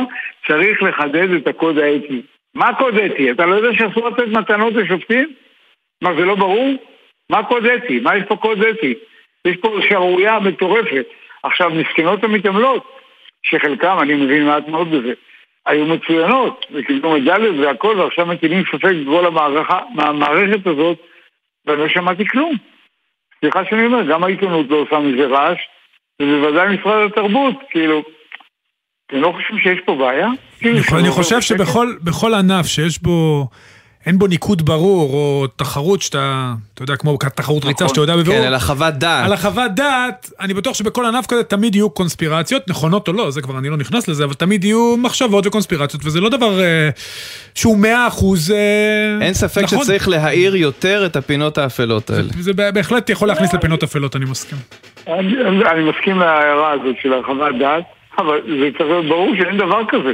צריך 0.48 0.84
לחדד 0.84 1.30
את 1.34 1.48
הקוד 1.48 1.78
האתי. 1.78 2.22
מה 2.56 2.68
הקוד 2.70 2.98
האתי? 2.98 3.32
אתה 3.32 3.46
לא 3.46 3.56
יודע 3.56 3.78
שאסור 3.78 4.10
לתת 4.10 4.28
מתנות 4.28 4.74
לשופטים? 4.74 5.34
מה, 6.02 6.14
זה 6.14 6.26
לא 6.26 6.36
ברור? 6.36 6.70
מה 7.32 7.44
קוד 7.44 7.66
אתי? 7.66 8.00
מה 8.00 8.18
יש 8.18 8.24
פה 8.28 8.36
קוד 8.36 8.64
אתי? 8.64 8.94
יש 9.48 9.58
פה 9.58 9.78
שערורייה 9.90 10.40
מטורפת. 10.40 11.06
עכשיו, 11.44 11.70
מסכנות 11.70 12.24
המתעמלות, 12.24 12.84
שחלקם, 13.44 13.98
אני 14.02 14.14
מבין 14.14 14.46
מעט 14.46 14.68
מאוד 14.68 14.92
בזה, 14.92 15.14
היו 15.66 15.86
מצוינות, 15.86 16.66
וקיבלו 16.72 17.12
מדליות 17.12 17.56
והכל, 17.60 18.00
ועכשיו 18.00 18.26
מטילים 18.26 18.64
ספק 18.72 18.92
בכל 19.08 19.26
המערכה, 19.26 19.80
מהמערכת 19.96 20.68
הזאת, 20.68 20.98
ואני 21.66 21.80
לא 21.82 21.90
שמעתי 21.90 22.28
כלום. 22.28 22.56
סליחה 23.40 23.62
שאני 23.70 23.86
אומר, 23.86 24.04
גם 24.12 24.24
העיתונות 24.24 24.66
לא 24.70 24.76
עושה 24.76 25.00
מזה 25.00 25.26
רעש, 25.28 25.58
ובוודאי 26.22 26.78
משרד 26.78 27.12
התרבות, 27.12 27.56
כאילו, 27.70 28.04
אתם 29.08 29.22
לא 29.22 29.34
חושבים 29.38 29.60
שיש 29.60 29.80
פה 29.86 29.96
בעיה? 29.96 30.28
כאילו, 30.60 30.78
אני- 31.00 31.10
חושב 31.10 31.38
בשקט? 31.38 31.58
שבכל 31.58 31.88
בכל 32.04 32.34
ענף 32.34 32.66
שיש 32.66 33.02
בו, 33.02 33.48
אין 34.06 34.20
בו 34.20 34.28
ניקוד 34.28 34.66
ברור, 34.66 35.14
או 35.14 35.48
תחרות 35.56 36.02
שאתה, 36.02 36.54
אתה 36.74 36.84
יודע, 36.84 36.96
כמו 36.96 37.18
תחרות 37.36 37.66
ריצה 37.66 37.88
שאתה 37.88 38.02
יודע 38.02 38.16
בבירור. 38.18 38.40
כן, 38.42 38.48
אלא 38.48 38.60
חוות 38.60 38.94
דעת. 38.94 39.26
על 39.26 39.34
החוות 39.34 39.72
דעת, 39.76 40.30
אני 40.40 40.54
בטוח 40.54 40.74
שבכל 40.76 41.06
ענף 41.06 41.26
כזה 41.28 41.44
תמיד 41.44 41.76
יהיו 41.76 41.90
קונספירציות, 41.90 42.70
נכונות 42.70 43.08
או 43.08 43.14
לא, 43.14 43.32
זה 43.32 43.42
כבר 43.42 43.58
אני 43.58 43.70
לא 43.70 43.78
נכנס 43.78 44.08
לזה, 44.08 44.24
אבל 44.24 44.34
תמיד 44.34 44.64
יהיו 44.64 44.96
מחשבות 44.98 45.48
וקונספירציות, 45.48 46.06
וזה 46.06 46.22
לא 46.22 46.30
דבר 46.30 46.62
אה, 46.62 46.90
שהוא 47.56 47.78
מאה 47.78 48.08
אחוז 48.08 48.52
אה, 48.52 48.58
אין 49.26 49.34
ספק 49.34 49.64
נכון. 49.64 49.80
שצריך 49.84 50.08
להאיר 50.10 50.56
יותר 50.56 51.06
את 51.06 51.16
הפינות 51.16 51.58
האפלות 51.58 52.10
האלה. 52.10 52.30
זה 52.40 52.54
בה- 52.54 52.72
בהחלט 52.72 53.10
יכול 53.10 53.28
להכניס 53.28 53.54
לפינות 53.54 53.84
אפלות, 53.84 54.16
אני 54.16 54.26
מסכים. 54.26 54.58
אני, 55.08 55.34
אני 55.72 55.90
מסכים 55.90 56.20
להערה 56.20 56.72
הזאת 56.72 56.96
של 57.02 57.14
הרחבת 57.14 57.56
דעת, 57.60 57.84
אבל 58.18 58.38
זה 58.60 58.70
צריך 58.78 58.90
להיות 58.90 59.06
ברור 59.06 59.34
שאין 59.38 59.58
דבר 59.58 59.82
כזה. 59.90 60.12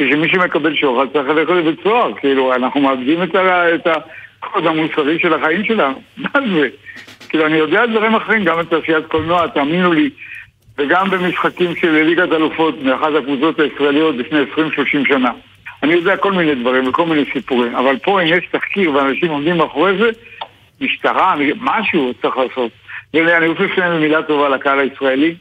ושמי 0.00 0.28
שמקבל 0.28 0.74
שוחד 0.74 1.06
צריך 1.12 1.28
ללכת 1.28 1.50
לבית 1.50 1.82
סוהר. 1.82 2.12
כאילו, 2.14 2.54
אנחנו 2.54 2.80
מאבדים 2.80 3.22
את, 3.22 3.34
ה, 3.34 3.74
את 3.74 3.86
הקוד 3.86 4.66
המוסרי 4.66 5.18
של 5.18 5.34
החיים 5.34 5.64
שלנו. 5.64 6.02
מה 6.22 6.40
זה? 6.54 6.68
כאילו, 7.28 7.46
אני 7.46 7.56
יודע 7.56 7.86
דברים 7.86 8.14
אחרים, 8.14 8.44
גם 8.44 8.58
בתעשיית 8.58 9.06
קולנוע, 9.06 9.46
תאמינו 9.46 9.92
לי, 9.92 10.10
וגם 10.78 11.10
במשחקים 11.10 11.76
של 11.76 11.90
ליגת 11.90 12.32
אלופות 12.32 12.82
מאחת 12.82 13.10
הקבוצות 13.18 13.60
הישראליות 13.60 14.14
לפני 14.16 14.38
20-30 14.40 15.08
שנה. 15.08 15.30
אני 15.82 15.92
יודע 15.94 16.16
כל 16.16 16.32
מיני 16.32 16.54
דברים 16.54 16.88
וכל 16.88 17.06
מיני 17.06 17.24
סיפורים, 17.32 17.76
אבל 17.76 17.96
פה 17.98 18.22
אם 18.22 18.26
יש 18.26 18.46
תחקיר 18.50 18.94
ואנשים 18.94 19.30
עומדים 19.30 19.56
מאחורי 19.56 19.98
זה, 19.98 20.10
משטרה, 20.80 21.34
משהו 21.60 22.12
צריך 22.22 22.36
לעשות. 22.36 22.70
ואני 23.14 23.46
רוצה 23.46 23.62
לסיים 23.62 23.92
במילה 23.92 24.22
טובה 24.22 24.48
לקהל 24.48 24.78
הישראלי. 24.78 25.34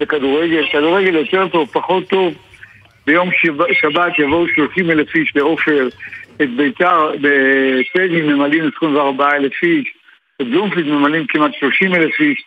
בכדורגל, 0.00 0.66
כדורגל 0.72 1.14
יותר 1.14 1.48
טוב, 1.48 1.68
פחות 1.72 2.08
טוב. 2.08 2.34
ביום 3.06 3.30
שב- 3.42 3.72
שבת 3.80 4.18
יבואו 4.18 4.48
30 4.54 4.90
אלף 4.90 5.14
איש 5.14 5.32
לעופר, 5.36 5.88
את 6.42 6.56
ביתר 6.56 7.10
בטדי 7.20 8.22
ממלאים 8.22 8.70
24 8.76 9.28
אלף 9.36 9.52
איש, 9.62 9.84
את 10.42 10.46
בלומפילד 10.46 10.86
ממלאים 10.86 11.26
כמעט 11.28 11.50
30 11.60 11.94
אלף 11.94 12.20
איש. 12.20 12.42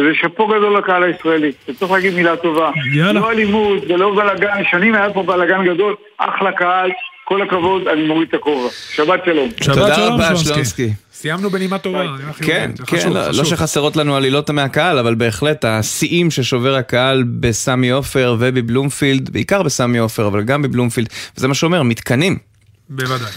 וזה 0.00 0.10
שאפו 0.20 0.46
גדול 0.46 0.78
לקהל 0.78 1.02
הישראלי, 1.02 1.52
וצריך 1.68 1.92
להגיד 1.92 2.14
מילה 2.14 2.36
טובה. 2.36 2.70
יאללה. 2.94 3.20
לא 3.20 3.30
אלימות 3.30 3.82
ולא 3.88 4.14
בלאגן, 4.16 4.62
שנים 4.70 4.94
היה 4.94 5.12
פה 5.12 5.22
בלאגן 5.22 5.64
גדול, 5.64 5.94
אחלה 6.18 6.52
קהל, 6.52 6.90
כל 7.24 7.42
הכבוד, 7.42 7.88
אני 7.88 8.02
מוריד 8.06 8.28
את 8.28 8.34
הכובע. 8.34 8.68
שבת 8.70 9.24
שלום. 9.24 9.48
שבת 9.62 9.74
תודה 9.74 9.94
שלום, 9.94 10.14
רבה, 10.14 10.36
שלונסקי. 10.36 10.88
סיימנו 11.20 11.50
בנימה 11.50 11.78
טובה, 11.78 12.04
כן, 12.38 12.70
כן, 12.86 13.12
לא-. 13.12 13.44
שחסרות 13.44 13.96
לנו 13.96 14.16
עלילות 14.16 14.50
מהקהל, 14.50 14.98
אבל 14.98 15.14
בהחלט 15.14 15.64
השיאים 15.64 16.30
ששובר 16.30 16.74
הקהל 16.74 17.24
בסמי 17.40 17.90
עופר 17.90 18.36
ובבלומפילד, 18.38 19.30
בעיקר 19.30 19.62
בסמי 19.62 19.98
עופר, 19.98 20.26
אבל 20.26 20.42
גם 20.42 20.62
בבלומפילד, 20.62 21.08
וזה 21.36 21.48
מה 21.48 21.54
שאומר, 21.54 21.82
מתקנים. 21.82 22.38
בוודאי. 22.88 23.30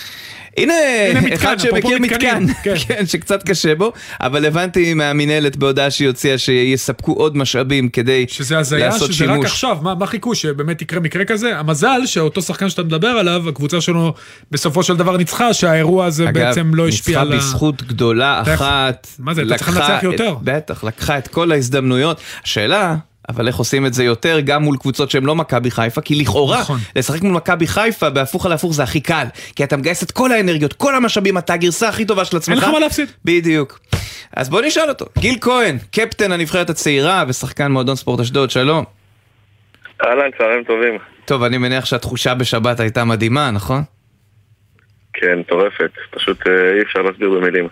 הנה, 0.57 0.73
הנה 1.09 1.35
אחד 1.35 1.59
שמכיר 1.59 1.99
מתקן, 1.99 2.45
כן. 2.63 2.73
כן, 2.87 3.05
שקצת 3.05 3.43
קשה 3.43 3.75
בו, 3.75 3.93
אבל 4.21 4.45
הבנתי 4.45 4.93
מהמינהלת 4.93 5.55
בהודעה 5.55 5.91
שהיא 5.91 6.07
הוציאה 6.07 6.37
שיספקו 6.37 7.13
עוד 7.13 7.37
משאבים 7.37 7.89
כדי 7.89 8.25
שזה 8.29 8.59
הזיה, 8.59 8.79
לעשות 8.87 9.13
שזה 9.13 9.25
רק 9.25 9.31
שימוש. 9.31 9.45
עכשיו, 9.45 9.77
מה, 9.81 9.95
מה 9.95 10.05
חיכו 10.05 10.35
שבאמת 10.35 10.81
יקרה 10.81 10.99
מקרה 10.99 11.25
כזה? 11.25 11.59
המזל 11.59 12.01
שאותו 12.05 12.41
שחקן 12.41 12.69
שאתה 12.69 12.83
מדבר 12.83 13.07
עליו, 13.07 13.49
הקבוצה 13.49 13.81
שלו 13.81 14.13
בסופו 14.51 14.83
של 14.83 14.95
דבר 14.95 15.17
ניצחה, 15.17 15.53
שהאירוע 15.53 16.05
הזה 16.05 16.25
בעצם 16.25 16.75
לא 16.75 16.87
השפיע 16.87 17.17
אגב, 17.17 17.27
על 17.27 17.33
ה... 17.33 17.35
ניצחה 17.35 17.47
בזכות 17.47 17.83
גדולה 17.83 18.41
אחת. 18.41 19.07
מה 19.19 19.33
זה, 19.33 19.41
אתה 19.41 19.57
צריך 19.57 19.77
לנצח 19.77 20.03
יותר. 20.03 20.35
בטח, 20.41 20.83
לקחה 20.83 21.17
את 21.17 21.27
כל 21.27 21.51
ההזדמנויות. 21.51 22.21
השאלה, 22.43 22.95
אבל 23.35 23.47
איך 23.47 23.55
עושים 23.55 23.85
את 23.85 23.93
זה 23.93 24.03
יותר 24.03 24.39
גם 24.39 24.63
מול 24.63 24.77
קבוצות 24.77 25.11
שהן 25.11 25.23
לא 25.23 25.35
מכבי 25.35 25.71
חיפה, 25.71 26.01
כי 26.01 26.15
לכאורה, 26.15 26.61
נכון. 26.61 26.79
לשחק 26.95 27.21
מול 27.21 27.33
מכבי 27.33 27.67
חיפה 27.67 28.09
בהפוך 28.09 28.45
על 28.45 28.51
הפוך 28.51 28.73
זה 28.73 28.83
הכי 28.83 29.01
קל, 29.01 29.25
כי 29.55 29.63
אתה 29.63 29.77
מגייס 29.77 30.03
את 30.03 30.11
כל 30.11 30.31
האנרגיות, 30.31 30.73
כל 30.73 30.95
המשאבים, 30.95 31.37
אתה 31.37 31.53
הגרסה 31.53 31.89
הכי 31.89 32.05
טובה 32.05 32.25
של 32.25 32.37
עצמך. 32.37 32.55
אין 32.55 32.63
לך 32.63 32.69
מה 32.73 32.79
להפסיד. 32.79 33.09
בדיוק. 33.25 33.79
אז 34.35 34.49
בוא 34.49 34.61
נשאל 34.61 34.89
אותו. 34.89 35.05
גיל 35.17 35.37
כהן, 35.41 35.77
קפטן 35.91 36.31
הנבחרת 36.31 36.69
הצעירה 36.69 37.23
ושחקן 37.27 37.71
מועדון 37.71 37.95
ספורט 37.95 38.19
אשדוד, 38.19 38.51
שלום. 38.51 38.85
אהלן, 40.05 40.29
צהריים 40.37 40.63
טובים. 40.63 40.97
טוב, 41.25 41.43
אני 41.43 41.57
מניח 41.57 41.85
שהתחושה 41.85 42.35
בשבת 42.35 42.79
הייתה 42.79 43.05
מדהימה, 43.05 43.51
נכון? 43.51 43.83
כן, 45.13 45.39
מטורפת. 45.39 45.91
פשוט 46.11 46.47
אה, 46.47 46.53
אי 46.77 46.81
אפשר 46.81 47.01
להסביר 47.01 47.29
במילים. 47.29 47.67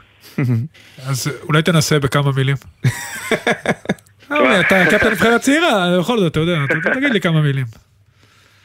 אז 1.09 1.31
אולי 1.43 1.61
תנסה 1.61 1.99
בכמה 1.99 2.31
מילים. 2.35 2.55
אה, 4.31 4.59
אתה 4.59 4.85
קפטן 4.91 5.11
נבחרת 5.11 5.41
צעירה, 5.41 5.99
בכל 5.99 6.19
זאת, 6.19 6.31
אתה 6.31 6.39
יודע, 6.39 6.55
תגיד 6.93 7.13
לי 7.13 7.21
כמה 7.21 7.41
מילים. 7.41 7.65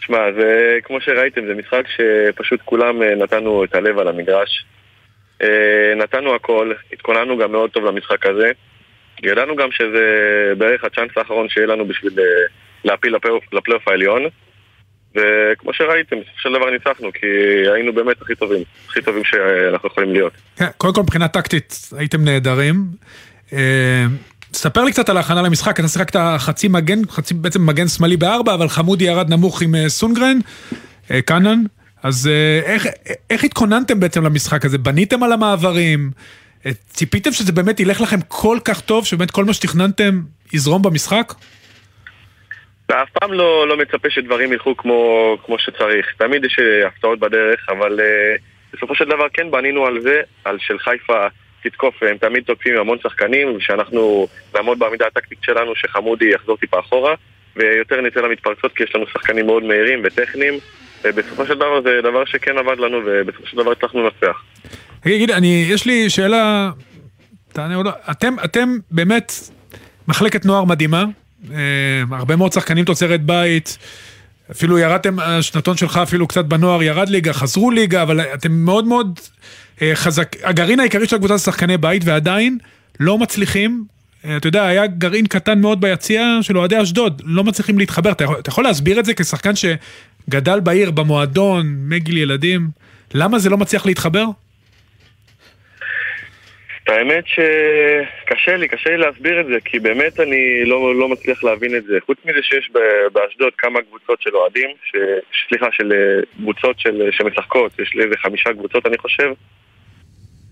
שמע, 0.01 0.19
זה 0.39 0.79
כמו 0.85 1.01
שראיתם, 1.01 1.41
זה 1.47 1.55
משחק 1.55 1.83
שפשוט 1.97 2.61
כולם 2.65 3.03
אה, 3.03 3.15
נתנו 3.15 3.65
את 3.65 3.75
הלב 3.75 3.99
על 3.99 4.09
המגרש. 4.09 4.65
אה, 5.43 5.49
נתנו 5.97 6.35
הכל, 6.35 6.73
התכוננו 6.93 7.39
גם 7.39 7.53
מאוד 7.53 7.71
טוב 7.71 7.85
למשחק 7.85 8.27
הזה. 8.27 8.51
ידענו 9.23 9.57
גם 9.57 9.69
שזה 9.73 10.05
בערך 10.59 10.85
הצ'אנס 10.85 11.11
האחרון 11.17 11.49
שיהיה 11.49 11.67
לנו 11.67 11.89
בשביל 11.89 12.13
להפיל 12.85 13.17
לפלייאוף- 13.17 13.53
לפלייאוף 13.53 13.89
העליון. 13.89 14.23
וכמו 15.15 15.75
שראיתם, 15.75 16.17
בסופו 16.17 16.39
של 16.39 16.53
דבר 16.53 16.71
ניצחנו, 16.71 17.13
כי 17.13 17.27
היינו 17.75 17.93
באמת 17.93 18.23
הכי 18.23 18.35
טובים, 18.35 18.63
הכי 18.89 19.03
טובים 19.03 19.25
שאנחנו 19.25 19.89
יכולים 19.89 20.13
להיות. 20.13 20.33
כן, 20.57 20.65
קודם 20.79 20.95
כל 20.95 21.01
מבחינה 21.03 21.29
טקטית 21.29 21.75
הייתם 21.99 22.25
נהדרים. 22.25 22.75
ספר 24.55 24.85
לי 24.85 24.93
קצת 24.93 25.09
על 25.09 25.17
ההכנה 25.17 25.43
למשחק, 25.43 25.81
אתה 25.81 25.89
שיחקת 25.89 26.17
חצי 26.39 26.69
מגן, 26.69 26.99
חצי 27.11 27.35
בעצם 27.35 27.67
מגן 27.67 27.89
שמאלי 27.89 28.17
בארבע, 28.17 28.55
אבל 28.55 28.69
חמודי 28.69 29.05
ירד 29.05 29.31
נמוך 29.31 29.63
עם 29.63 29.75
אה, 29.75 29.89
סונגרן, 29.89 30.39
אה, 31.11 31.23
קאנן. 31.23 31.59
אז 32.03 32.31
אה, 32.33 32.73
איך, 32.73 32.87
איך 33.31 33.45
התכוננתם 33.45 34.01
בעצם 34.01 34.25
למשחק 34.25 34.65
הזה? 34.65 34.79
בניתם 34.79 35.23
על 35.23 35.33
המעברים? 35.33 36.11
ציפיתם 36.87 37.33
שזה 37.33 37.53
באמת 37.53 37.81
ילך 37.81 38.01
לכם 38.01 38.21
כל 38.29 38.59
כך 38.65 38.81
טוב, 38.81 39.07
שבאמת 39.07 39.31
כל 39.31 39.45
מה 39.45 39.53
שתכננתם 39.53 40.21
יזרום 40.53 40.83
במשחק? 40.83 41.33
ואף 42.89 43.09
פעם 43.11 43.33
לא, 43.33 43.69
לא 43.69 43.77
מצפה 43.77 44.11
שדברים 44.11 44.53
ילכו 44.53 44.77
כמו, 44.77 45.37
כמו 45.47 45.59
שצריך. 45.59 46.07
תמיד 46.19 46.45
יש 46.45 46.57
הפתעות 46.87 47.19
בדרך, 47.19 47.67
אבל 47.69 48.01
uh, 48.01 48.41
בסופו 48.73 48.95
של 48.95 49.05
דבר 49.05 49.27
כן 49.33 49.51
בנינו 49.51 49.87
על 49.87 50.01
זה, 50.01 50.21
על 50.45 50.59
של 50.61 50.79
חיפה 50.79 51.27
תתקוף, 51.65 52.03
הם 52.03 52.17
תמיד 52.19 52.45
תוקפים 52.45 52.75
עם 52.75 52.81
המון 52.81 52.99
שחקנים, 53.03 53.57
ושאנחנו 53.57 54.27
נעמוד 54.55 54.79
בעמידה 54.79 55.07
הטקטית 55.07 55.39
שלנו, 55.43 55.73
שחמודי 55.77 56.31
יחזור 56.35 56.57
טיפה 56.57 56.81
אחורה, 56.81 57.15
ויותר 57.57 58.01
נצא 58.01 58.21
למתפרצות, 58.21 58.73
כי 58.77 58.83
יש 58.83 58.95
לנו 58.95 59.07
שחקנים 59.07 59.47
מאוד 59.47 59.63
מהירים 59.63 60.03
וטכניים, 60.05 60.55
ובסופו 61.05 61.47
של 61.47 61.55
דבר 61.55 61.83
זה 61.83 62.01
דבר 62.03 62.25
שכן 62.25 62.59
עבד 62.59 62.79
לנו, 62.79 63.01
ובסופו 63.05 63.47
של 63.47 63.57
דבר 63.57 63.71
הצלחנו 63.73 64.03
לנצח. 64.03 64.43
תגיד, 65.01 65.31
אני, 65.31 65.67
יש 65.69 65.87
לי 65.87 66.11
שאלה, 66.11 66.71
תענה 67.53 67.77
או 67.77 67.83
לא, 67.83 67.91
אתם, 68.11 68.35
אתם 68.45 68.69
באמת 68.91 69.33
מחלקת 70.09 70.45
נוער 70.45 70.65
מדהימה, 70.65 71.05
אה, 71.53 72.03
הרבה 72.11 72.37
מאוד 72.37 72.53
שחקנים 72.53 72.85
תוצרת 72.85 73.23
בית, 73.23 73.79
אפילו 74.51 74.79
ירדתם, 74.79 75.19
השנתון 75.19 75.77
שלך 75.77 75.97
אפילו 75.97 76.27
קצת 76.27 76.45
בנוער 76.45 76.83
ירד 76.83 77.09
ליגה, 77.09 77.33
חזרו 77.33 77.71
ליגה, 77.71 78.03
אבל 78.03 78.21
אתם 78.21 78.53
מאוד 78.53 78.85
מאוד 78.85 79.21
אה, 79.83 79.93
חזק, 79.95 80.37
הגרעין 80.43 80.81
העיקרי 80.81 81.07
של 81.07 81.17
הקבוצה 81.17 81.37
זה 81.37 81.45
שחקני 81.45 81.77
בית, 81.77 82.03
ועדיין 82.05 82.59
לא 83.01 83.19
מצליחים, 83.19 83.85
אה, 84.25 84.37
אתה 84.37 84.49
יודע, 84.49 84.65
היה 84.65 84.87
גרעין 84.87 85.27
קטן 85.27 85.61
מאוד 85.61 85.81
ביציע 85.81 86.39
של 86.43 86.59
אוהדי 86.59 86.83
אשדוד, 86.83 87.23
לא 87.25 87.45
מצליחים 87.45 87.79
להתחבר, 87.79 88.13
אתה 88.13 88.25
יכול, 88.25 88.39
אתה 88.39 88.51
יכול 88.51 88.65
להסביר 88.65 89.01
את 89.01 89.05
זה 89.05 89.15
כשחקן 89.15 89.53
שגדל 89.57 90.61
בעיר, 90.61 90.91
במועדון, 90.91 91.77
מגיל 91.89 92.17
ילדים, 92.17 92.71
למה 93.15 93.39
זה 93.39 93.51
לא 93.51 93.59
מצליח 93.59 93.87
להתחבר? 93.87 94.25
האמת 96.89 97.25
שקשה 97.27 98.57
לי, 98.57 98.69
קשה 98.69 98.91
לי 98.91 98.97
להסביר 98.97 99.41
את 99.41 99.47
זה, 99.47 99.57
כי 99.65 99.79
באמת 99.79 100.21
אני 100.21 100.65
לא, 100.65 100.95
לא 100.95 101.09
מצליח 101.09 101.45
להבין 101.45 101.77
את 101.77 101.85
זה. 101.85 101.99
חוץ 102.07 102.19
מזה 102.25 102.39
שיש 102.43 102.71
באשדוד 103.13 103.53
כמה 103.59 103.83
קבוצות 103.83 104.23
של 104.23 104.37
אוהדים, 104.37 104.71
ש... 104.85 104.97
סליחה, 105.49 105.67
של 105.73 105.93
אה, 105.93 106.23
קבוצות 106.37 106.81
של... 106.81 107.09
שמשחקות, 107.11 107.79
יש 107.79 107.95
לי 107.95 108.05
איזה 108.05 108.15
חמישה 108.17 108.53
קבוצות 108.53 108.87
אני 108.87 108.99
חושב. 108.99 109.33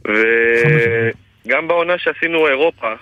וגם 0.05 1.68
בעונה 1.68 1.99
שעשינו 1.99 2.49
אירופה, 2.49 2.93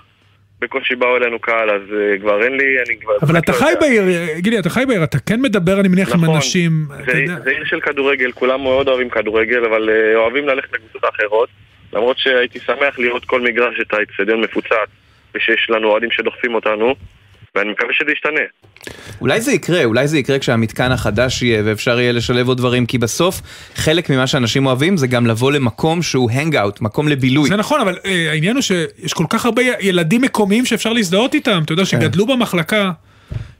בקושי 0.61 0.95
באו 0.95 1.17
אלינו 1.17 1.39
קהל, 1.39 1.71
אז 1.71 1.83
אה, 1.93 2.19
כבר 2.19 2.43
אין 2.43 2.53
לי, 2.53 2.77
אני 2.87 3.01
כבר... 3.01 3.13
אבל 3.23 3.39
אתה 3.39 3.53
חי. 3.53 3.73
בעיר, 3.81 4.03
גילי, 4.39 4.59
אתה 4.59 4.71
חי 4.71 4.87
בעיר, 4.87 5.05
אתה 5.05 5.19
כן 5.19 5.41
מדבר, 5.41 5.81
אני 5.81 5.89
מניח, 5.89 6.15
עם 6.15 6.21
נכון. 6.21 6.35
אנשים. 6.35 6.73
אתה 7.05 7.13
זה. 7.13 7.43
זה 7.45 7.51
עיר 7.51 7.65
של 7.65 7.81
כדורגל, 7.81 8.33
כולם 8.33 8.63
מאוד 8.63 8.89
אוהבים 8.89 9.11
כדורגל, 9.11 9.65
אבל 9.65 9.91
אה, 9.91 10.17
אוהבים 10.17 10.49
ללכת 10.49 10.73
לקבוצות 10.73 11.05
האחרות. 11.05 11.49
למרות 11.93 12.19
שהייתי 12.19 12.59
שמח 12.61 12.99
לראות 12.99 13.25
כל 13.25 13.41
מגרש 13.41 13.81
את 13.81 13.95
האצטדיון 13.95 14.41
מפוצץ, 14.41 14.91
ושיש 15.35 15.71
לנו 15.71 15.89
אוהדים 15.89 16.11
שדוחפים 16.11 16.55
אותנו, 16.55 16.95
ואני 17.55 17.71
מקווה 17.71 17.93
שזה 17.93 18.13
ישתנה. 18.13 18.41
אולי 19.21 19.41
זה 19.41 19.53
יקרה, 19.53 19.85
אולי 19.85 20.09
זה 20.09 20.19
יקרה 20.19 20.39
כשהמתקן 20.39 20.93
החדש 20.93 21.43
יהיה 21.43 21.63
ואפשר 21.65 22.01
יהיה 22.01 22.13
לשלב 22.13 22.49
עוד 22.49 22.59
דברים, 22.59 22.87
כי 22.87 22.99
בסוף 22.99 23.41
חלק 23.75 24.11
ממה 24.11 24.27
שאנשים 24.27 24.67
אוהבים 24.67 24.97
זה 24.97 25.07
גם 25.07 25.27
לבוא 25.27 25.53
למקום 25.53 26.03
שהוא 26.03 26.31
hangout, 26.31 26.81
מקום 26.81 27.09
לבילוי. 27.09 27.49
זה 27.49 27.57
נכון, 27.57 27.81
אבל 27.81 27.99
אה, 28.07 28.31
העניין 28.31 28.57
הוא 28.57 28.63
שיש 28.63 29.13
כל 29.13 29.25
כך 29.31 29.45
הרבה 29.45 29.63
ילדים 29.81 30.21
מקומיים 30.21 30.67
שאפשר 30.67 30.93
להזדהות 30.93 31.35
איתם, 31.35 31.61
אתה 31.65 31.73
יודע, 31.73 31.85
שגדלו 31.85 32.27
במחלקה, 32.27 32.91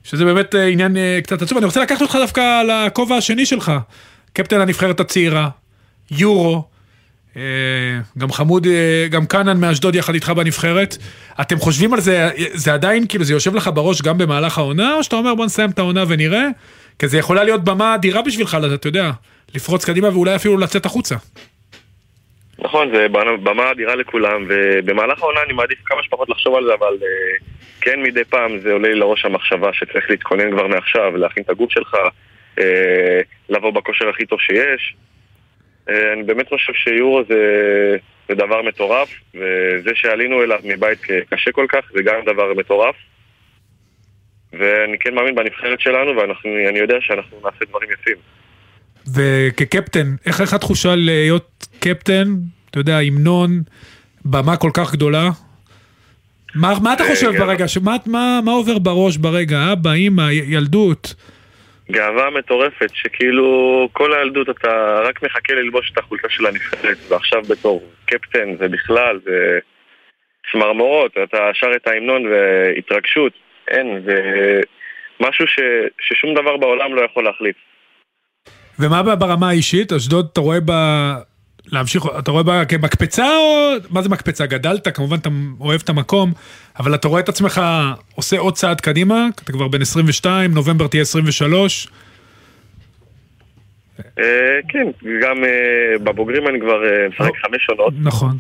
שזה 0.05 0.25
באמת 0.25 0.55
אה, 0.55 0.67
עניין 0.67 0.97
אה, 0.97 1.19
קצת 1.23 1.43
עצוב. 1.43 1.59
אני 1.59 1.67
רוצה 1.67 1.81
לקחת 1.83 2.03
אותך 2.03 2.17
דווקא 2.21 2.63
לכובע 2.63 3.17
השני 3.17 3.47
שלך, 3.47 3.73
קפטן 4.33 4.61
הנבחרת 4.61 5.01
הצעירה, 5.01 5.49
יורו, 6.11 6.65
גם 8.19 8.33
חמוד, 8.33 8.67
אה, 8.67 9.07
גם 9.11 9.27
קאנן 9.27 9.61
מאשדוד 9.61 9.95
יחד 9.95 10.15
איתך 10.15 10.29
בנבחרת. 10.29 10.97
אתם 11.41 11.57
חושבים 11.57 11.95
על 11.95 12.01
זה, 12.01 12.31
זה 12.37 12.75
עדיין, 12.75 13.07
כאילו, 13.09 13.25
זה 13.25 13.33
יושב 13.33 13.55
לך 13.55 13.71
בראש 13.75 14.03
גם 14.03 14.19
במהלך 14.19 14.59
העונה, 14.59 14.95
או 14.95 15.03
שאתה 15.03 15.17
אומר 15.17 15.35
בוא 15.35 15.47
נסיים 15.47 15.71
את 15.71 15.79
העונה 15.79 16.05
ונראה? 16.09 16.47
כי 16.99 17.09
זה 17.09 17.19
יכולה 17.19 17.45
להיות 17.45 17.65
במה 17.65 17.95
אדירה 17.95 18.23
בשבילך, 18.23 18.59
אתה 18.75 18.89
יודע, 18.89 19.11
לפרוץ 19.55 19.85
קדימה 19.85 20.09
ואולי 20.09 20.35
אפילו 20.35 20.59
לצאת 20.59 20.87
החוצה. 20.87 21.15
נכון, 22.59 22.95
זה 22.95 23.07
במה 23.43 23.71
אדירה 23.71 23.95
לכולם, 23.95 24.47
ובמהלך 24.49 25.23
העונה 25.23 25.41
אני 25.47 25.53
מעדיף 25.53 25.79
כמה 25.85 26.03
שפחות 26.03 26.29
לחשוב 26.29 26.55
על 26.55 26.65
זה, 26.65 26.75
אבל 26.75 26.97
אה, 27.03 27.37
כן 27.81 28.03
מדי 28.03 28.25
פעם 28.25 28.59
זה 28.59 28.73
עולה 28.73 28.89
לי 28.89 28.95
לראש 28.95 29.25
המחשבה 29.25 29.73
שצריך 29.73 30.11
להתכונן 30.11 30.51
כבר 30.51 30.67
מעכשיו, 30.67 31.17
להכין 31.17 31.43
את 31.43 31.51
הגוף 31.51 31.73
שלך, 31.73 31.97
אה, 32.59 33.21
לבוא 33.49 33.71
בכושר 33.71 34.09
הכי 34.09 34.27
טוב 34.27 34.41
שיש. 34.41 34.95
אה, 35.91 36.13
אני 36.13 36.23
באמת 36.23 36.49
חושב 36.49 36.73
שיורו 36.73 37.23
זה, 37.29 37.37
זה 38.29 38.35
דבר 38.35 38.63
מטורף, 38.63 39.09
וזה 39.35 39.91
שעלינו 39.95 40.43
אליו 40.43 40.59
מבית 40.65 40.99
קשה 41.31 41.53
כל 41.53 41.67
כך 41.69 41.81
זה 41.95 42.03
גם 42.03 42.15
דבר 42.27 42.55
מטורף. 42.55 42.95
ואני 44.53 44.99
כן 45.01 45.15
מאמין 45.15 45.35
בנבחרת 45.35 45.81
שלנו, 45.81 46.17
ואני 46.17 46.79
יודע 46.79 46.95
שאנחנו 47.01 47.37
נעשה 47.45 47.65
דברים 47.69 47.89
יפים. 47.91 48.17
וכקפטן, 49.15 50.15
איך 50.27 50.41
לך 50.41 50.55
התחושה 50.55 50.95
להיות 50.97 51.67
קפטן, 51.81 52.35
אתה 52.71 52.79
יודע, 52.81 52.99
המנון, 52.99 53.63
במה 54.25 54.57
כל 54.57 54.71
כך 54.75 54.93
גדולה? 54.93 55.31
מה, 56.55 56.75
מה 56.83 56.93
אתה 56.93 57.05
חושב 57.05 57.31
ברגע, 57.39 57.69
שמה, 57.69 57.97
מה, 58.07 58.41
מה 58.45 58.53
עובר 58.53 58.79
בראש 58.79 59.17
ברגע, 59.17 59.73
אבא, 59.73 59.93
אמא, 59.93 60.23
י- 60.31 60.35
ילדות? 60.47 61.15
גאווה 61.91 62.31
מטורפת, 62.31 62.91
שכאילו 62.95 63.89
כל 63.93 64.15
הילדות 64.15 64.51
אתה 64.51 65.01
רק 65.05 65.23
מחכה 65.23 65.55
ללבוש 65.55 65.91
את 65.93 65.99
החולצה 65.99 66.29
של 66.29 66.47
הנבחרת, 66.47 66.97
ועכשיו 67.09 67.43
בתור 67.49 67.83
קפטן 68.07 68.57
זה 68.59 68.69
בכלל, 68.69 69.21
זה 69.25 69.59
צמרמורות, 70.53 71.13
אתה 71.25 71.51
שר 71.53 71.71
את 71.77 71.87
ההמנון 71.87 72.23
והתרגשות, 72.27 73.33
אין, 73.69 74.03
זה 74.07 74.21
משהו 75.21 75.47
ש, 75.47 75.61
ששום 76.01 76.35
דבר 76.35 76.57
בעולם 76.57 76.95
לא 76.95 77.01
יכול 77.01 77.25
להחליף. 77.25 77.57
ומה 78.79 79.17
ברמה 79.17 79.49
האישית? 79.49 79.93
אשדוד, 79.93 80.29
אתה 80.33 80.41
רואה 80.41 80.61
בה... 80.61 81.15
להמשיך, 81.67 82.03
אתה 82.19 82.31
רואה 82.31 82.43
בה 82.43 82.65
כמקפצה 82.65 83.37
או... 83.37 83.73
מה 83.91 84.03
זה 84.03 84.09
מקפצה? 84.09 84.47
גדלת, 84.47 84.89
כמובן 84.89 85.17
אתה 85.17 85.29
אוהב 85.61 85.81
את 85.85 85.89
המקום, 85.89 86.33
אבל 86.79 86.95
אתה 86.95 87.09
רואה 87.09 87.21
את 87.21 87.29
עצמך 87.29 87.61
עושה 88.15 88.39
עוד 88.39 88.55
צעד 88.55 88.81
קדימה, 88.81 89.29
אתה 89.35 89.53
כבר 89.53 89.69
בן 89.69 89.83
22, 89.83 90.55
נובמבר 90.55 90.87
תהיה 90.87 91.03
23. 91.03 91.89
אה, 94.19 94.25
כן, 94.69 94.87
גם 95.23 95.45
אה, 95.45 95.99
בבוגרים 96.03 96.49
אני 96.49 96.61
כבר 96.61 96.85
אה, 96.85 97.09
משחק 97.09 97.37
חמש 97.43 97.69
עונות, 97.69 97.95
נכון. 98.03 98.37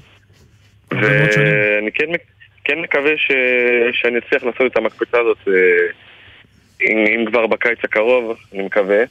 ואני 0.91 1.93
כן, 1.95 2.07
כן 2.64 2.79
מקווה 2.79 3.11
שאני 3.93 4.18
אצליח 4.18 4.45
לעשות 4.45 4.73
את 4.73 4.77
המקפצה 4.77 5.18
הזאת, 5.18 5.49
אם 6.81 7.25
כבר 7.27 7.47
בקיץ 7.47 7.79
הקרוב, 7.85 8.37
אני 8.55 8.62
מקווה. 8.62 9.05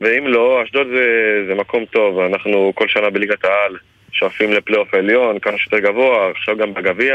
ואם 0.00 0.26
לא, 0.26 0.62
אשדוד 0.64 0.86
זה, 0.86 1.06
זה 1.48 1.54
מקום 1.54 1.84
טוב, 1.84 2.18
אנחנו 2.18 2.72
כל 2.74 2.88
שנה 2.88 3.10
בליגת 3.10 3.44
העל 3.44 3.76
שואפים 4.12 4.52
לפלייאוף 4.52 4.94
העליון, 4.94 5.38
כמה 5.38 5.58
שיותר 5.58 5.78
גבוה, 5.78 6.30
עכשיו 6.30 6.56
גם 6.56 6.74
בגביע. 6.74 7.14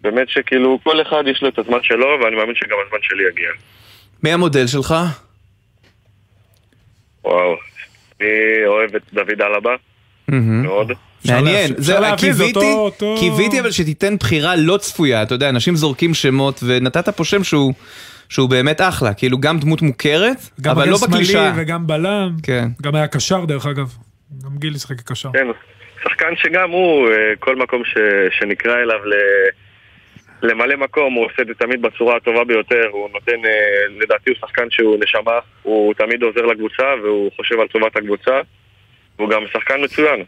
באמת 0.00 0.28
שכאילו 0.28 0.78
כל 0.82 1.02
אחד 1.02 1.24
יש 1.26 1.42
לו 1.42 1.48
את 1.48 1.58
הזמן 1.58 1.78
שלו, 1.82 2.06
ואני 2.22 2.36
מאמין 2.36 2.54
שגם 2.54 2.76
הזמן 2.86 2.98
שלי 3.02 3.22
יגיע. 3.32 3.48
מי 4.22 4.32
המודל 4.32 4.66
שלך? 4.66 4.94
וואו, 7.24 7.56
אני 8.20 8.28
אוהב 8.66 8.96
את 8.96 9.02
דוד 9.12 9.42
אלבה, 9.42 9.74
מאוד. 10.28 10.92
מעניין, 11.24 11.72
זהו, 11.76 12.04
קיוויתי, 12.16 12.74
קיוויתי 13.18 13.60
אבל 13.60 13.70
שתיתן 13.70 14.16
בחירה 14.16 14.56
לא 14.56 14.76
צפויה, 14.76 15.22
אתה 15.22 15.34
יודע, 15.34 15.48
אנשים 15.48 15.76
זורקים 15.76 16.14
שמות, 16.14 16.60
ונתת 16.66 17.08
פה 17.08 17.24
שם 17.24 17.44
שהוא, 17.44 17.72
שהוא 18.30 18.50
באמת 18.50 18.80
אחלה, 18.80 19.14
כאילו 19.14 19.38
גם 19.38 19.58
דמות 19.58 19.82
מוכרת, 19.82 20.36
גם 20.60 20.70
אבל 20.70 20.82
מגן 20.82 20.90
לא 20.90 20.98
שמאלי 20.98 21.12
בקלישאה. 21.12 21.52
וגם 21.56 21.86
בלם. 21.86 22.30
כן. 22.42 22.68
גם 22.82 22.94
היה 22.94 23.06
קשר 23.06 23.44
דרך 23.44 23.66
אגב. 23.66 23.88
גם 24.44 24.50
גיל 24.58 24.74
ישחק 24.74 25.00
כקשר. 25.00 25.30
כן, 25.32 25.46
שחקן 26.02 26.36
שגם 26.36 26.70
הוא, 26.70 27.08
אה, 27.08 27.14
כל 27.38 27.56
מקום 27.56 27.82
ש, 27.84 27.94
שנקרא 28.38 28.76
אליו 28.76 29.04
ל, 29.04 29.14
למלא 30.42 30.76
מקום, 30.76 31.14
הוא 31.14 31.24
עושה 31.24 31.42
את 31.42 31.46
זה 31.46 31.54
תמיד 31.54 31.82
בצורה 31.82 32.16
הטובה 32.16 32.44
ביותר, 32.44 32.86
הוא 32.92 33.08
נותן, 33.12 33.44
אה, 33.44 34.02
לדעתי 34.02 34.30
הוא 34.30 34.36
שחקן 34.40 34.70
שהוא 34.70 34.96
נשמה, 35.04 35.38
הוא 35.62 35.94
תמיד 35.94 36.22
עוזר 36.22 36.46
לקבוצה 36.46 36.84
והוא 37.02 37.30
חושב 37.36 37.60
על 37.60 37.66
טובת 37.66 37.96
הקבוצה, 37.96 38.40
והוא 39.18 39.30
גם 39.30 39.42
שחקן 39.52 39.84
מצוין. 39.84 40.24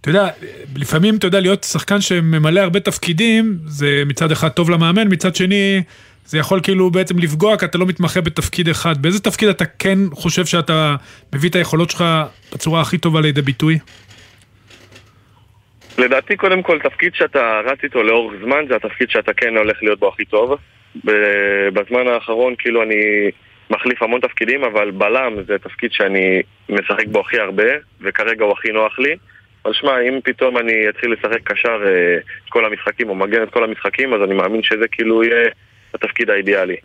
אתה 0.00 0.10
יודע, 0.10 0.28
לפעמים, 0.76 1.16
אתה 1.16 1.26
יודע, 1.26 1.40
להיות 1.40 1.64
שחקן 1.64 2.00
שממלא 2.00 2.60
הרבה 2.60 2.80
תפקידים, 2.80 3.58
זה 3.64 4.02
מצד 4.06 4.32
אחד 4.32 4.48
טוב 4.48 4.70
למאמן, 4.70 5.12
מצד 5.12 5.34
שני, 5.34 5.82
זה 6.28 6.38
יכול 6.38 6.60
כאילו 6.62 6.90
בעצם 6.90 7.18
לפגוע, 7.18 7.58
כי 7.58 7.64
אתה 7.64 7.78
לא 7.78 7.86
מתמחה 7.86 8.20
בתפקיד 8.20 8.68
אחד. 8.68 9.02
באיזה 9.02 9.20
תפקיד 9.20 9.48
אתה 9.48 9.64
כן 9.64 9.98
חושב 10.12 10.46
שאתה 10.46 10.96
מביא 11.34 11.50
את 11.50 11.54
היכולות 11.54 11.90
שלך 11.90 12.04
בצורה 12.52 12.80
הכי 12.80 12.98
טובה 12.98 13.20
לידי 13.20 13.42
ביטוי? 13.42 13.78
לדעתי 15.98 16.36
קודם 16.36 16.62
כל 16.62 16.78
תפקיד 16.78 17.14
שאתה 17.14 17.60
רץ 17.64 17.78
איתו 17.82 18.02
לאורך 18.02 18.34
זמן 18.44 18.64
זה 18.68 18.76
התפקיד 18.76 19.10
שאתה 19.10 19.32
כן 19.32 19.56
הולך 19.56 19.76
להיות 19.82 19.98
בו 19.98 20.08
הכי 20.08 20.24
טוב. 20.24 20.54
בזמן 21.74 22.06
האחרון 22.06 22.54
כאילו 22.58 22.82
אני 22.82 23.30
מחליף 23.70 24.02
המון 24.02 24.20
תפקידים 24.20 24.64
אבל 24.64 24.90
בלם 24.90 25.32
זה 25.46 25.58
תפקיד 25.58 25.92
שאני 25.92 26.42
משחק 26.68 27.06
בו 27.06 27.20
הכי 27.20 27.38
הרבה 27.38 27.72
וכרגע 28.00 28.44
הוא 28.44 28.52
הכי 28.52 28.72
נוח 28.72 28.98
לי. 28.98 29.16
אבל 29.64 29.74
שמע, 29.74 30.00
אם 30.00 30.18
פתאום 30.24 30.58
אני 30.58 30.88
אתחיל 30.88 31.12
לשחק 31.12 31.40
קשר 31.44 31.78
אה, 31.86 32.16
את 32.44 32.48
כל 32.48 32.64
המשחקים 32.64 33.08
או 33.08 33.14
מגן 33.14 33.42
את 33.42 33.50
כל 33.50 33.64
המשחקים 33.64 34.14
אז 34.14 34.20
אני 34.22 34.34
מאמין 34.34 34.62
שזה 34.62 34.88
כאילו 34.88 35.24
יהיה 35.24 35.48
התפקיד 35.94 36.30
האידיאלי. 36.30 36.76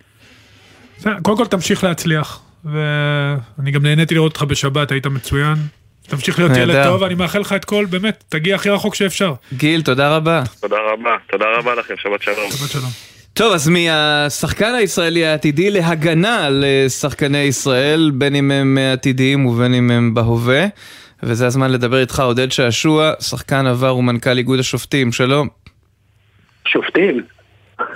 קודם 1.21 1.37
כל 1.37 1.45
תמשיך 1.45 1.83
להצליח, 1.83 2.41
ואני 2.65 3.71
גם 3.71 3.83
נהניתי 3.83 4.15
לראות 4.15 4.31
אותך 4.31 4.43
בשבת, 4.43 4.91
היית 4.91 5.07
מצוין. 5.07 5.55
תמשיך 6.07 6.39
להיות 6.39 6.51
ילד. 6.57 6.83
טוב, 6.83 7.01
ואני 7.01 7.13
מאחל 7.13 7.39
לך 7.39 7.53
את 7.53 7.65
כל, 7.65 7.85
באמת, 7.85 8.23
תגיע 8.29 8.55
הכי 8.55 8.69
רחוק 8.69 8.95
שאפשר. 8.95 9.33
גיל, 9.53 9.81
תודה 9.81 10.15
רבה. 10.15 10.43
תודה 10.61 10.77
רבה, 10.93 11.15
תודה 11.31 11.45
רבה 11.57 11.75
לכם, 11.75 11.93
שבת 11.97 12.21
שלום. 12.21 12.51
שבת 12.51 12.69
שלום. 12.69 12.91
טוב, 13.33 13.53
אז 13.53 13.69
מהשחקן 13.69 14.73
הישראלי 14.73 15.25
העתידי 15.25 15.71
להגנה 15.71 16.45
על 16.45 16.63
אה, 16.63 16.89
שחקני 16.89 17.37
ישראל, 17.37 18.11
בין 18.13 18.35
אם 18.35 18.51
הם 18.51 18.77
עתידיים 18.93 19.45
ובין 19.45 19.73
אם 19.73 19.91
הם 19.91 20.13
בהווה. 20.13 20.65
וזה 21.23 21.45
הזמן 21.45 21.71
לדבר 21.71 21.99
איתך, 21.99 22.19
עודד 22.19 22.51
שעשוע, 22.51 23.11
שחקן 23.19 23.67
עבר 23.67 23.95
ומנכ"ל 23.95 24.37
איגוד 24.37 24.59
השופטים, 24.59 25.11
שלום. 25.11 25.47
שופטים. 26.67 27.32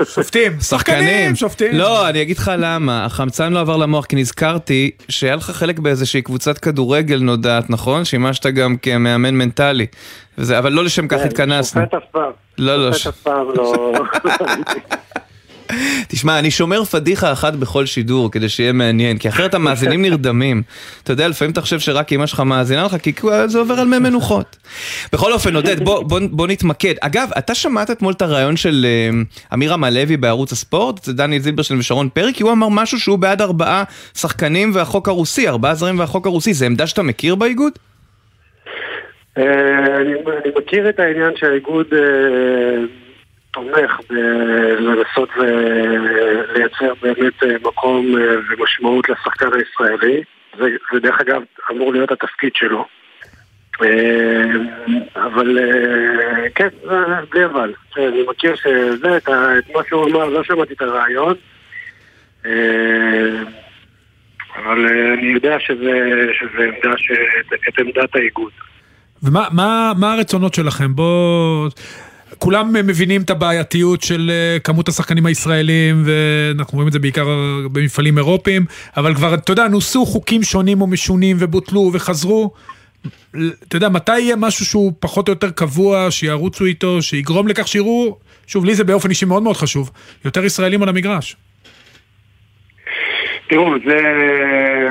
שופטים, 0.03 0.59
שחקנים. 0.59 1.35
שופטים. 1.35 1.75
לא, 1.75 2.09
אני 2.09 2.21
אגיד 2.21 2.37
לך 2.37 2.51
למה. 2.57 3.05
החמצן 3.05 3.53
לא 3.53 3.59
עבר 3.59 3.77
למוח, 3.77 4.05
כי 4.05 4.15
נזכרתי 4.15 4.91
שהיה 5.09 5.35
לך 5.35 5.51
חלק 5.51 5.79
באיזושהי 5.79 6.21
קבוצת 6.21 6.57
כדורגל 6.57 7.19
נודעת, 7.19 7.69
נכון? 7.69 8.05
שימשת 8.05 8.45
גם 8.45 8.77
כמאמן 8.77 9.35
מנטלי. 9.35 9.85
וזה, 10.37 10.59
אבל 10.59 10.71
לא 10.71 10.83
לשם 10.83 11.07
כך 11.07 11.17
כן, 11.17 11.25
התכנסנו. 11.27 11.81
שופט 11.81 11.93
אף 11.93 12.03
פעם. 12.11 12.31
לא, 12.57 12.85
לא. 12.85 12.93
שופט 12.93 13.07
אף 13.07 13.23
פעם 13.23 13.47
לא... 13.55 13.93
תשמע, 16.07 16.39
אני 16.39 16.51
שומר 16.51 16.83
פדיחה 16.83 17.31
אחת 17.31 17.53
בכל 17.53 17.85
שידור 17.85 18.31
כדי 18.31 18.49
שיהיה 18.49 18.71
מעניין, 18.71 19.17
כי 19.17 19.29
אחרת 19.29 19.53
המאזינים 19.53 20.01
נרדמים. 20.01 20.61
אתה 21.03 21.13
יודע, 21.13 21.27
לפעמים 21.27 21.51
אתה 21.51 21.61
חושב 21.61 21.79
שרק 21.79 22.13
אמא 22.13 22.25
שלך 22.25 22.39
מאזינה 22.39 22.85
לך, 22.85 22.95
כי 23.03 23.11
זה 23.45 23.59
עובר 23.59 23.73
על 23.73 23.87
מי 23.87 23.99
מנוחות. 23.99 24.57
בכל 25.13 25.33
אופן, 25.33 25.55
עודד, 25.55 25.83
בוא, 25.83 26.03
בוא, 26.03 26.19
בוא 26.31 26.47
נתמקד. 26.47 26.93
אגב, 27.01 27.29
אתה 27.37 27.55
שמעת 27.55 27.91
אתמול 27.91 28.13
את 28.13 28.21
הרעיון 28.21 28.57
של 28.57 28.85
uh, 28.85 29.53
אמיר 29.53 29.73
עמלוי 29.73 30.17
בערוץ 30.17 30.51
הספורט, 30.51 31.03
זה 31.03 31.13
דניאל 31.13 31.41
זילברשטיין 31.41 31.79
ושרון 31.79 32.09
פרי, 32.09 32.33
כי 32.33 32.43
הוא 32.43 32.51
אמר 32.51 32.67
משהו 32.69 32.99
שהוא 32.99 33.17
בעד 33.17 33.41
ארבעה 33.41 33.83
שחקנים 34.17 34.71
והחוק 34.73 35.07
הרוסי, 35.07 35.47
ארבעה 35.47 35.75
זרים 35.75 35.99
והחוק 35.99 36.27
הרוסי. 36.27 36.53
זה 36.53 36.65
עמדה 36.65 36.87
שאתה 36.87 37.03
מכיר 37.03 37.35
באיגוד? 37.35 37.73
אה, 39.37 39.43
אני 40.01 40.13
אני 40.43 40.51
מכיר 40.57 40.89
את 40.89 40.99
העניין 40.99 41.31
שהאיגוד 41.35 41.85
אה, 41.93 41.99
תומך 43.57 43.99
בלנסות 44.09 45.29
ולייצר 45.37 46.93
באמת 47.01 47.43
אה, 47.43 47.55
מקום 47.63 48.05
אה, 48.17 48.35
ומשמעות 48.49 49.09
לשחקן 49.09 49.49
הישראלי. 49.53 50.23
זה 50.59 50.65
זה 50.93 50.99
דרך 50.99 51.21
אגב 51.21 51.41
אמור 51.71 51.93
להיות 51.93 52.11
התפקיד 52.11 52.51
שלו. 52.55 52.85
אה, 53.81 54.43
אבל 55.15 55.57
אה, 55.59 56.49
כן, 56.55 56.67
בלי 57.29 57.45
אבל. 57.45 57.73
כן, 57.95 58.01
אני 58.01 58.23
מכיר 58.29 58.55
שזה, 58.55 59.17
את 59.17 59.29
מה 59.75 59.81
שהוא 59.89 60.09
אמר, 60.09 60.25
לא 60.25 60.43
שמעתי 60.43 60.73
את 60.73 60.81
הרעיון. 60.81 61.33
אבל 64.55 64.87
אני 65.17 65.27
יודע 65.27 65.59
שזה 65.59 66.63
עמדה, 66.63 66.95
את 67.69 67.79
עמדת 67.79 68.15
האיגוד. 68.15 68.51
ומה 69.23 69.47
מה, 69.51 69.91
מה 69.99 70.13
הרצונות 70.13 70.53
שלכם? 70.53 70.95
בוא... 70.95 71.69
כולם 72.39 72.73
מבינים 72.73 73.21
את 73.21 73.29
הבעייתיות 73.29 74.01
של 74.01 74.31
אה, 74.33 74.59
כמות 74.59 74.87
השחקנים 74.87 75.25
הישראלים, 75.25 76.03
ואנחנו 76.05 76.75
רואים 76.75 76.87
את 76.87 76.93
זה 76.93 76.99
בעיקר 76.99 77.25
במפעלים 77.71 78.17
אירופיים, 78.17 78.65
אבל 78.97 79.15
כבר, 79.15 79.33
אתה 79.33 79.51
יודע, 79.51 79.67
נוסו 79.67 80.05
חוקים 80.05 80.43
שונים 80.43 80.81
ומשונים 80.81 81.37
ובוטלו 81.39 81.89
וחזרו. 81.93 82.51
אתה 83.67 83.75
יודע, 83.75 83.89
מתי 83.89 84.19
יהיה 84.19 84.35
משהו 84.35 84.65
שהוא 84.65 84.93
פחות 84.99 85.27
או 85.27 85.33
יותר 85.33 85.49
קבוע, 85.49 86.11
שירוצו 86.11 86.65
איתו, 86.65 87.01
שיגרום 87.01 87.47
לכך 87.47 87.67
שיראו, 87.67 88.17
שוב, 88.47 88.65
לי 88.65 88.75
זה 88.75 88.83
באופן 88.83 89.09
אישי 89.09 89.25
מאוד 89.25 89.43
מאוד 89.43 89.57
חשוב, 89.57 89.91
יותר 90.25 90.45
ישראלים 90.45 90.83
על 90.83 90.89
המגרש. 90.89 91.35
תראו, 93.47 93.73
זה, 93.85 93.97
אה, 93.97 94.89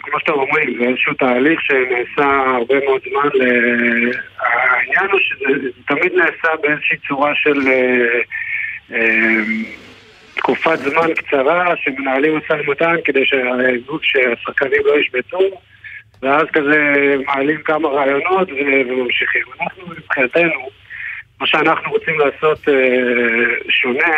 כמו 0.00 0.20
שאתם 0.20 0.32
אומרים, 0.32 0.78
זה 0.78 0.84
איזשהו 0.84 1.14
תהליך 1.14 1.60
שנעשה 1.62 2.26
הרבה 2.56 2.74
מאוד 2.84 3.00
זמן. 3.10 3.28
ל- 3.34 4.12
העניין 4.40 5.10
הוא 5.12 5.20
שזה 5.20 5.58
זה 5.62 5.68
תמיד 5.86 6.12
נעשה 6.14 6.56
באיזושהי 6.62 6.96
צורה 7.08 7.32
של 7.34 7.60
אה, 7.68 8.18
אה, 8.92 9.42
תקופת 10.34 10.78
זמן 10.78 11.14
קצרה, 11.14 11.76
שמנהלים 11.76 12.36
משא 12.36 12.52
ומתן 12.52 12.94
כדי 13.04 13.26
שהאיגוד- 13.26 14.02
שהשחקנים 14.04 14.80
לא 14.84 14.98
ישבתו, 15.00 15.38
ואז 16.22 16.46
כזה 16.52 16.76
מעלים 17.26 17.62
כמה 17.62 17.88
רעיונות 17.88 18.48
וממשיכים. 18.50 19.42
אנחנו 19.60 19.82
מבחינתנו, 19.98 20.68
מה 21.40 21.46
שאנחנו 21.46 21.90
רוצים 21.90 22.14
לעשות 22.18 22.68
אה, 22.68 22.74
שונה, 23.68 24.14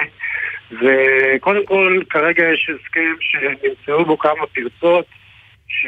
וקודם 0.72 1.66
כל, 1.66 2.00
כרגע 2.10 2.44
יש 2.52 2.70
הסכם 2.74 3.14
שנמצאו 3.20 4.04
בו 4.04 4.18
כמה 4.18 4.46
פרצות 4.54 5.06
ש... 5.68 5.86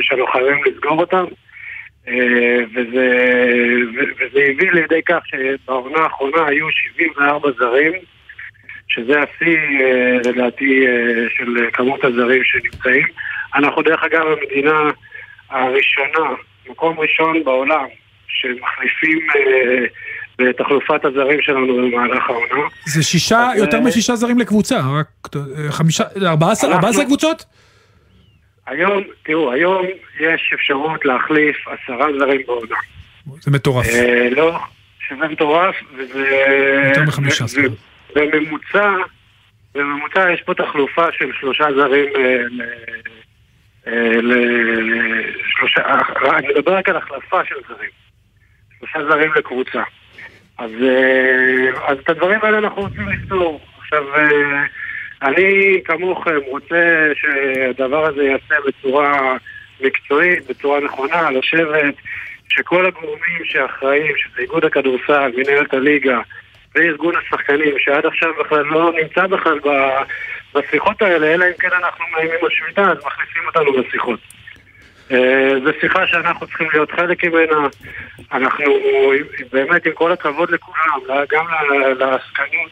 שאנחנו 0.00 0.26
חייבים 0.26 0.64
לסגור 0.64 1.00
אותן, 1.00 1.24
אה, 2.08 2.58
וזה, 2.74 3.08
ו- 3.94 4.12
וזה 4.18 4.40
הביא 4.50 4.72
לידי 4.72 5.02
כך 5.06 5.20
שבעונה 5.24 5.98
האחרונה 5.98 6.46
היו 6.46 6.66
74 6.70 7.48
זרים, 7.58 7.92
שזה 8.88 9.20
השיא 9.20 9.58
אה, 9.80 10.16
לדעתי 10.24 10.86
אה, 10.86 11.24
של 11.36 11.70
כמות 11.72 12.04
הזרים 12.04 12.42
שנמצאים. 12.44 13.06
אנחנו 13.54 13.82
דרך 13.82 14.02
אגב 14.04 14.26
המדינה 14.26 14.90
הראשונה, 15.50 16.34
מקום 16.68 17.00
ראשון 17.00 17.44
בעולם, 17.44 17.86
שמחליפים 18.28 19.26
אה, 20.46 20.48
בתחלופת 20.48 21.04
הזרים 21.04 21.38
שלנו 21.42 21.66
במהלך 21.76 22.22
העונה. 22.30 22.68
זה 22.86 23.02
שישה, 23.02 23.48
אז, 23.52 23.58
יותר 23.58 23.76
אה, 23.76 23.82
משישה 23.82 24.16
זרים 24.16 24.38
לקבוצה, 24.38 24.80
רק 25.00 25.06
אה, 25.36 25.72
חמישה, 25.72 26.04
ארבעה 26.26 26.52
עשר- 26.52 26.66
אנחנו- 26.66 26.76
ארבע 26.78 26.88
עשרה 26.88 27.04
קבוצות? 27.04 27.44
היום, 28.66 29.02
תראו, 29.24 29.52
היום 29.52 29.86
יש 30.20 30.50
אפשרות 30.54 31.04
להחליף 31.04 31.56
עשרה 31.68 32.06
זרים 32.18 32.40
בעונה. 32.46 32.76
זה 33.40 33.50
מטורף. 33.50 33.86
אה, 33.88 34.28
לא, 34.36 34.58
שזה 35.08 35.28
מטורף, 35.28 35.76
וזה... 35.96 36.28
יותר 36.88 37.02
מחמישה. 37.02 37.44
ו- 37.44 37.92
בממוצע, 38.14 38.90
בממוצע 39.74 40.32
יש 40.32 40.42
פה 40.42 40.54
תחלופה 40.54 41.06
של 41.18 41.30
שלושה 41.40 41.64
זרים 41.76 42.06
אה, 42.16 42.36
אה, 43.86 44.10
לשלושה... 44.22 45.80
אה, 45.80 46.38
אני 46.38 46.48
מדבר 46.48 46.76
רק 46.76 46.88
על 46.88 46.96
החלפה 46.96 47.44
של 47.48 47.54
זרים. 47.68 47.90
שלושה 48.78 48.98
זרים 49.08 49.30
לקבוצה. 49.36 49.82
אז, 50.58 50.70
אה, 50.82 51.88
אז 51.88 51.98
את 51.98 52.08
הדברים 52.10 52.38
האלה 52.42 52.58
אנחנו 52.58 52.82
רוצים 52.82 53.08
לפתור. 53.08 53.60
עכשיו, 53.78 54.14
אה, 54.14 54.62
אני 55.22 55.80
כמוכם 55.84 56.38
רוצה 56.46 57.12
שהדבר 57.14 58.06
הזה 58.06 58.22
ייעשה 58.22 58.54
בצורה 58.66 59.36
מקצועית, 59.80 60.46
בצורה 60.46 60.80
נכונה, 60.80 61.30
לשבת, 61.30 61.94
שכל 62.48 62.86
הגורמים 62.86 63.44
שאחראים, 63.44 64.16
שזה 64.16 64.42
איגוד 64.42 64.64
הכדורסל, 64.64 65.32
מנהלת 65.36 65.74
הליגה, 65.74 66.20
וארגון 66.74 67.14
השחקנים, 67.16 67.74
שעד 67.78 68.06
עכשיו 68.06 68.30
בכלל 68.40 68.64
לא 68.64 68.92
נמצא 69.02 69.26
בכלל 69.26 69.58
בשיחות 70.54 71.02
האלה, 71.02 71.34
אלא 71.34 71.44
אם 71.44 71.52
כן 71.58 71.68
אנחנו 71.72 72.04
מאיימים 72.12 72.38
על 72.42 72.50
שביתה, 72.50 72.82
אז 72.82 72.98
מכניסים 73.06 73.42
אותנו 73.46 73.76
לשיחות. 73.78 74.20
אה, 75.12 75.52
זו 75.64 75.70
שיחה 75.80 76.06
שאנחנו 76.06 76.46
צריכים 76.46 76.68
להיות 76.72 76.90
חלק 76.90 77.24
ממנה. 77.24 77.68
אנחנו 78.32 78.64
באמת, 79.52 79.86
עם 79.86 79.92
כל 79.92 80.12
הכבוד 80.12 80.50
לכולם, 80.50 81.24
גם 81.30 81.44
לעסקנות 81.98 82.70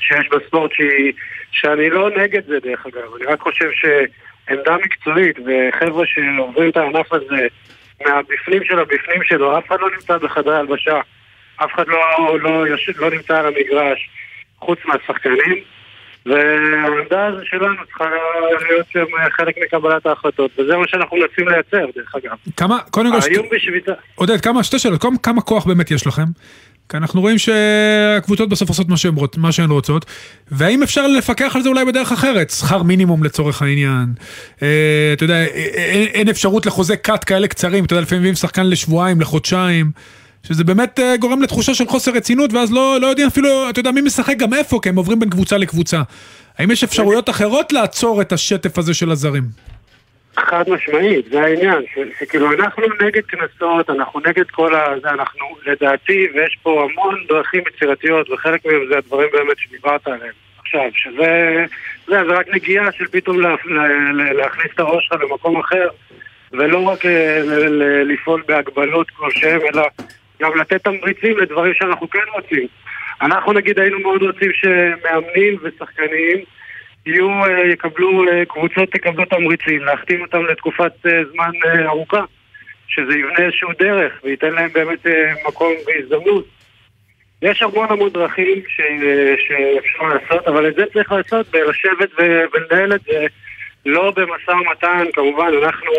שיש 0.00 0.28
בספורט, 0.30 0.72
שהיא, 0.72 1.12
שאני 1.52 1.90
לא 1.90 2.10
נגד 2.16 2.46
זה 2.46 2.58
דרך 2.60 2.86
אגב, 2.86 3.14
אני 3.16 3.26
רק 3.26 3.40
חושב 3.40 3.70
שעמדה 3.72 4.76
מקצועית 4.76 5.38
וחבר'ה 5.38 6.04
שעוברים 6.06 6.70
את 6.70 6.76
הענף 6.76 7.12
הזה 7.12 7.46
מהבפנים 8.06 8.64
של 8.64 8.78
הבפנים 8.78 9.22
שלו, 9.22 9.58
אף 9.58 9.66
אחד 9.66 9.80
לא 9.80 9.90
נמצא 9.90 10.18
בחדרי 10.18 10.56
הלבשה, 10.56 11.00
אף 11.56 11.74
אחד 11.74 11.88
לא, 11.88 12.38
לא, 12.40 12.66
יושב, 12.68 13.00
לא 13.00 13.10
נמצא 13.10 13.38
על 13.38 13.46
המגרש 13.46 14.08
חוץ 14.58 14.78
מהשחקנים. 14.84 15.73
והעמדה 16.26 17.26
הזו 17.26 17.38
שלנו 17.44 17.86
צריכה 17.86 18.04
להיות 18.70 18.86
שם 18.92 19.04
חלק 19.36 19.54
מקבלת 19.66 20.06
ההחלטות, 20.06 20.50
וזה 20.58 20.76
מה 20.76 20.84
שאנחנו 20.88 21.16
מנסים 21.16 21.48
לייצר, 21.48 21.90
דרך 21.96 22.14
אגב. 22.14 22.32
כמה, 22.56 22.78
קודם 22.90 23.10
כל, 23.12 23.18
האיום 23.28 23.46
בשביתה... 23.52 23.92
עודד, 24.14 24.40
כמה, 24.40 24.62
שתי 24.64 24.78
שאלות, 24.78 25.02
כמה, 25.02 25.18
כמה 25.22 25.40
כוח 25.40 25.64
באמת 25.66 25.90
יש 25.90 26.06
לכם? 26.06 26.24
כי 26.88 26.96
אנחנו 26.96 27.20
רואים 27.20 27.36
שהקבוצות 27.38 28.48
בסוף 28.48 28.68
עושות 28.68 28.88
מה 28.88 28.96
שהן, 28.96 29.14
רוצ- 29.14 29.38
מה 29.38 29.52
שהן 29.52 29.70
רוצות, 29.70 30.04
והאם 30.50 30.82
אפשר 30.82 31.06
לפקח 31.06 31.56
על 31.56 31.62
זה 31.62 31.68
אולי 31.68 31.84
בדרך 31.84 32.12
אחרת? 32.12 32.50
שכר 32.50 32.82
מינימום 32.82 33.24
לצורך 33.24 33.62
העניין. 33.62 34.06
אה, 34.62 35.10
אתה 35.12 35.24
יודע, 35.24 35.34
אה, 35.34 35.46
אין, 35.74 36.08
אין 36.08 36.28
אפשרות 36.28 36.66
לחוזה 36.66 36.96
קאט 36.96 37.24
כאלה 37.28 37.48
קצרים, 37.48 37.84
אתה 37.84 37.92
יודע, 37.92 38.02
לפעמים 38.02 38.20
מביאים 38.20 38.34
שחקן 38.34 38.66
לשבועיים, 38.66 39.20
לחודשיים, 39.20 39.90
שזה 40.48 40.64
באמת 40.64 41.00
אה, 41.00 41.16
גורם 41.16 41.42
לתחושה 41.42 41.74
של 41.74 41.86
חוסר 41.86 42.12
רצינות, 42.12 42.52
ואז 42.52 42.72
לא, 42.72 42.98
לא 43.00 43.06
יודעים 43.06 43.28
אפילו, 43.28 43.70
אתה 43.70 43.80
יודע, 43.80 43.90
מי 43.90 44.00
משחק 44.00 44.36
גם 44.36 44.54
איפה, 44.54 44.78
כי 44.82 44.88
הם 44.88 44.96
עוברים 44.96 45.20
בין 45.20 45.30
קבוצה 45.30 45.58
לקבוצה. 45.58 46.00
האם 46.58 46.70
יש 46.70 46.84
אפשרויות 46.84 47.30
אחרות 47.30 47.72
לעצור 47.72 48.20
את 48.20 48.32
השטף 48.32 48.78
הזה 48.78 48.94
של 48.94 49.10
הזרים? 49.10 49.42
חד 50.36 50.64
משמעית, 50.68 51.26
זה 51.30 51.42
העניין, 51.42 51.82
ש- 51.94 52.20
שכאילו 52.20 52.52
אנחנו 52.52 52.82
נגד 53.06 53.22
קנסות, 53.22 53.90
אנחנו 53.90 54.20
נגד 54.26 54.50
כל 54.50 54.74
ה... 54.74 54.84
זה 55.02 55.10
אנחנו, 55.10 55.46
לדעתי, 55.66 56.28
ויש 56.34 56.58
פה 56.62 56.86
המון 56.90 57.14
דרכים 57.28 57.62
יצירתיות, 57.74 58.30
וחלק 58.30 58.66
מהם 58.66 58.80
זה 58.88 58.98
הדברים 58.98 59.28
באמת 59.32 59.58
שדיברת 59.58 60.06
עליהם 60.06 60.32
עכשיו, 60.58 60.90
שזה 60.94 61.64
זה, 62.06 62.16
זה 62.28 62.34
רק 62.34 62.46
נגיעה 62.54 62.92
של 62.92 63.04
פתאום 63.10 63.40
לה, 63.40 63.54
לה, 63.64 64.12
לה, 64.12 64.32
להכניס 64.32 64.66
את 64.74 64.80
הראש 64.80 65.06
שלך 65.06 65.20
למקום 65.22 65.60
אחר, 65.60 65.88
ולא 66.52 66.78
רק 66.78 67.06
אה, 67.06 67.40
לפעול 68.04 68.42
בהגבלות 68.48 69.10
כלשהם, 69.10 69.60
אלא 69.74 69.82
גם 70.42 70.56
לתת 70.56 70.84
תמריצים 70.84 71.38
לדברים 71.38 71.74
שאנחנו 71.74 72.10
כן 72.10 72.18
רוצים. 72.34 72.66
אנחנו 73.22 73.52
נגיד 73.52 73.78
היינו 73.78 73.98
מאוד 74.00 74.22
רוצים 74.22 74.50
שמאמנים 74.52 75.58
ושחקנים 75.62 76.44
יהיו, 77.06 77.44
אה, 77.44 77.66
יקבלו, 77.66 78.28
אה, 78.28 78.44
קבוצות 78.44 78.90
תקבלו 78.92 79.24
תמריצים, 79.24 79.84
להחתים 79.84 80.20
אותם 80.20 80.44
לתקופת 80.44 80.92
אה, 81.06 81.22
זמן 81.32 81.50
ארוכה, 81.86 82.24
שזה 82.88 83.18
יבנה 83.18 83.38
איזשהו 83.38 83.68
דרך 83.78 84.12
וייתן 84.24 84.52
להם 84.52 84.70
באמת 84.72 85.06
מקום 85.48 85.72
והזדמנות. 85.86 86.44
יש 87.42 87.62
המון 87.62 87.86
המון 87.90 88.10
דרכים 88.10 88.62
ש, 88.68 88.80
שאפשר 89.46 90.02
לעשות, 90.04 90.48
אבל 90.48 90.68
את 90.68 90.74
זה 90.74 90.84
צריך 90.92 91.12
לעשות 91.12 91.46
בלשבת 91.50 92.10
ולנהל 92.18 92.94
את 92.94 93.00
זה 93.02 93.26
לא 93.86 94.10
במשא 94.10 94.50
ומתן, 94.50 95.04
כמובן, 95.12 95.50
אנחנו, 95.62 95.92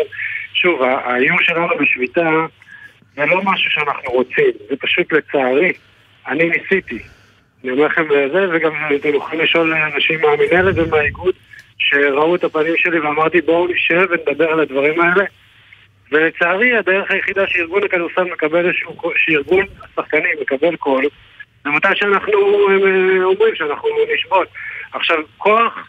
שוב, 0.54 0.82
האיום 0.82 1.36
שלנו 1.40 1.78
בשביתה 1.80 2.30
זה 3.16 3.26
לא 3.26 3.40
משהו 3.44 3.70
שאנחנו 3.70 4.12
רוצים, 4.12 4.50
זה 4.68 4.76
פשוט 4.76 5.12
לצערי, 5.12 5.72
אני 6.28 6.50
ניסיתי. 6.50 6.98
אני 7.64 7.72
אומר 7.72 7.86
לכם 7.86 8.04
זה, 8.32 8.46
וגם 8.52 8.72
אתם 8.96 9.14
יכולים 9.14 9.40
לשאול 9.40 9.74
אנשים 9.74 10.20
מהמנהלת 10.20 10.74
ומהאיגוד 10.78 11.34
שראו 11.78 12.34
את 12.34 12.44
הפנים 12.44 12.74
שלי 12.76 13.00
ואמרתי 13.00 13.40
בואו 13.40 13.66
נשב 13.66 14.06
ונדבר 14.10 14.50
על 14.50 14.60
הדברים 14.60 15.00
האלה 15.00 15.24
ולצערי 16.12 16.76
הדרך 16.76 17.10
היחידה 17.10 17.46
שארגון 17.46 17.82
הכדורסל 17.84 18.24
מקבל 18.24 18.72
קול- 18.96 19.14
שארגון 19.16 19.64
השחקנים 19.82 20.30
מקבל 20.40 20.76
קול 20.76 21.04
זה 21.64 21.70
מתי 21.70 21.88
שאנחנו 21.94 22.32
אה, 22.68 23.24
אומרים 23.24 23.54
שאנחנו 23.54 23.88
נשבות. 24.14 24.48
עכשיו, 24.92 25.16
כוח, 25.36 25.88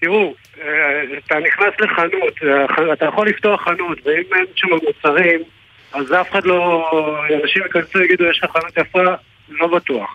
תראו, 0.00 0.34
אה, 0.62 1.02
אתה 1.26 1.38
נכנס 1.38 1.74
לחנות, 1.80 2.34
אה, 2.42 2.92
אתה 2.92 3.04
יכול 3.04 3.28
לפתוח 3.28 3.64
חנות 3.64 3.98
ואם 4.04 4.22
אין 4.34 4.44
שם 4.54 4.68
מוצרים 4.68 5.40
אז 5.92 6.12
אף 6.12 6.30
אחד 6.30 6.44
לא, 6.44 6.90
אנשים 7.42 7.62
ייכנסו 7.62 7.98
ויגידו 7.98 8.24
יש 8.24 8.44
לך 8.44 8.50
חנות 8.50 8.76
יפה, 8.76 9.02
לא 9.48 9.66
בטוח. 9.66 10.10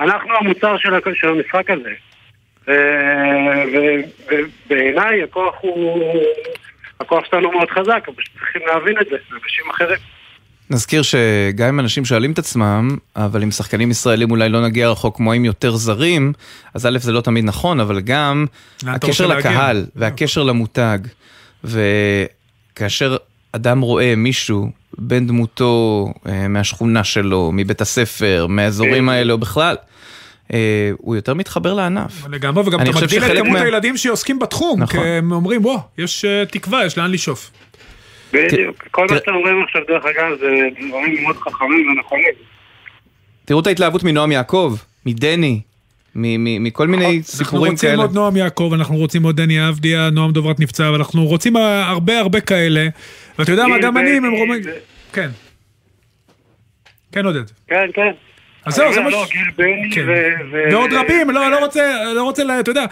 אנחנו 0.00 0.36
המוצר 0.40 0.76
של, 0.78 0.90
של 1.14 1.28
המשחק 1.28 1.70
הזה. 1.70 1.92
ובעיניי 4.68 5.22
הכוח 5.22 5.54
הוא... 5.60 6.22
הכוח 7.02 7.24
שלנו 7.30 7.52
מאוד 7.52 7.70
חזק, 7.70 8.04
אבל 8.06 8.22
צריכים 8.38 8.62
להבין 8.66 8.94
את 9.00 9.06
זה, 9.10 9.16
אנשים 9.16 9.70
אחרים. 9.70 9.98
נזכיר 10.70 11.02
שגם 11.02 11.68
אם 11.68 11.80
אנשים 11.80 12.04
שואלים 12.04 12.32
את 12.32 12.38
עצמם, 12.38 12.96
אבל 13.16 13.42
עם 13.42 13.50
שחקנים 13.50 13.90
ישראלים 13.90 14.30
אולי 14.30 14.48
לא 14.48 14.62
נגיע 14.62 14.88
רחוק 14.88 15.16
כמו 15.16 15.32
עם 15.32 15.44
יותר 15.44 15.70
זרים, 15.76 16.32
אז 16.74 16.86
א' 16.86 16.98
זה 16.98 17.12
לא 17.12 17.20
תמיד 17.20 17.44
נכון, 17.44 17.80
אבל 17.80 18.00
גם 18.00 18.46
הקשר 18.86 19.08
רוצה 19.08 19.26
להגיע? 19.26 19.50
לקהל 19.50 19.86
והקשר 19.96 20.42
למותג, 20.42 20.98
וכאשר 21.64 23.16
אדם 23.52 23.80
רואה 23.80 24.14
מישהו 24.16 24.70
בן 24.98 25.26
דמותו 25.26 26.06
אה, 26.28 26.48
מהשכונה 26.48 27.04
שלו, 27.04 27.50
מבית 27.54 27.80
הספר, 27.80 28.46
מהאזורים 28.48 29.08
האלה 29.08 29.32
או 29.32 29.38
בכלל, 29.38 29.76
אה, 30.52 30.90
הוא 30.98 31.16
יותר 31.16 31.34
מתחבר 31.34 31.74
לענף. 31.74 32.26
לגמרי, 32.30 32.62
וגם 32.66 32.80
אתה 32.80 32.90
מגדיל 32.90 33.24
את 33.24 33.36
כמות 33.36 33.52
מה- 33.52 33.60
הילדים 33.60 33.96
שעוסקים 33.96 34.38
בתחום, 34.38 34.82
נכון. 34.82 35.00
כי 35.00 35.06
הם 35.06 35.32
אומרים, 35.32 35.64
וואו, 35.64 35.78
יש 35.98 36.24
אה, 36.24 36.44
תקווה, 36.46 36.86
יש 36.86 36.98
לאן 36.98 37.10
לשאוף. 37.10 37.50
בדיוק. 38.32 38.84
כל 38.90 39.06
מה 39.10 39.16
שאתם 39.16 39.34
אומרים 39.34 39.62
עכשיו, 39.62 39.82
דרך 39.88 40.04
אגב, 40.04 40.38
זה 40.40 40.46
דברים 40.88 41.22
מאוד 41.22 41.36
חכמים 41.36 41.88
ונכונים. 41.90 42.32
תראו 43.44 43.60
את 43.60 43.66
ההתלהבות 43.66 44.04
מנועם 44.04 44.32
יעקב, 44.32 44.76
מדני, 45.06 45.60
מכל 46.14 46.86
מיני 46.88 47.04
אנחנו 47.06 47.22
סיפורים 47.24 47.72
רוצים 47.72 47.90
כאלה. 47.90 48.02
עוד 48.02 48.14
נועם 48.14 48.36
יעקב, 48.36 48.70
אנחנו 48.74 48.96
רוצים 48.96 49.22
עוד 49.22 49.36
דני 49.40 49.68
אבדיה, 49.68 50.10
נועם 50.10 50.32
דוברת 50.32 50.60
נפצע, 50.60 50.90
ואנחנו 50.92 51.24
רוצים 51.26 51.56
אה, 51.56 51.88
הרבה 51.88 52.18
הרבה 52.18 52.40
כאלה. 52.40 52.88
ואתה 53.38 53.50
יודע 53.52 53.66
מה, 53.66 53.74
גיל 53.76 53.86
גם 53.86 53.98
אני, 53.98 54.18
אם 54.18 54.24
הם. 54.24 54.62
זה- 54.62 54.72
כן. 55.12 55.30
כן, 57.12 57.24
עודד. 57.24 57.42
כן, 57.68 57.76
כן. 57.94 58.10
אז 58.64 58.74
זהו, 58.74 58.94
זה 58.94 59.00
מה 59.00 59.10
לא, 59.10 59.24
ש- 59.26 59.32
גיל 59.32 59.50
בני 59.56 59.90
כן. 59.94 60.04
ו... 60.08 60.12
ו- 60.52 60.72
ועוד 60.72 60.90
רבים, 60.92 61.30
לא, 61.30 61.50
לא 61.50 61.58
רוצה, 61.58 62.12
לא 62.14 62.22
רוצה, 62.22 62.60
אתה 62.60 62.70
יודע, 62.70 62.84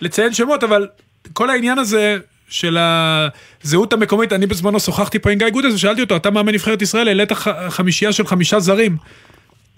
לציין 0.00 0.32
שמות, 0.32 0.64
אבל 0.64 0.86
כל 1.32 1.50
העניין 1.50 1.78
הזה 1.78 2.16
של 2.48 2.78
הזהות 2.80 3.92
המקומית, 3.92 4.32
אני 4.32 4.46
בזמנו 4.46 4.80
שוחחתי 4.80 5.18
פה 5.18 5.30
עם 5.30 5.38
גיא 5.38 5.48
גודס 5.48 5.74
ושאלתי 5.74 6.00
אותו, 6.00 6.16
אתה 6.16 6.30
מאמן 6.30 6.52
נבחרת 6.54 6.82
ישראל, 6.82 7.08
העלית 7.08 7.32
חמישייה 7.68 8.12
של 8.12 8.26
חמישה 8.26 8.60
זרים. 8.60 8.96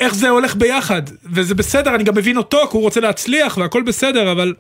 איך 0.01 0.15
זה 0.15 0.29
הולך 0.29 0.57
ביחד? 0.57 1.03
וזה 1.33 1.55
בסדר, 1.55 1.95
אני 1.95 2.05
גם 2.05 2.15
מבין 2.15 2.37
אותו, 2.37 2.59
כי 2.71 2.77
הוא 2.77 2.83
רוצה 2.83 3.01
להצליח 3.01 3.59
והכל 3.59 3.83
בסדר, 3.83 4.33
אבל 4.33 4.55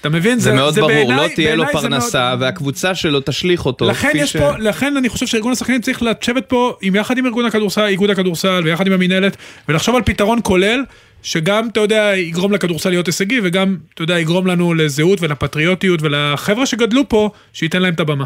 אתה 0.00 0.08
מבין, 0.08 0.38
זה 0.38 0.52
מאוד 0.52 0.74
ברור, 0.74 0.88
בעיניי- 0.88 1.16
לא 1.16 1.34
תהיה 1.34 1.54
לו 1.56 1.64
זה 1.66 1.72
מאוד- 1.72 1.82
פרנסה 1.82 2.34
והקבוצה 2.40 2.94
שלו 2.94 3.20
תשליך 3.24 3.66
אותו. 3.66 3.84
לכן 3.88 4.10
יש 4.14 4.32
ש- 4.32 4.36
פה, 4.36 4.58
לכן 4.58 4.96
אני 4.96 5.08
חושב 5.08 5.26
שארגון 5.26 5.52
השחקנים 5.52 5.80
צריך 5.80 6.02
לשבת 6.02 6.44
פה 6.48 6.72
עם 6.82 6.94
יחד 6.94 7.18
עם 7.18 7.26
ארגון 7.26 7.44
הכדורסל, 7.44 7.84
איגוד 7.84 8.10
הכדורסל 8.10 8.60
ויחד 8.64 8.86
עם 8.86 8.92
המינהלת 8.92 9.36
ולחשוב 9.68 9.96
על 9.96 10.02
פתרון 10.02 10.38
כולל 10.42 10.80
שגם 11.22 11.68
אתה 11.72 11.80
יודע 11.80 12.12
יגרום 12.16 12.52
לכדורסל 12.52 12.88
להיות 12.90 13.06
הישגי 13.06 13.40
וגם 13.42 13.76
אתה 13.94 14.02
יודע 14.02 14.18
יגרום 14.18 14.46
לנו 14.46 14.74
לזהות 14.74 15.20
ולפטריוטיות 15.22 16.02
ולחבר'ה 16.02 16.66
שגדלו 16.66 17.08
פה 17.08 17.30
שייתן 17.52 17.82
להם 17.82 17.94
את 17.94 18.00
הבמה. 18.00 18.24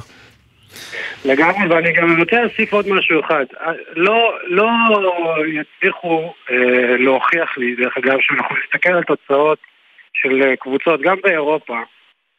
לגמרי, 1.25 1.69
ואני 1.69 1.93
גם 1.93 2.21
רוצה 2.21 2.41
להוסיף 2.41 2.73
עוד 2.73 2.89
משהו 2.89 3.21
אחד. 3.21 3.45
לא, 3.97 4.39
לא 4.47 4.71
יצליחו 5.47 6.35
אה, 6.51 6.97
להוכיח 6.99 7.59
לי, 7.59 7.75
דרך 7.75 7.99
אגב, 7.99 8.19
שאנחנו 8.21 8.57
נסתכל 8.57 8.93
על 8.93 9.03
תוצאות 9.03 9.59
של 10.13 10.43
אה, 10.43 10.57
קבוצות, 10.57 11.01
גם 11.01 11.17
באירופה, 11.23 11.79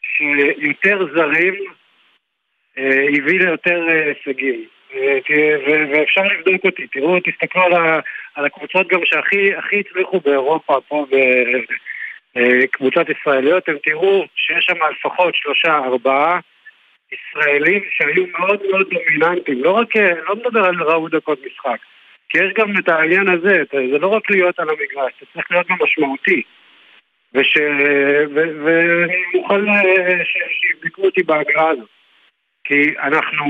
שיותר 0.01 1.07
זרים 1.15 1.55
אה, 2.77 3.05
הביא 3.17 3.39
ליותר 3.39 3.87
אה, 3.89 4.05
הישגים. 4.05 4.65
אה, 4.95 5.17
ואפשר 5.91 6.21
לבדוק 6.23 6.65
אותי, 6.65 6.87
תראו, 6.87 7.19
תסתכלו 7.19 7.63
על, 7.63 7.73
על 8.35 8.45
הקבוצות 8.45 8.87
גם 8.87 8.99
שהכי 9.03 9.55
הכי 9.55 9.79
הצליחו 9.79 10.19
באירופה, 10.19 10.77
פה 10.87 11.05
בקבוצות 12.35 13.07
ישראליות, 13.09 13.63
אתם 13.63 13.77
תראו 13.83 14.25
שיש 14.35 14.65
שם 14.65 14.75
לפחות 14.91 15.35
שלושה, 15.35 15.77
ארבעה 15.77 16.39
ישראלים 17.13 17.81
שהיו 17.89 18.25
מאוד 18.39 18.59
מאוד 18.71 18.87
דומיננטיים, 18.89 19.63
לא 19.63 19.71
רק, 19.71 19.95
אה, 19.95 20.13
לא 20.29 20.35
מדבר 20.35 20.65
על 20.65 20.83
ראו 20.83 21.09
דקות 21.09 21.39
משחק, 21.45 21.77
כי 22.29 22.37
יש 22.37 22.53
גם 22.53 22.77
את 22.79 22.89
העניין 22.89 23.27
הזה, 23.29 23.63
זה 23.71 23.97
לא 23.99 24.07
רק 24.07 24.29
להיות 24.29 24.59
על 24.59 24.69
המגרש, 24.69 25.13
אתה 25.17 25.25
צריך 25.33 25.51
להיות 25.51 25.67
גם 25.67 25.77
משמעותי. 25.83 26.41
וש... 27.33 27.57
ו... 28.33 28.65
ואני 28.65 29.23
מוכן 29.35 29.69
אה, 29.69 30.25
ש- 30.25 30.61
שיבדקו 30.61 31.05
אותי 31.05 31.23
בהגרלה 31.23 31.69
הזאת. 31.69 31.89
כי 32.63 32.93
אנחנו... 33.03 33.45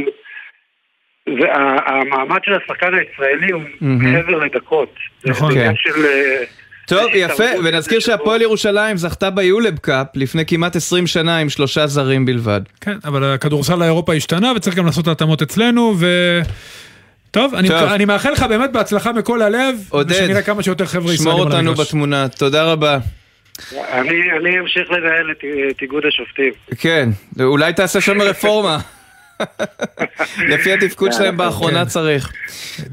והמעמד 1.39 2.39
של 2.43 2.53
השחקן 2.53 2.93
הישראלי 2.93 3.51
הוא. 3.51 3.63
מעבר 3.81 4.37
לדקות. 4.37 4.95
זה 5.19 5.29
נכון. 5.31 5.51
עניין 5.51 5.69
כן. 5.69 5.75
של, 5.75 6.05
אה, 6.05 6.43
טוב, 6.87 7.07
יפה, 7.13 7.43
ונזכיר 7.63 7.99
שהפועל 7.99 8.41
ירושלים 8.41 8.97
זכתה 8.97 9.29
ביולב 9.29 9.77
קאפ 9.77 10.07
לפני 10.15 10.45
כמעט 10.45 10.75
20 10.75 11.07
שנה 11.07 11.37
עם 11.37 11.49
שלושה 11.49 11.87
זרים 11.87 12.25
בלבד. 12.25 12.61
כן, 12.81 12.97
אבל 13.05 13.23
הכדורסל 13.23 13.81
האירופה 13.81 14.13
השתנה 14.13 14.51
וצריך 14.55 14.75
גם 14.75 14.85
לעשות 14.85 15.07
התאמות 15.07 15.41
אצלנו, 15.41 15.93
ו... 15.97 16.07
טוב, 17.31 17.55
אני, 17.55 17.67
טוב. 17.67 17.77
אני 17.77 18.05
מאחל 18.05 18.31
לך 18.31 18.43
באמת 18.43 18.71
בהצלחה 18.71 19.11
מכל 19.11 19.41
הלב, 19.41 19.75
עודד, 19.89 20.11
ושנראה 20.11 20.41
כמה 20.41 20.63
שיותר 20.63 20.85
חבר'ה 20.85 21.01
שמור 21.01 21.13
ישראלים 21.13 21.41
על 21.41 21.47
אותנו 21.47 21.69
המגרש. 21.69 21.87
בתמונה, 21.87 22.27
תודה 22.27 22.63
רבה. 22.63 22.97
אני 23.71 24.09
אני 24.39 24.59
אמשיך 24.59 24.91
לנהל 24.91 25.31
את 25.31 25.43
את 25.71 25.81
איגוד 25.81 26.03
השופטים. 26.07 26.51
כן, 26.79 27.09
אולי 27.39 27.73
תעשה 27.73 28.01
שם 28.01 28.21
רפורמה. 28.21 28.79
לפי 30.51 30.73
התפקוד 30.73 31.13
שלהם 31.13 31.31
כן. 31.31 31.37
באחרונה 31.37 31.85
צריך. 31.85 32.31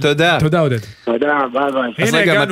תודה. 0.01 0.37
תודה 0.41 0.61
עודד. 0.61 0.79
תודה, 1.05 1.39
ביי 1.53 1.63
ביי. 1.73 2.07
אז 2.07 2.15
רגע, 2.15 2.45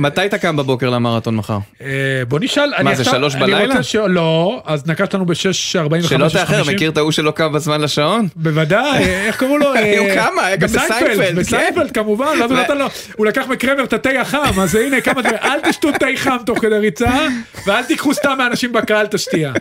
מתי- 0.00 0.26
אתה 0.26 0.38
קם 0.38 0.56
בבוקר 0.56 0.90
למרתון 0.90 1.36
מחר? 1.36 1.58
אה, 1.80 1.86
בוא 2.28 2.38
נשאל, 2.42 2.72
אני 2.76 2.84
מה, 2.84 2.94
זה 2.94 3.04
שלוש 3.04 3.34
בלילה? 3.34 3.74
לא, 4.08 4.62
הזנקה 4.66 4.86
יש 4.86 5.14
לנו 5.14 5.26
ב-6.45. 5.26 6.08
שלא 6.08 6.28
תאחר, 6.28 6.62
מכיר 6.72 6.90
את 6.90 6.96
ההוא 6.96 7.10
שלא 7.12 7.30
קם 7.30 7.52
בזמן 7.52 7.80
לשעון? 7.80 8.28
בוודאי, 8.36 9.04
איך 9.04 9.36
קראו 9.36 9.58
לו? 9.58 9.66
הוא 9.72 9.76
אה, 9.76 10.14
קם, 10.14 10.38
היה 10.42 10.56
גם 10.56 10.68
בסיינפלד, 10.68 11.28
כן. 11.28 11.36
בסיינפלד 11.36 11.90
כמובן, 11.90 12.36
ואז 12.40 12.50
הוא 12.50 12.60
נתן 12.60 12.78
לו, 12.78 12.86
הוא 13.16 13.26
לקח 13.26 13.46
מקרמר 13.48 13.84
את 13.84 13.92
התה 13.92 14.20
החם, 14.20 14.60
אז 14.60 14.74
הנה 14.74 15.00
כמה 15.00 15.22
דברים, 15.22 15.38
אל 15.42 15.60
תשתו 15.60 15.88
תה 15.92 16.06
חם 16.16 16.36
תוך 16.46 16.58
כדי 16.58 16.78
ריצה, 16.78 17.26
ואל 17.66 17.84
תיקחו 17.84 18.14
סתם 18.14 18.34
מאנשים 18.38 18.72
בקהל 18.72 19.06
את 19.06 19.14
השתייה. 19.14 19.52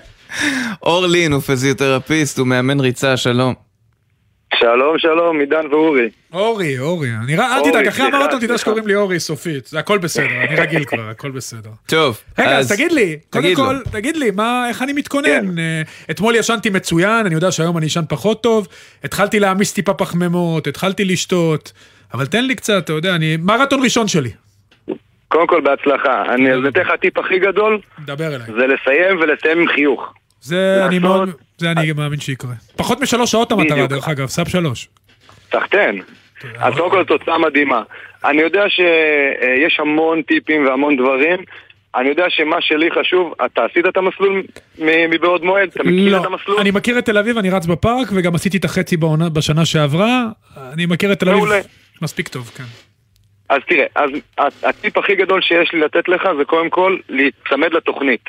אור 0.84 1.08
לין 1.08 1.32
הוא 1.32 1.42
פיזיותרפיסט, 1.42 2.38
הוא 2.38 2.48
מאמן 2.48 2.80
ריצה, 2.80 3.18
שלום. 3.18 3.67
שלום, 4.60 5.00
שלום, 5.00 5.40
עידן 5.40 5.68
ואורי. 5.72 6.10
אורי, 6.34 6.80
אורי, 6.80 7.10
אני 7.24 7.36
ר- 7.36 7.42
אל 7.42 7.72
תדאג, 7.72 7.88
אחרי 7.88 8.06
המרתון 8.06 8.40
תדע. 8.40 8.58
שקוראים 8.58 8.88
לי 8.88 8.96
אורי 8.96 9.20
סופית, 9.20 9.66
זה 9.68 9.80
הכל 9.80 9.98
בסדר, 9.98 10.26
אני 10.48 10.56
רגיל 10.56 10.84
כבר, 10.86 11.10
הכל 11.10 11.32
בסדר. 11.32 11.70
טוב, 11.86 12.22
רגע, 12.40 12.58
אז 12.58 12.72
תגיד 12.72 12.92
לי, 12.92 13.18
קודם. 13.30 13.56
כל, 13.56 13.76
תגיד 13.92 14.18
לי, 14.18 14.32
מה, 14.32 14.66
איך 14.70 14.82
אני 14.82 14.94
מתכונן? 14.94 15.26
כן. 15.30 15.60
אה, 15.60 15.82
אתמול 16.12 16.36
ישנתי 16.36 16.70
מצוין, 16.70 17.26
אני 17.26 17.36
יודע 17.36 17.52
שהיום 17.52 17.78
אני 17.78 17.86
אשן 17.88 18.04
פחות 18.10 18.44
טוב, 18.44 18.68
התחלתי 19.04 19.40
להעמיס 19.40 19.74
טיפה 19.74 19.94
פחמימות, 19.94 20.68
התחלתי 20.68 21.06
לשתות, 21.06 21.72
אבל 22.14 22.26
תן 22.26 22.46
לי 22.46 22.56
קצת, 22.56 22.84
אתה 22.84 22.94
יודע, 22.94 23.16
אני, 23.16 23.38
מרתון 23.38 23.84
ראשון 23.84 24.08
שלי. 24.08 24.30
קודם 25.28 25.48
כל 25.48 25.62
בהצלחה. 25.62 26.24
אני 26.34 26.70
אתן 26.70 26.82
לך 26.82 26.90
הטיפ 26.94 27.18
הכי 27.18 27.40
גדול, 27.40 27.80
דבר 28.06 28.28
אליי. 28.36 28.48
זה 28.48 28.68
לסיים 28.68 29.20
ולסיים 29.20 29.60
עם 29.60 29.68
חיוך. 29.68 30.14
זה 30.42 30.82
אני 30.86 31.00
מאוד, 31.00 31.30
זה 31.58 31.72
אני 31.72 31.92
מאמין 31.92 32.20
שיקרה. 32.20 32.52
פחות 32.76 33.00
משלוש 33.02 33.32
שעות 33.32 33.52
המטרה. 33.52 33.88
דרך 33.88 34.10
אגב, 34.10 34.28
סאב 34.28 34.48
שלוש. 34.48 34.88
סחטיין. 35.52 36.02
אז 36.58 36.74
קודם 36.74 36.90
כל 36.90 37.04
תוצאה 37.04 37.38
מדהימה. 37.38 37.82
אני 38.26 38.42
יודע 38.42 38.64
שיש 38.70 39.80
המון 39.80 40.22
טיפים 40.22 40.66
והמון 40.68 40.98
דברים. 40.98 41.40
אני 41.96 42.10
יודע 42.10 42.26
שמה 42.30 42.56
שלי 42.62 42.90
חשוב, 42.92 43.34
אתה 43.46 43.66
עשית 43.66 43.86
את 43.90 43.98
המסלול 43.98 44.44
מבעוד 45.10 45.44
מועד? 45.44 45.70
אתה 45.74 45.84
מכיר 45.84 46.12
לא, 46.18 46.22
את 46.22 46.26
המסלול? 46.26 46.60
אני 46.60 46.72
מכיר 46.72 47.00
את 47.00 47.06
תל 47.06 47.18
אביב, 47.18 47.38
אני 47.38 47.50
רץ 47.50 47.66
בפארק, 47.66 48.08
וגם 48.16 48.36
עשיתי 48.36 48.58
את 48.58 48.66
החצי 48.66 48.98
בעונה- 48.98 49.30
בשנה 49.30 49.66
שעברה, 49.66 50.24
אני 50.74 50.86
מכיר 50.86 51.12
את 51.12 51.20
תל 51.20 51.30
אביב. 51.30 51.44
מספיק 52.02 52.28
טוב, 52.28 52.52
כן. 52.58 52.64
אז 53.50 53.62
תראה, 53.70 53.86
אז 54.38 54.52
הטיפ 54.64 54.98
הכי 54.98 55.16
גדול 55.16 55.42
שיש 55.42 55.74
לי 55.74 55.80
לתת 55.80 56.08
לך 56.10 56.22
זה 56.38 56.46
קודם 56.46 56.70
כל 56.70 56.98
להיצמד 57.10 57.74
לתוכנית. 57.74 58.22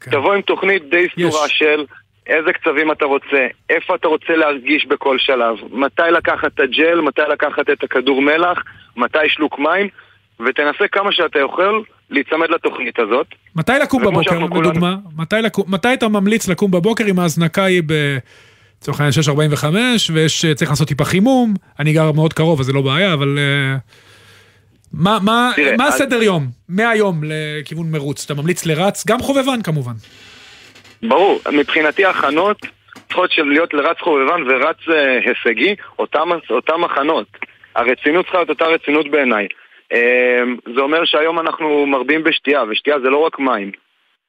כן. 0.00 0.10
תבוא 0.10 0.34
עם 0.34 0.40
תוכנית 0.42 0.82
די 0.90 1.06
סדורה 1.14 1.48
של 1.48 1.84
איזה 2.26 2.52
קצבים 2.52 2.92
אתה 2.92 3.04
רוצה, 3.04 3.46
איפה 3.70 3.94
אתה 3.94 4.08
רוצה 4.08 4.36
להרגיש 4.36 4.86
בכל 4.86 5.18
שלב, 5.18 5.54
מתי 5.72 6.02
לקחת 6.16 6.46
את 6.54 6.60
הג'ל, 6.60 7.00
מתי 7.00 7.22
לקחת 7.32 7.70
את 7.72 7.84
הכדור 7.84 8.22
מלח, 8.22 8.58
מתי 8.96 9.18
שלוק 9.28 9.58
מים, 9.58 9.88
ותנסה 10.46 10.88
כמה 10.92 11.12
שאתה 11.12 11.38
יכול 11.38 11.82
להיצמד 12.10 12.50
לתוכנית 12.50 12.98
הזאת. 12.98 13.26
מתי 13.56 13.72
לקום 13.82 14.02
בבוקר, 14.02 14.22
שאנחנו 14.22 14.48
כולנו- 14.50 14.70
לדוגמה? 14.70 14.96
מתי 15.16 15.36
לקום- 15.42 15.64
מתי 15.68 15.94
אתה 15.94 16.08
ממליץ 16.08 16.48
לקום 16.48 16.70
בבוקר 16.70 17.04
אם 17.10 17.18
ההזנקה 17.18 17.64
היא 17.64 17.82
ב... 17.86 17.92
לצורך 18.82 19.00
העניין 19.00 19.12
6.45 19.54 19.64
וצריך 20.14 20.70
לעשות 20.70 20.88
טיפה 20.88 21.04
חימום, 21.04 21.54
אני 21.78 21.92
גר 21.92 22.12
מאוד 22.12 22.32
קרוב 22.32 22.60
אז 22.60 22.66
זה 22.66 22.72
לא 22.72 22.80
בעיה, 22.82 23.12
אבל... 23.14 23.38
אה, 23.38 23.76
מה, 24.92 25.18
מה, 25.22 25.50
תראה, 25.56 25.76
מה 25.76 25.88
אז- 25.88 25.94
הסדר 25.94 26.22
יום? 26.22 26.46
מהיום 26.68 27.20
לכיוון 27.24 27.90
מרוץ, 27.90 28.24
אתה 28.24 28.34
ממליץ 28.34 28.66
לרץ, 28.66 29.06
גם 29.06 29.20
חובבן 29.22 29.62
כמובן. 29.62 29.92
ברור, 31.02 31.40
מבחינתי 31.52 32.04
ההכנות 32.04 32.56
צריכות 33.06 33.30
להיות 33.38 33.74
לרץ 33.74 33.98
חובבן 34.00 34.42
ורץ 34.50 34.76
אה, 34.88 35.18
הישגי, 35.18 35.74
אותם, 35.98 36.28
אותם 36.50 36.84
הכנות. 36.84 37.26
הרצינות 37.74 38.24
צריכה 38.24 38.38
להיות 38.38 38.50
אותה 38.50 38.66
רצינות 38.66 39.10
בעיניי. 39.10 39.46
אה, 39.92 40.42
זה 40.74 40.80
אומר 40.80 41.04
שהיום 41.04 41.40
אנחנו 41.40 41.86
מרבים 41.86 42.24
בשתייה, 42.24 42.64
ושתייה 42.68 43.00
זה 43.00 43.10
לא 43.10 43.18
רק 43.18 43.38
מים, 43.38 43.70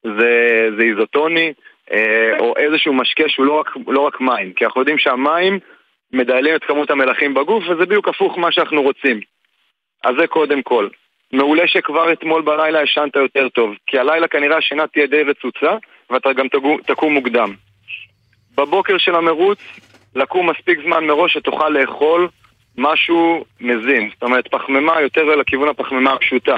זה, 0.04 0.68
זה 0.78 0.84
איזוטוני, 0.84 1.54
אה, 1.92 2.38
או 2.40 2.54
איזשהו 2.58 2.94
משקה 2.94 3.24
שהוא 3.28 3.46
לא 3.46 3.54
רק, 3.60 3.70
לא 3.88 4.02
רק 4.02 4.22
מים, 4.22 4.54
כי 4.54 4.66
אנחנו 4.66 4.82
יודעים 4.82 4.98
שהמים 4.98 5.60
מדיילים 6.14 6.56
את 6.56 6.64
כמות 6.64 6.92
המלחים 6.92 7.34
בגוף, 7.34 7.64
וזה 7.64 7.86
בדיוק 7.86 8.08
הפוך 8.08 8.38
מה 8.38 8.52
שאנחנו 8.52 8.82
רוצים. 8.82 9.20
אז 10.04 10.16
זה 10.20 10.28
קודם 10.28 10.62
כל. 10.62 10.88
מעולה 11.34 11.68
שכבר 11.68 12.14
אתמול 12.14 12.42
בלילה 12.42 12.84
ישנת 12.84 13.16
יותר 13.16 13.50
טוב, 13.50 13.76
כי 13.88 14.00
הלילה 14.00 14.28
כנראה 14.28 14.58
השינה 14.58 14.88
תהיה 14.88 15.08
די 15.08 15.24
רצוצה, 15.24 15.78
ואתה 16.14 16.34
גם 16.34 16.48
תקום 16.86 17.14
מוקדם. 17.14 17.54
בבוקר 18.58 18.98
של 18.98 19.16
המרוץ, 19.16 19.60
לקום 20.16 20.50
מספיק 20.50 20.80
זמן 20.86 21.06
מראש 21.06 21.34
שתוכל 21.34 21.70
לאכול 21.70 22.28
משהו 22.78 23.46
מזין, 23.62 24.10
זאת 24.14 24.24
אומרת 24.24 24.48
פחמימה 24.48 25.02
יותר 25.02 25.24
לכיוון 25.24 25.70
הפחמימה 25.70 26.14
הפשוטה. 26.14 26.58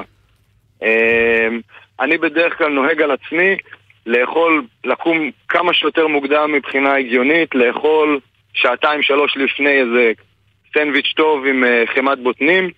אמ, 0.82 1.60
אני 2.00 2.18
בדרך 2.18 2.58
כלל 2.58 2.72
נוהג 2.72 3.02
על 3.02 3.12
עצמי 3.12 3.58
לאכול, 4.06 4.66
לקום 4.86 5.32
כמה 5.50 5.74
שיותר 5.74 6.08
מוקדם 6.08 6.52
מבחינה 6.52 6.96
הגיונית, 6.96 7.56
לאכול 7.56 8.20
שעתיים 8.54 9.02
שלוש 9.04 9.38
לפני 9.38 9.70
איזה 9.70 10.12
סנדוויץ' 10.74 11.14
טוב 11.16 11.46
עם 11.46 11.64
אה, 11.64 11.84
חמת 11.96 12.20
בוטנים. 12.20 12.70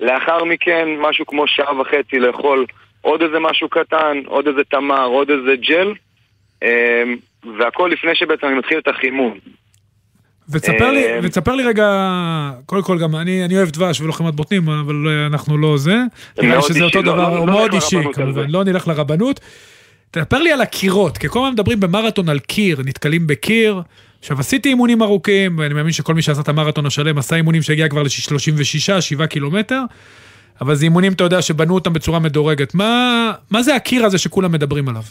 לאחר 0.00 0.44
מכן, 0.44 0.88
משהו 0.98 1.26
כמו 1.26 1.46
שעה 1.46 1.80
וחצי 1.80 2.18
לאכול 2.18 2.66
עוד 3.02 3.22
איזה 3.22 3.38
משהו 3.40 3.68
קטן, 3.68 4.16
עוד 4.26 4.46
איזה 4.48 4.60
תמר, 4.70 5.04
עוד 5.06 5.30
איזה 5.30 5.56
ג'ל, 5.68 5.94
אמ, 6.62 6.68
והכל 7.58 7.90
לפני 7.92 8.10
שבעצם 8.14 8.46
אני 8.46 8.54
מתחיל 8.58 8.78
את 8.78 8.88
החימום. 8.88 9.38
ותספר 10.48 10.90
לי, 10.90 11.04
אה, 11.06 11.18
ותספר 11.22 11.54
לי 11.54 11.62
רגע, 11.64 12.10
קודם 12.66 12.82
כל 12.82 12.98
גם 12.98 13.16
אני, 13.16 13.44
אני 13.44 13.56
אוהב 13.56 13.68
דבש 13.70 14.00
ולא 14.00 14.12
חמת 14.12 14.34
בוטנים, 14.34 14.68
אבל 14.68 14.94
אה, 15.08 15.26
אנחנו 15.26 15.58
לא 15.58 15.76
זה. 15.78 15.96
נראה 16.42 16.56
לי 16.56 16.62
שזה 16.62 16.84
אותו 16.84 17.02
לא- 17.02 17.12
דבר, 17.12 17.28
לא- 17.30 17.36
הוא 17.38 17.46
לא 17.46 17.52
מאוד 17.52 17.74
אישי 17.74 17.96
כמובן. 18.12 18.50
לא 18.50 18.64
נלך 18.64 18.88
לרבנות. 18.88 19.40
תספר 20.10 20.38
לי 20.38 20.52
על 20.52 20.60
הקירות, 20.60 21.18
כי 21.18 21.28
כל 21.28 21.38
הזמן 21.38 21.52
מדברים 21.52 21.80
במרתון 21.80 22.28
על 22.28 22.38
קיר, 22.38 22.80
נתקלים 22.84 23.26
בקיר. 23.26 23.80
עכשיו 24.18 24.40
עשיתי 24.40 24.68
אימונים 24.68 25.02
ארוכים, 25.02 25.58
ואני 25.58 25.74
מאמין 25.74 25.92
שכל 25.92 26.14
מי 26.14 26.22
שעשה 26.22 26.40
את 26.40 26.48
המרתון 26.48 26.86
השלם 26.86 27.18
עשה 27.18 27.36
אימונים 27.36 27.62
שהגיע 27.62 27.88
כבר 27.88 28.02
ל-36, 28.02 29.00
7 29.00 29.26
קילומטר, 29.26 29.82
אבל 30.62 30.74
זה 30.74 30.84
אימונים, 30.84 31.12
אתה 31.12 31.24
יודע, 31.24 31.42
שבנו 31.42 31.74
אותם 31.74 31.92
בצורה 31.92 32.18
מדורגת. 32.18 32.74
מה, 32.74 33.32
מה 33.50 33.62
זה 33.62 33.74
הקיר 33.74 34.04
הזה 34.04 34.18
שכולם 34.18 34.52
מדברים 34.52 34.88
עליו? 34.88 35.02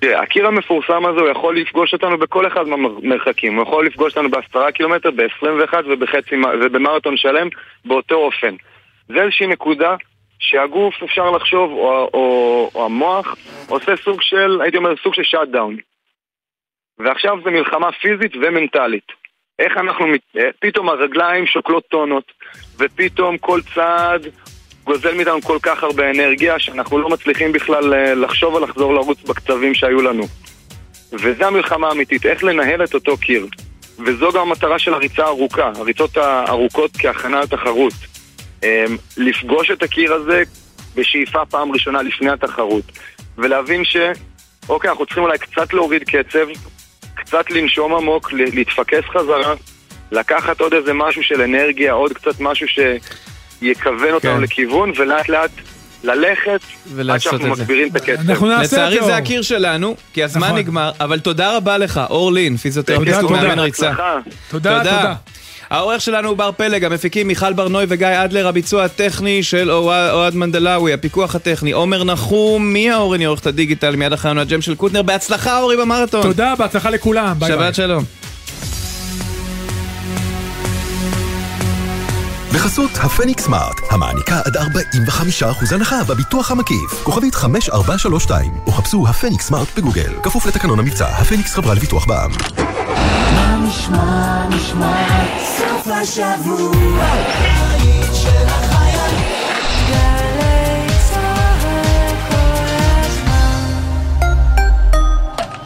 תראה, 0.00 0.22
הקיר 0.22 0.46
המפורסם 0.46 1.06
הזה, 1.06 1.20
הוא 1.20 1.28
יכול 1.28 1.56
לפגוש 1.58 1.92
אותנו 1.92 2.18
בכל 2.18 2.46
אחד 2.46 2.62
מהמרחקים. 2.66 3.56
הוא 3.56 3.62
יכול 3.62 3.86
לפגוש 3.86 4.16
אותנו 4.16 4.30
בעשרה 4.30 4.72
קילומטר, 4.72 5.10
ב-21 5.10 5.74
ובחצי, 5.90 6.34
ובמרתון 6.62 7.16
שלם, 7.16 7.48
באותו 7.84 8.14
אופן. 8.14 8.54
זה 9.08 9.22
איזושהי 9.22 9.46
נקודה 9.46 9.96
שהגוף, 10.38 10.94
אפשר 11.04 11.30
לחשוב, 11.30 11.70
או, 11.72 12.10
או, 12.14 12.70
או 12.74 12.84
המוח, 12.84 13.36
עושה 13.68 13.96
סוג 13.96 14.22
של, 14.22 14.60
הייתי 14.62 14.76
אומר, 14.76 14.90
סוג 15.02 15.14
של 15.14 15.22
shutdown. 15.24 15.76
ועכשיו 16.98 17.38
זה 17.44 17.50
מלחמה 17.50 17.92
פיזית 17.92 18.36
ומנטלית. 18.36 19.12
איך 19.58 19.76
אנחנו, 19.76 20.06
אה, 20.36 20.50
פתאום 20.60 20.88
הרגליים 20.88 21.46
שוקלות 21.46 21.84
טונות, 21.88 22.32
ופתאום 22.80 23.38
כל 23.38 23.60
צעד 23.74 24.26
גוזל 24.84 25.14
מאיתנו 25.14 25.42
כל 25.42 25.58
כך 25.62 25.82
הרבה 25.82 26.10
אנרגיה, 26.10 26.58
שאנחנו 26.58 26.98
לא 26.98 27.08
מצליחים 27.08 27.52
בכלל 27.52 27.94
אה, 27.94 28.14
לחשוב 28.14 28.56
על 28.56 28.62
לחזור 28.62 28.94
לרוץ 28.94 29.18
בקצבים 29.22 29.74
שהיו 29.74 30.02
לנו. 30.02 30.24
וזו 31.12 31.44
המלחמה 31.44 31.88
האמיתית, 31.88 32.26
איך 32.26 32.44
לנהל 32.44 32.84
את 32.84 32.94
אותו 32.94 33.16
קיר. 33.16 33.46
וזו 33.98 34.32
גם 34.32 34.40
המטרה 34.40 34.78
של 34.78 34.94
הריצה 34.94 35.24
הארוכה, 35.24 35.72
הריצות 35.76 36.16
הארוכות 36.16 36.90
כהכנה 36.96 37.40
לתחרות. 37.40 37.92
אה, 38.64 38.84
לפגוש 39.16 39.70
את 39.70 39.82
הקיר 39.82 40.12
הזה 40.12 40.42
בשאיפה 40.94 41.46
פעם 41.46 41.72
ראשונה 41.72 42.02
לפני 42.02 42.30
התחרות, 42.30 42.84
ולהבין 43.38 43.84
ש... 43.84 43.96
אוקיי, 44.68 44.90
אנחנו 44.90 45.06
צריכים 45.06 45.22
אולי 45.22 45.38
קצת 45.38 45.72
להוריד 45.72 46.02
קצב, 46.04 46.46
קצת 47.14 47.50
לנשום 47.50 47.94
עמוק, 47.94 48.32
להתפקס 48.32 49.04
חזרה, 49.04 49.54
לקחת 50.12 50.60
עוד 50.60 50.74
איזה 50.74 50.92
משהו 50.92 51.22
של 51.22 51.40
אנרגיה, 51.42 51.92
עוד 51.92 52.12
קצת 52.12 52.40
משהו 52.40 52.66
שיכוון 52.68 54.12
אותנו 54.14 54.34
כן. 54.36 54.40
לכיוון, 54.40 54.92
ולאט 54.98 55.28
לאט 55.28 55.50
ללכת 56.04 56.60
עד 57.10 57.18
שאנחנו 57.18 57.52
את 57.52 57.56
זה. 57.56 57.62
מגבירים 57.62 57.88
את 57.88 57.96
הקצב. 57.96 58.30
אנחנו 58.30 58.46
נעשה 58.46 58.60
את 58.60 58.72
לצערי 58.72 58.94
זה, 58.94 59.04
זה 59.04 59.10
אור. 59.10 59.12
הקיר 59.18 59.42
שלנו, 59.42 59.96
כי 60.12 60.24
הזמן 60.24 60.46
נכון. 60.46 60.58
נגמר, 60.58 60.90
אבל 61.00 61.18
תודה 61.18 61.56
רבה 61.56 61.78
לך, 61.78 62.00
אור 62.10 62.32
לין, 62.32 62.56
פיזיותרפיסט 62.56 63.20
תודה, 63.20 63.26
ומאמן 63.26 63.48
תודה. 63.50 63.62
ריצה. 63.62 63.92
תודה, 64.50 64.78
תודה. 64.78 64.96
תודה. 64.96 65.14
העורך 65.70 66.00
שלנו 66.00 66.28
הוא 66.28 66.36
בר 66.36 66.50
פלג, 66.56 66.84
המפיקים 66.84 67.26
מיכל 67.28 67.52
ברנוי 67.52 67.84
וגיא 67.88 68.06
אדלר, 68.24 68.48
הביצוע 68.48 68.84
הטכני 68.84 69.42
של 69.42 69.70
אוה- 69.70 70.12
אוהד 70.12 70.34
מנדלאווי, 70.34 70.92
הפיקוח 70.92 71.34
הטכני, 71.34 71.72
עומר 71.72 72.04
נחום, 72.04 72.72
מיה 72.72 72.96
אורן, 72.96 73.20
היא 73.20 73.28
עורכת 73.28 73.46
הדיגיטל, 73.46 73.96
מיד 73.96 74.12
אחרינו 74.12 74.40
הג'ם 74.40 74.62
של 74.62 74.74
קוטנר, 74.74 75.02
בהצלחה 75.02 75.60
אורי 75.60 75.76
במרתון. 75.76 76.22
תודה, 76.22 76.54
בהצלחה 76.58 76.90
לכולם, 76.90 77.34
ביי 77.38 77.48
ביי. 77.48 77.58
שבת 77.58 77.74
שלום. 77.74 78.04
בחסות 82.54 82.90
הפניקס 82.94 83.44
סמארט, 83.44 83.80
המעניקה 83.90 84.40
עד 84.44 84.56
45% 84.56 85.74
הנחה 85.74 86.04
בביטוח 86.04 86.50
המקיף. 86.50 87.02
כוכבית 87.02 87.34
5432, 87.34 88.52
או 88.66 88.72
חפשו 88.72 89.08
הפניקס 89.08 89.46
סמארט 89.46 89.68
בגוגל. 89.76 90.12
כפוף 90.22 90.46
לתקנון 90.46 90.78
המבצע, 90.78 91.08
הפניקס 91.08 91.54
חברה 91.54 91.74
לביטוח 91.74 92.06
בע"מ. 92.06 92.30
מה 93.34 93.56
נשמע, 93.56 94.48
נשמע, 94.48 95.06
סוף 95.56 95.86
השבוע. 95.86 96.70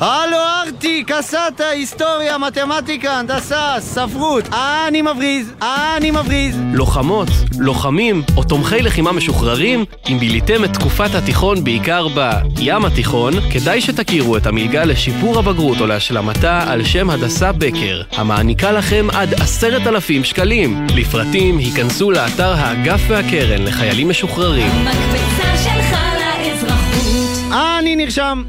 הלו 0.01 0.44
ארטיק, 0.85 1.11
הסאטה, 1.11 1.69
היסטוריה, 1.69 2.39
מתמטיקה, 2.39 3.13
הנדסה, 3.13 3.75
ספרות. 3.79 4.45
אה, 4.53 4.89
אני 4.89 5.03
מבריז, 5.03 5.53
אה, 5.63 5.97
אני 5.97 6.11
מבריז. 6.11 6.59
לוחמות, 6.73 7.29
לוחמים 7.59 8.23
או 8.37 8.43
תומכי 8.45 8.83
לחימה 8.83 9.13
משוחררים, 9.13 9.85
אם 10.09 10.19
ביליתם 10.19 10.65
את 10.65 10.73
תקופת 10.73 11.15
התיכון 11.15 11.65
בעיקר 11.65 12.07
בים 12.09 12.85
התיכון, 12.85 13.33
כדאי 13.53 13.81
שתכירו 13.81 14.37
את 14.37 14.47
המלגה 14.47 14.85
לשיפור 14.85 15.39
הבגרות 15.39 15.81
או 15.81 15.87
להשלמתה 15.87 16.73
על 16.73 16.85
שם 16.85 17.11
הדסה 17.11 17.53
בקר, 17.53 18.03
המעניקה 18.13 18.73
לכם 18.73 19.07
עד 19.13 19.35
עשרת 19.35 19.87
אלפים 19.87 20.25
שקלים. 20.25 20.87
לפרטים, 20.97 21.59
היכנסו 21.59 22.11
לאתר 22.11 22.53
האגף 22.57 23.01
והקרן 23.09 23.65
לחיילים 23.65 24.09
משוחררים. 24.09 24.71
מקבצה 24.85 25.57
שלך 25.65 25.99
לאזרחות. 26.19 27.53
אה, 27.53 27.79
אני 27.79 27.97
נרשם. 27.97 28.43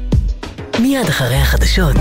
מיד 0.80 1.08
אחרי 1.08 1.36
החדשות, 1.36 1.96